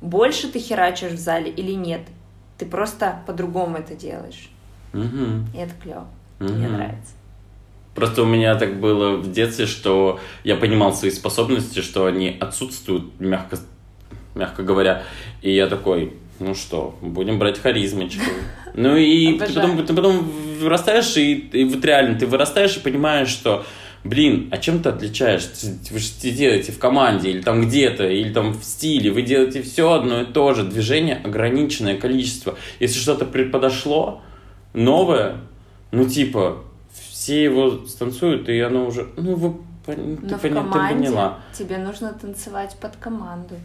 больше 0.01 0.49
ты 0.51 0.59
херачишь 0.59 1.13
в 1.13 1.20
зале 1.20 1.49
или 1.49 1.72
нет. 1.72 2.01
Ты 2.57 2.65
просто 2.65 3.22
по-другому 3.26 3.78
это 3.78 3.95
делаешь. 3.95 4.49
Угу. 4.93 5.55
И 5.55 5.57
это 5.57 5.74
клево. 5.82 6.07
Угу. 6.39 6.53
Мне 6.53 6.68
нравится. 6.68 7.13
Просто 7.98 8.22
у 8.22 8.26
меня 8.28 8.54
так 8.54 8.80
было 8.80 9.16
в 9.16 9.32
детстве, 9.32 9.66
что 9.66 10.20
я 10.43 10.56
понимал 10.56 10.93
свои 10.93 11.10
способности, 11.10 11.80
что 11.80 12.06
они 12.06 12.38
отсутствуют, 12.39 13.20
мягко, 13.20 13.58
мягко 14.36 14.62
говоря. 14.62 15.02
И 15.41 15.52
я 15.52 15.66
такой, 15.66 16.14
ну 16.38 16.54
что, 16.54 16.95
будем 17.02 17.39
брать 17.39 17.60
харизмочку. 17.60 18.22
Ну 18.76 18.95
и 18.95 19.39
ты 19.39 19.52
потом, 19.52 19.84
ты 19.84 19.93
потом 19.95 20.32
вырастаешь, 20.60 21.18
и, 21.18 21.34
и 21.34 21.64
вот 21.64 21.84
реально 21.84 22.20
ты 22.20 22.28
вырастаешь 22.28 22.78
и 22.78 22.80
понимаешь, 22.80 23.30
что 23.30 23.66
блин, 24.04 24.50
а 24.52 24.60
чем 24.60 24.84
ты 24.84 24.89
отличаешься? 24.89 25.80
Вы 25.89 25.98
же 25.98 26.08
делаете 26.22 26.74
в 26.74 26.78
команде, 26.78 27.32
или 27.32 27.41
там 27.41 27.66
где-то, 27.66 28.08
или 28.08 28.32
там 28.32 28.54
в 28.54 28.64
стиле, 28.64 29.10
вы 29.10 29.24
делаете 29.24 29.64
все 29.64 29.93
одно 29.93 30.22
и 30.22 30.26
то 30.26 30.54
же, 30.54 30.62
движение 30.62 31.16
ограниченное 31.16 31.98
количество. 31.98 32.56
Если 32.80 33.00
что-то 33.00 33.26
подошло, 33.26 34.22
новое, 34.76 35.38
ну 35.89 36.08
типа, 36.08 36.64
все 37.28 37.43
его 37.43 37.86
станцуют, 37.86 38.47
и 38.47 38.57
оно 38.61 38.86
уже, 38.86 39.05
ну, 39.17 39.36
вы, 39.36 39.55
ты, 39.86 39.97
Но 39.97 40.38
в 40.38 40.41
команде 40.41 41.07
поняла. 41.09 41.39
тебе 41.51 41.78
нужно 41.78 42.13
танцевать 42.13 42.78
под 42.80 42.95
команду. 42.95 43.55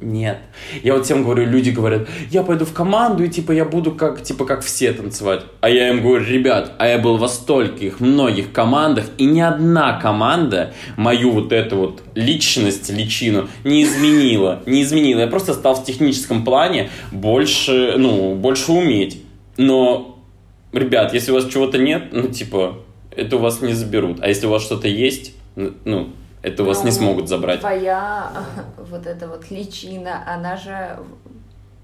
Нет. 0.00 0.38
Я 0.82 0.94
вот 0.94 1.04
всем 1.04 1.22
говорю, 1.22 1.44
люди 1.44 1.68
говорят, 1.68 2.08
я 2.30 2.42
пойду 2.42 2.64
в 2.64 2.72
команду, 2.72 3.22
и 3.22 3.28
типа 3.28 3.52
я 3.52 3.66
буду 3.66 3.92
как, 3.92 4.22
типа, 4.22 4.46
как 4.46 4.62
все 4.62 4.94
танцевать. 4.94 5.42
А 5.60 5.68
я 5.68 5.90
им 5.90 6.00
говорю, 6.02 6.24
ребят, 6.24 6.72
а 6.78 6.86
я 6.88 6.98
был 6.98 7.18
во 7.18 7.28
стольких, 7.28 8.00
многих 8.00 8.52
командах, 8.52 9.04
и 9.18 9.26
ни 9.26 9.40
одна 9.40 10.00
команда 10.00 10.72
мою 10.96 11.32
вот 11.32 11.52
эту 11.52 11.76
вот 11.76 12.02
личность, 12.14 12.88
личину 12.88 13.48
не 13.64 13.82
изменила. 13.82 14.62
Не 14.64 14.80
изменила. 14.80 15.20
Я 15.20 15.26
просто 15.26 15.52
стал 15.52 15.74
в 15.74 15.84
техническом 15.84 16.42
плане 16.42 16.88
больше, 17.12 17.96
ну, 17.98 18.34
больше 18.34 18.72
уметь. 18.72 19.22
Но, 19.58 20.18
ребят, 20.72 21.12
если 21.12 21.32
у 21.32 21.34
вас 21.34 21.46
чего-то 21.46 21.76
нет, 21.76 22.04
ну, 22.12 22.28
типа, 22.28 22.78
это 23.20 23.36
у 23.36 23.38
вас 23.38 23.60
не 23.60 23.74
заберут. 23.74 24.18
А 24.22 24.28
если 24.28 24.46
у 24.46 24.50
вас 24.50 24.62
что-то 24.62 24.88
есть, 24.88 25.34
ну, 25.56 26.10
это 26.42 26.62
у 26.62 26.66
вас 26.66 26.78
не 26.84 26.90
ну, 26.90 26.96
смогут 26.96 27.28
забрать. 27.28 27.60
Твоя 27.60 28.32
вот 28.78 29.06
эта 29.06 29.28
вот 29.28 29.50
личина, 29.50 30.22
она 30.26 30.56
же 30.56 30.98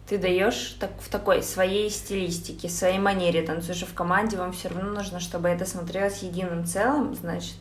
ты 0.09 0.19
даешь 0.19 0.77
так, 0.81 0.91
в 1.01 1.09
такой 1.11 1.43
своей 1.43 1.91
стилистике, 1.91 2.69
своей 2.69 2.99
манере 2.99 3.43
танцуешь 3.43 3.83
в 3.83 3.93
команде, 3.93 4.37
вам 4.37 4.53
все 4.53 4.69
равно 4.69 4.93
нужно, 4.93 5.21
чтобы 5.21 5.49
это 5.49 5.67
смотрелось 5.67 6.23
единым 6.23 6.65
целым, 6.65 7.15
значит, 7.15 7.57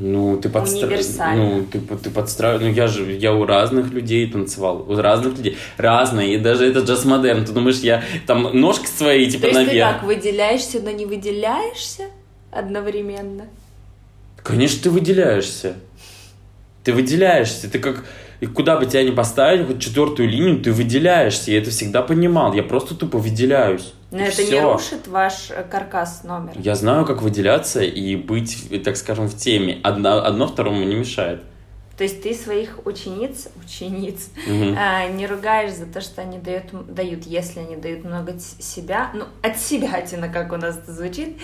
ну, 0.00 0.38
ты 0.38 0.48
подстраиваешь. 0.48 1.06
Ну, 1.36 1.64
ты, 1.64 1.80
ты 1.80 2.10
подстраиваешь. 2.10 2.62
Ну, 2.62 2.72
я 2.72 2.86
же, 2.86 3.12
я 3.14 3.34
у 3.34 3.44
разных 3.44 3.90
людей 3.90 4.30
танцевал. 4.30 4.88
У 4.88 4.94
разных 4.94 5.36
людей. 5.36 5.58
Разные. 5.76 6.34
И 6.34 6.38
даже 6.38 6.70
это 6.70 6.80
джаз 6.80 7.04
модерн. 7.04 7.44
Ты 7.44 7.50
думаешь, 7.50 7.80
я 7.80 8.04
там 8.24 8.44
ножки 8.52 8.86
свои, 8.86 9.28
типа, 9.28 9.48
То 9.48 9.48
есть 9.48 9.58
наверх. 9.58 9.88
ты 9.88 9.94
как, 9.94 10.04
выделяешься, 10.04 10.78
но 10.78 10.92
не 10.92 11.04
выделяешься 11.04 12.04
одновременно? 12.50 13.46
Конечно, 14.42 14.82
ты 14.84 14.90
выделяешься. 14.90 15.74
Ты 16.84 16.92
выделяешься. 16.92 17.70
Ты 17.70 17.78
как... 17.78 18.04
И 18.40 18.46
куда 18.46 18.76
бы 18.78 18.86
тебя 18.86 19.02
ни 19.02 19.10
поставили, 19.10 19.64
хоть 19.64 19.80
четвертую 19.80 20.28
линию, 20.28 20.60
ты 20.60 20.72
выделяешься. 20.72 21.50
Я 21.50 21.58
это 21.58 21.70
всегда 21.70 22.02
понимал. 22.02 22.52
Я 22.54 22.62
просто 22.62 22.94
тупо 22.94 23.18
выделяюсь. 23.18 23.92
Но 24.10 24.20
это 24.20 24.42
все. 24.42 24.52
не 24.52 24.60
рушит 24.60 25.06
ваш 25.06 25.50
э, 25.50 25.64
каркас 25.68 26.22
номер. 26.24 26.52
Я 26.56 26.74
знаю, 26.74 27.04
как 27.04 27.20
выделяться 27.20 27.82
и 27.82 28.16
быть, 28.16 28.82
так 28.84 28.96
скажем, 28.96 29.26
в 29.26 29.36
теме. 29.36 29.80
Одно, 29.82 30.24
одно 30.24 30.46
второму 30.46 30.84
не 30.84 30.94
мешает. 30.94 31.42
То 31.98 32.04
есть 32.04 32.22
ты 32.22 32.32
своих 32.32 32.86
учениц, 32.86 33.48
учениц 33.60 34.30
угу. 34.46 34.76
а, 34.78 35.08
не 35.08 35.26
ругаешь 35.26 35.72
за 35.72 35.84
то, 35.84 36.00
что 36.00 36.22
они 36.22 36.38
дают, 36.38 36.66
дают, 36.86 37.24
если 37.24 37.58
они 37.58 37.74
дают 37.74 38.04
много 38.04 38.34
себя, 38.38 39.10
ну, 39.14 39.24
от 39.42 39.58
себя, 39.58 40.00
тина, 40.02 40.28
как 40.28 40.52
у 40.52 40.56
нас 40.56 40.78
это 40.78 40.92
звучит, 40.92 41.36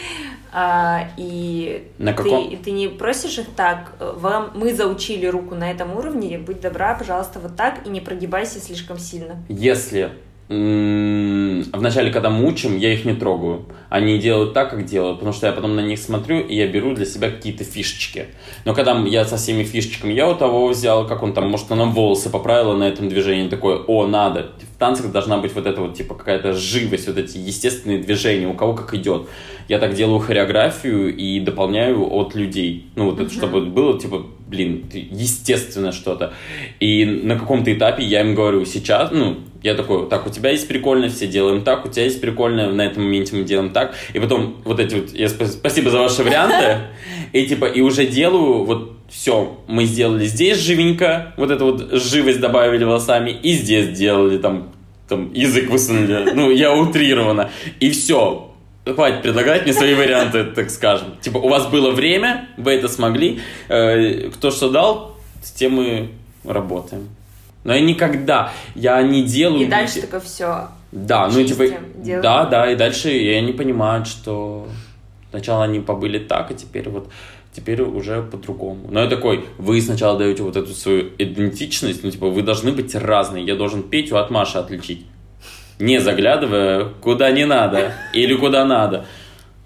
а, 0.53 1.11
и 1.17 1.91
на 1.99 2.15
каком... 2.15 2.51
ты, 2.51 2.57
ты 2.57 2.71
не 2.71 2.87
просишь 2.87 3.39
их 3.39 3.49
так, 3.57 3.95
вам, 3.99 4.53
мы 4.55 4.73
заучили 4.73 5.27
руку 5.27 5.57
на 5.57 5.69
этом 5.69 5.97
уровне, 5.97 6.39
будь 6.39 6.61
добра, 6.61 6.95
пожалуйста, 6.95 7.41
вот 7.41 7.57
так, 7.57 7.85
и 7.85 7.91
не 7.91 8.01
прогибайся 8.01 8.61
слишком 8.61 9.01
сильно. 9.01 9.43
Если 9.49 10.13
вначале, 10.49 12.11
когда 12.13 12.31
мы 12.31 12.47
учим, 12.47 12.77
я 12.77 12.93
их 12.93 13.05
не 13.05 13.15
трогаю. 13.15 13.67
Они 13.89 14.19
делают 14.19 14.53
так, 14.53 14.71
как 14.71 14.85
делают, 14.85 15.19
потому 15.19 15.33
что 15.33 15.47
я 15.47 15.53
потом 15.53 15.77
на 15.77 15.81
них 15.81 15.99
смотрю, 15.99 16.41
и 16.41 16.55
я 16.55 16.67
беру 16.67 16.95
для 16.95 17.07
себя 17.07 17.31
какие-то 17.31 17.65
фишечки. 17.65 18.27
Но 18.65 18.75
когда 18.75 18.99
я 19.01 19.25
со 19.25 19.37
всеми 19.37 19.65
фишечками, 19.65 20.13
я 20.13 20.29
у 20.29 20.35
того 20.35 20.69
взял, 20.69 21.07
как 21.07 21.23
он 21.23 21.33
там, 21.33 21.49
может, 21.49 21.71
она 21.73 21.85
волосы 21.87 22.31
поправила 22.31 22.77
на 22.77 22.85
этом 22.85 23.09
движении, 23.09 23.49
такое, 23.49 23.79
о, 23.79 24.07
надо. 24.07 24.53
Танцах 24.79 25.13
должна 25.13 25.39
быть 25.39 25.55
вот 25.55 25.67
эта 25.67 25.81
вот, 25.81 25.95
типа, 25.95 26.15
какая-то 26.15 26.53
живость, 26.53 27.07
вот 27.07 27.19
эти 27.19 27.39
естественные 27.39 27.99
движения, 27.99 28.49
у 28.49 28.55
кого 28.55 28.75
как 28.75 28.95
идет. 28.95 29.29
Я 29.69 29.79
так 29.79 29.95
делаю 29.95 30.19
хореографию 30.19 31.15
и 31.15 31.41
дополняю 31.41 32.07
от 32.13 32.35
людей. 32.35 32.87
Ну, 32.97 33.11
вот 33.11 33.21
это, 33.21 33.33
чтобы 33.33 33.63
было, 33.63 33.99
типа, 33.99 34.27
блин, 34.47 34.85
естественно 34.93 35.93
что-то. 35.93 36.35
И 36.81 37.05
на 37.05 37.39
каком-то 37.39 37.73
этапе 37.73 38.05
я 38.05 38.21
им 38.21 38.35
говорю, 38.35 38.65
сейчас, 38.65 39.11
ну, 39.11 39.39
я 39.63 39.75
такой, 39.75 40.09
так, 40.09 40.27
у 40.27 40.31
тебя 40.31 40.51
есть 40.51 40.69
прикольно, 40.69 41.09
все 41.09 41.27
делаем 41.27 41.65
так, 41.65 41.87
у 41.87 41.89
тебя 41.89 42.05
есть 42.05 42.21
прикольно, 42.21 42.71
на 42.71 42.83
этом 42.83 43.05
моменте 43.05 43.35
мы 43.35 43.45
делаем 43.45 43.71
так. 43.71 43.95
И 44.13 44.19
потом 44.19 44.57
вот 44.65 44.79
эти 44.79 44.95
вот, 44.97 45.13
я 45.13 45.29
спасибо 45.29 45.91
за 45.91 45.99
ваши 45.99 46.23
варианты. 46.23 46.89
И 47.33 47.47
типа, 47.47 47.65
и 47.65 47.81
уже 47.81 48.07
делаю, 48.07 48.63
вот 48.63 48.94
все, 49.15 49.61
мы 49.69 49.85
сделали 49.85 50.27
здесь 50.27 50.59
живенько, 50.59 51.35
вот 51.37 51.53
эту 51.53 51.67
вот 51.67 51.93
живость 51.93 52.41
добавили 52.41 52.83
волосами, 52.83 53.31
и 53.31 53.53
здесь 53.53 53.97
сделали 53.97 54.39
там, 54.39 54.73
там 55.09 55.33
язык 55.33 55.71
высунули, 55.71 56.33
ну, 56.35 56.51
я 56.51 56.75
утрированно. 56.75 57.49
И 57.79 57.91
все, 57.91 58.53
хватит 58.85 59.23
предлагать 59.23 59.63
мне 59.63 59.73
свои 59.73 59.95
варианты, 59.95 60.43
так 60.43 60.69
скажем. 60.69 61.17
Типа, 61.21 61.39
у 61.39 61.49
вас 61.49 61.69
было 61.69 61.93
время, 61.93 62.49
вы 62.57 62.73
это 62.73 62.89
смогли, 62.89 63.39
э, 63.69 64.31
кто 64.31 64.51
что 64.51 64.69
дал, 64.69 65.17
с 65.45 65.53
тем 65.53 65.75
мы 65.75 66.11
работаем. 66.43 67.09
Но 67.63 67.73
я 67.73 67.81
никогда, 67.81 68.53
я 68.75 69.01
не 69.03 69.23
делаю... 69.23 69.63
И 69.63 69.67
дальше 69.67 70.01
такое 70.01 70.21
все 70.21 70.71
Да, 70.91 71.29
ну 71.29 71.45
типа... 71.45 71.67
Да, 72.21 72.47
да, 72.47 72.73
и 72.73 72.75
дальше 72.75 73.11
я 73.11 73.41
не 73.41 73.53
понимаю, 73.53 74.05
что... 74.05 74.67
Сначала 75.31 75.65
они 75.65 75.81
побыли 75.81 76.19
так, 76.19 76.51
а 76.51 76.55
теперь 76.55 76.89
вот 76.89 77.09
теперь 77.55 77.83
уже 77.83 78.23
по-другому. 78.23 78.89
Но 78.91 79.01
я 79.01 79.09
такой, 79.09 79.45
вы 79.59 79.81
сначала 79.81 80.19
даете 80.19 80.43
вот 80.43 80.57
эту 80.57 80.73
свою 80.73 81.11
идентичность, 81.19 82.03
ну, 82.03 82.11
типа, 82.11 82.29
вы 82.29 82.43
должны 82.43 82.73
быть 82.73 82.95
разные. 82.95 83.45
Я 83.45 83.57
должен 83.57 83.83
Петю 83.83 84.17
от 84.17 84.31
Маши 84.31 84.59
отличить. 84.59 85.07
Не 85.79 86.01
заглядывая 86.01 86.87
куда 87.01 87.31
не 87.31 87.47
надо 87.47 87.93
или 88.13 88.35
куда 88.35 88.65
надо. 88.65 89.07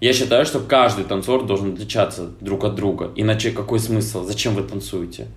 Я 0.01 0.13
считаю, 0.13 0.45
что 0.45 0.59
каждый 0.59 1.03
танцор 1.03 1.45
должен 1.45 1.73
отличаться 1.73 2.29
друг 2.39 2.63
от 2.63 2.75
друга. 2.75 3.11
Иначе 3.15 3.51
какой 3.51 3.79
смысл? 3.79 4.23
Зачем 4.23 4.55
вы 4.55 4.63
танцуете? 4.63 5.27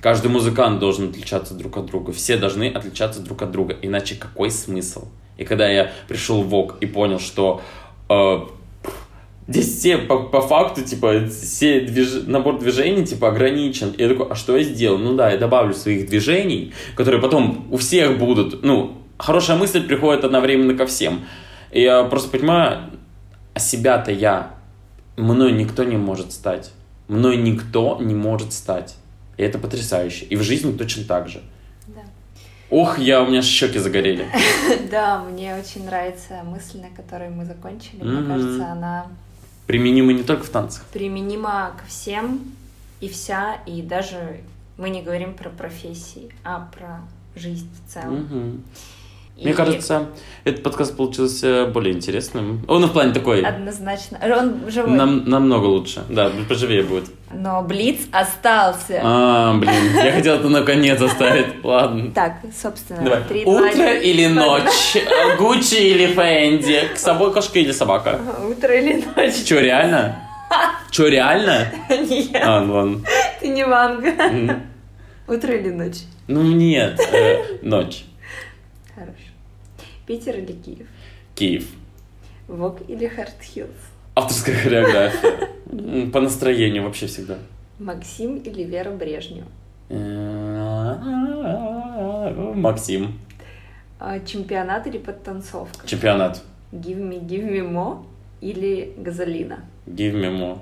Каждый 0.00 0.30
музыкант 0.30 0.78
должен 0.78 1.08
отличаться 1.08 1.54
друг 1.54 1.76
от 1.78 1.86
друга. 1.86 2.12
Все 2.12 2.36
должны 2.36 2.68
отличаться 2.68 3.20
друг 3.20 3.42
от 3.42 3.50
друга. 3.50 3.76
Иначе 3.82 4.14
какой 4.14 4.50
смысл? 4.50 5.08
И 5.38 5.44
когда 5.44 5.68
я 5.68 5.90
пришел 6.06 6.42
в 6.42 6.48
ВОК 6.48 6.76
и 6.80 6.86
понял, 6.86 7.18
что 7.18 7.62
э, 8.08 8.38
здесь 9.48 9.78
все 9.78 9.98
по, 9.98 10.24
по 10.24 10.40
факту, 10.40 10.82
типа, 10.82 11.26
все 11.26 11.80
движ... 11.80 12.24
набор 12.26 12.58
движений, 12.60 13.04
типа, 13.04 13.28
ограничен. 13.28 13.90
И 13.90 14.02
я 14.02 14.08
такой, 14.08 14.28
а 14.28 14.34
что 14.34 14.56
я 14.56 14.62
сделал? 14.62 14.98
Ну 14.98 15.16
да, 15.16 15.30
я 15.30 15.38
добавлю 15.38 15.74
своих 15.74 16.08
движений, 16.08 16.72
которые 16.94 17.20
потом 17.20 17.66
у 17.70 17.78
всех 17.78 18.18
будут, 18.18 18.62
ну, 18.62 18.98
хорошая 19.18 19.56
мысль 19.56 19.86
приходит 19.86 20.24
одновременно 20.24 20.74
ко 20.74 20.86
всем. 20.86 21.24
И 21.72 21.82
я 21.82 22.04
просто 22.04 22.30
понимаю, 22.30 22.90
а 23.54 23.58
себя-то 23.58 24.12
я, 24.12 24.54
мной 25.16 25.52
никто 25.52 25.82
не 25.82 25.96
может 25.96 26.32
стать. 26.32 26.70
Мной 27.08 27.38
никто 27.38 27.98
не 28.00 28.14
может 28.14 28.52
стать. 28.52 28.96
И 29.38 29.42
это 29.42 29.58
потрясающе. 29.58 30.26
И 30.26 30.36
в 30.36 30.42
жизни 30.42 30.76
точно 30.76 31.04
так 31.04 31.28
же. 31.28 31.40
Да. 31.86 32.02
Ох, 32.68 32.98
я, 32.98 33.22
у 33.22 33.26
меня 33.26 33.40
щеки 33.40 33.78
загорели. 33.78 34.26
Да, 34.90 35.22
мне 35.22 35.56
очень 35.56 35.86
нравится 35.86 36.42
мысль, 36.44 36.80
на 36.80 36.90
которой 36.90 37.30
мы 37.30 37.46
закончили. 37.46 38.02
Мне 38.02 38.26
кажется, 38.26 38.66
она 38.72 39.06
Применима 39.68 40.14
не 40.14 40.22
только 40.22 40.44
в 40.44 40.48
танцах. 40.48 40.82
применима 40.92 41.72
ко 41.78 41.84
всем 41.86 42.40
и 43.00 43.08
вся, 43.08 43.56
и 43.66 43.82
даже 43.82 44.40
мы 44.78 44.88
не 44.88 45.02
говорим 45.02 45.34
про 45.34 45.50
профессии, 45.50 46.30
а 46.42 46.68
про 46.74 47.02
жизнь 47.36 47.68
в 47.86 47.92
целом. 47.92 48.64
Мгм. 49.38 49.40
И 49.40 49.44
Мне 49.44 49.54
кажется, 49.54 50.06
этот 50.42 50.64
подкаст 50.64 50.96
получился 50.96 51.66
более 51.66 51.94
интересным. 51.94 52.64
Он 52.66 52.84
в 52.86 52.92
плане 52.92 53.12
такой, 53.12 53.40
Однозначно. 53.42 54.18
Он 54.36 54.68
живой. 54.68 54.90
нам, 54.96 55.28
намного 55.28 55.66
лучше. 55.66 56.02
Да, 56.08 56.32
поживее 56.48 56.82
будет. 56.82 57.04
Но 57.32 57.62
Блиц 57.62 57.98
остался. 58.10 59.00
А, 59.00 59.54
блин, 59.54 59.94
я 59.94 60.10
хотел 60.12 60.34
это 60.36 60.48
наконец 60.48 61.00
оставить. 61.00 61.62
Ладно. 61.62 62.10
Так, 62.12 62.38
собственно, 62.52 63.02
Давай. 63.04 63.22
три, 63.28 63.44
два, 63.44 63.52
Утро 63.52 63.68
один. 63.84 64.02
или 64.02 64.26
ночь? 64.26 64.96
Гуччи 65.38 65.74
или 65.92 66.06
Фэнди? 66.12 66.96
Собой 66.96 67.32
кошка 67.32 67.60
или 67.60 67.70
собака? 67.70 68.18
Утро 68.50 68.74
или 68.76 69.04
ночь? 69.16 69.44
Че, 69.44 69.60
реально? 69.60 70.16
Че, 70.90 71.08
реально? 71.10 71.68
Нет, 71.90 72.42
А, 72.42 72.60
ну 72.60 72.74
ладно. 72.74 73.00
ты 73.40 73.48
не 73.48 73.64
Ванга. 73.64 74.10
Утро 75.28 75.54
или 75.54 75.68
ночь? 75.70 75.98
Ну, 76.26 76.42
нет. 76.42 76.98
э, 77.12 77.58
Ночь. 77.62 78.04
Питер 80.08 80.36
или 80.38 80.52
Киев? 80.52 80.86
Киев. 81.34 81.68
Вок 82.48 82.80
или 82.88 83.06
Хартхиллз? 83.06 83.76
Авторская 84.14 84.56
хореография. 84.56 85.50
По 86.10 86.20
настроению 86.22 86.84
вообще 86.84 87.06
всегда. 87.06 87.36
Максим 87.78 88.38
или 88.38 88.62
Вера 88.62 88.90
Брежнева? 88.90 89.46
Э, 89.90 90.94
Максим. 92.54 93.18
А, 94.00 94.18
Чемпионат 94.20 94.86
или 94.86 94.96
подтанцовка? 94.96 95.86
Чемпионат. 95.86 96.42
Give 96.72 96.96
me, 96.96 97.20
give 97.20 97.44
me 97.46 97.60
more 97.60 98.02
или 98.40 98.94
Газолина? 98.96 99.58
Give 99.86 100.14
me 100.14 100.30
more. 100.30 100.60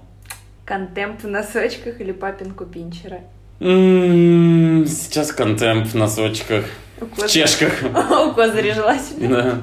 Контемп 0.66 1.22
в 1.22 1.28
носочках 1.28 2.00
или 2.00 2.10
папин 2.10 2.50
купинчера? 2.50 3.20
Сейчас 3.58 5.32
контемп 5.32 5.86
в 5.86 5.94
носочках. 5.94 6.64
В 7.00 7.26
чешках. 7.28 7.72
У 8.28 8.32
козыря 8.34 8.74
желательно. 8.74 9.62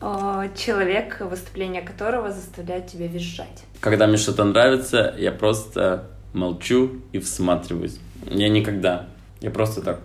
Да. 0.00 0.48
Человек, 0.56 1.20
выступление 1.20 1.80
которого 1.82 2.30
заставляет 2.30 2.86
тебя 2.86 3.06
визжать. 3.06 3.64
Когда 3.80 4.06
мне 4.06 4.18
что-то 4.18 4.44
нравится, 4.44 5.14
я 5.18 5.32
просто 5.32 6.10
молчу 6.34 7.00
и 7.12 7.18
всматриваюсь. 7.18 7.98
Я 8.26 8.48
никогда. 8.48 9.06
Я 9.40 9.50
просто 9.50 9.80
так 9.82 10.00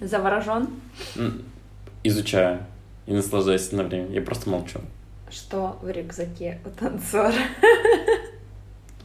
Заворожен, 0.00 0.68
изучаю 2.02 2.60
и 3.06 3.12
наслаждаюсь 3.12 3.70
на 3.72 3.82
время. 3.82 4.08
Я 4.08 4.22
просто 4.22 4.48
молчу. 4.48 4.80
что 5.30 5.78
в 5.82 5.90
рюкзаке 5.90 6.58
у 6.64 6.70
танцора. 6.70 7.32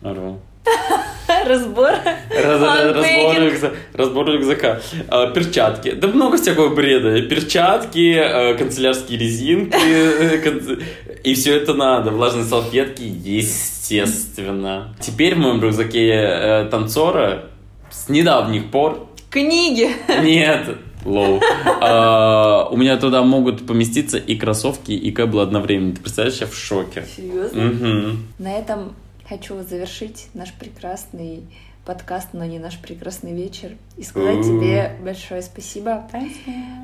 Ору. 0.02 0.40
Разбор. 1.48 1.92
Раз- 2.30 2.62
разбор, 2.62 2.98
выйдет. 2.98 3.54
рюкза- 3.54 3.74
разбор 3.94 4.28
рюкзака. 4.32 4.80
А, 5.08 5.28
перчатки. 5.32 5.92
Да 5.92 6.08
много 6.08 6.38
всякого 6.38 6.74
бреда. 6.74 7.22
Перчатки, 7.24 8.14
э, 8.16 8.54
канцелярские 8.56 9.18
резинки. 9.18 9.76
э, 9.78 10.78
И 11.24 11.34
все 11.34 11.56
это 11.56 11.74
надо. 11.74 12.12
Влажные 12.12 12.46
салфетки, 12.46 13.04
естественно. 13.04 14.96
Теперь 15.00 15.36
в 15.36 15.40
моем 15.40 15.62
рюкзаке 15.62 16.10
э, 16.12 16.66
танцора 16.70 17.46
с 17.90 18.10
недавних 18.10 18.70
пор 18.72 19.08
Книги. 19.30 19.90
нет, 20.24 20.78
лоу. 21.06 21.42
А, 21.82 22.68
у 22.70 22.76
меня 22.78 22.98
туда 22.98 23.24
могут 23.24 23.66
поместиться 23.66 24.18
и 24.18 24.36
кроссовки, 24.36 24.92
и 24.92 25.12
кэблы 25.12 25.42
одновременно. 25.44 25.96
Ты 25.96 26.02
представляешь, 26.02 26.40
я 26.42 26.48
в 26.48 26.54
шоке. 26.56 27.06
Серьезно? 27.16 27.62
Мгм. 27.64 28.28
На 28.40 28.58
этом 28.60 28.94
хочу 29.32 29.64
завершить 29.64 30.28
наш 30.34 30.52
прекрасный 30.52 31.44
подкаст, 31.86 32.30
но 32.34 32.44
не 32.44 32.60
наш 32.60 32.78
прекрасный 32.78 33.34
вечер. 33.34 33.78
И 33.96 34.04
сказать 34.04 34.40
У. 34.40 34.44
тебе 34.44 34.92
большое 35.02 35.42
спасибо 35.42 36.06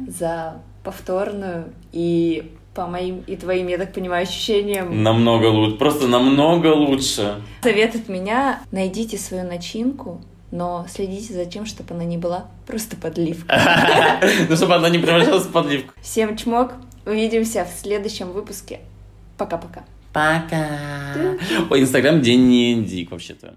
за 0.08 0.62
повторную 0.82 1.74
и 1.92 2.54
по 2.74 2.88
моим 2.88 3.22
и 3.28 3.36
твоим, 3.36 3.68
я 3.68 3.78
так 3.78 3.92
понимаю, 3.92 4.24
ощущениям. 4.24 5.04
Намного 5.04 5.48
лучше. 5.48 5.78
Просто 5.78 6.08
намного 6.08 6.68
лучше. 6.68 7.42
Совет 7.64 7.96
от 7.96 8.08
меня. 8.08 8.62
Найдите 8.72 9.18
свою 9.18 9.44
начинку, 9.44 10.22
но 10.50 10.86
следите 10.88 11.34
за 11.34 11.44
тем, 11.44 11.66
чтобы 11.66 11.96
она 11.96 12.06
не 12.06 12.18
была 12.18 12.46
просто 12.66 12.96
подливкой. 12.96 13.58
Ну, 14.50 14.56
чтобы 14.56 14.76
она 14.76 14.88
не 14.88 15.00
превращалась 15.00 15.44
в 15.44 15.52
подливку. 15.52 15.94
Всем 16.02 16.38
чмок. 16.38 16.76
Увидимся 17.06 17.66
в 17.66 17.78
следующем 17.78 18.32
выпуске. 18.32 18.80
Пока-пока. 19.38 19.84
Пока. 20.18 20.66
Ой, 21.70 21.82
Инстаграм 21.82 22.20
день 22.20 22.48
не 22.48 22.74
индик 22.74 23.12
вообще-то. 23.12 23.54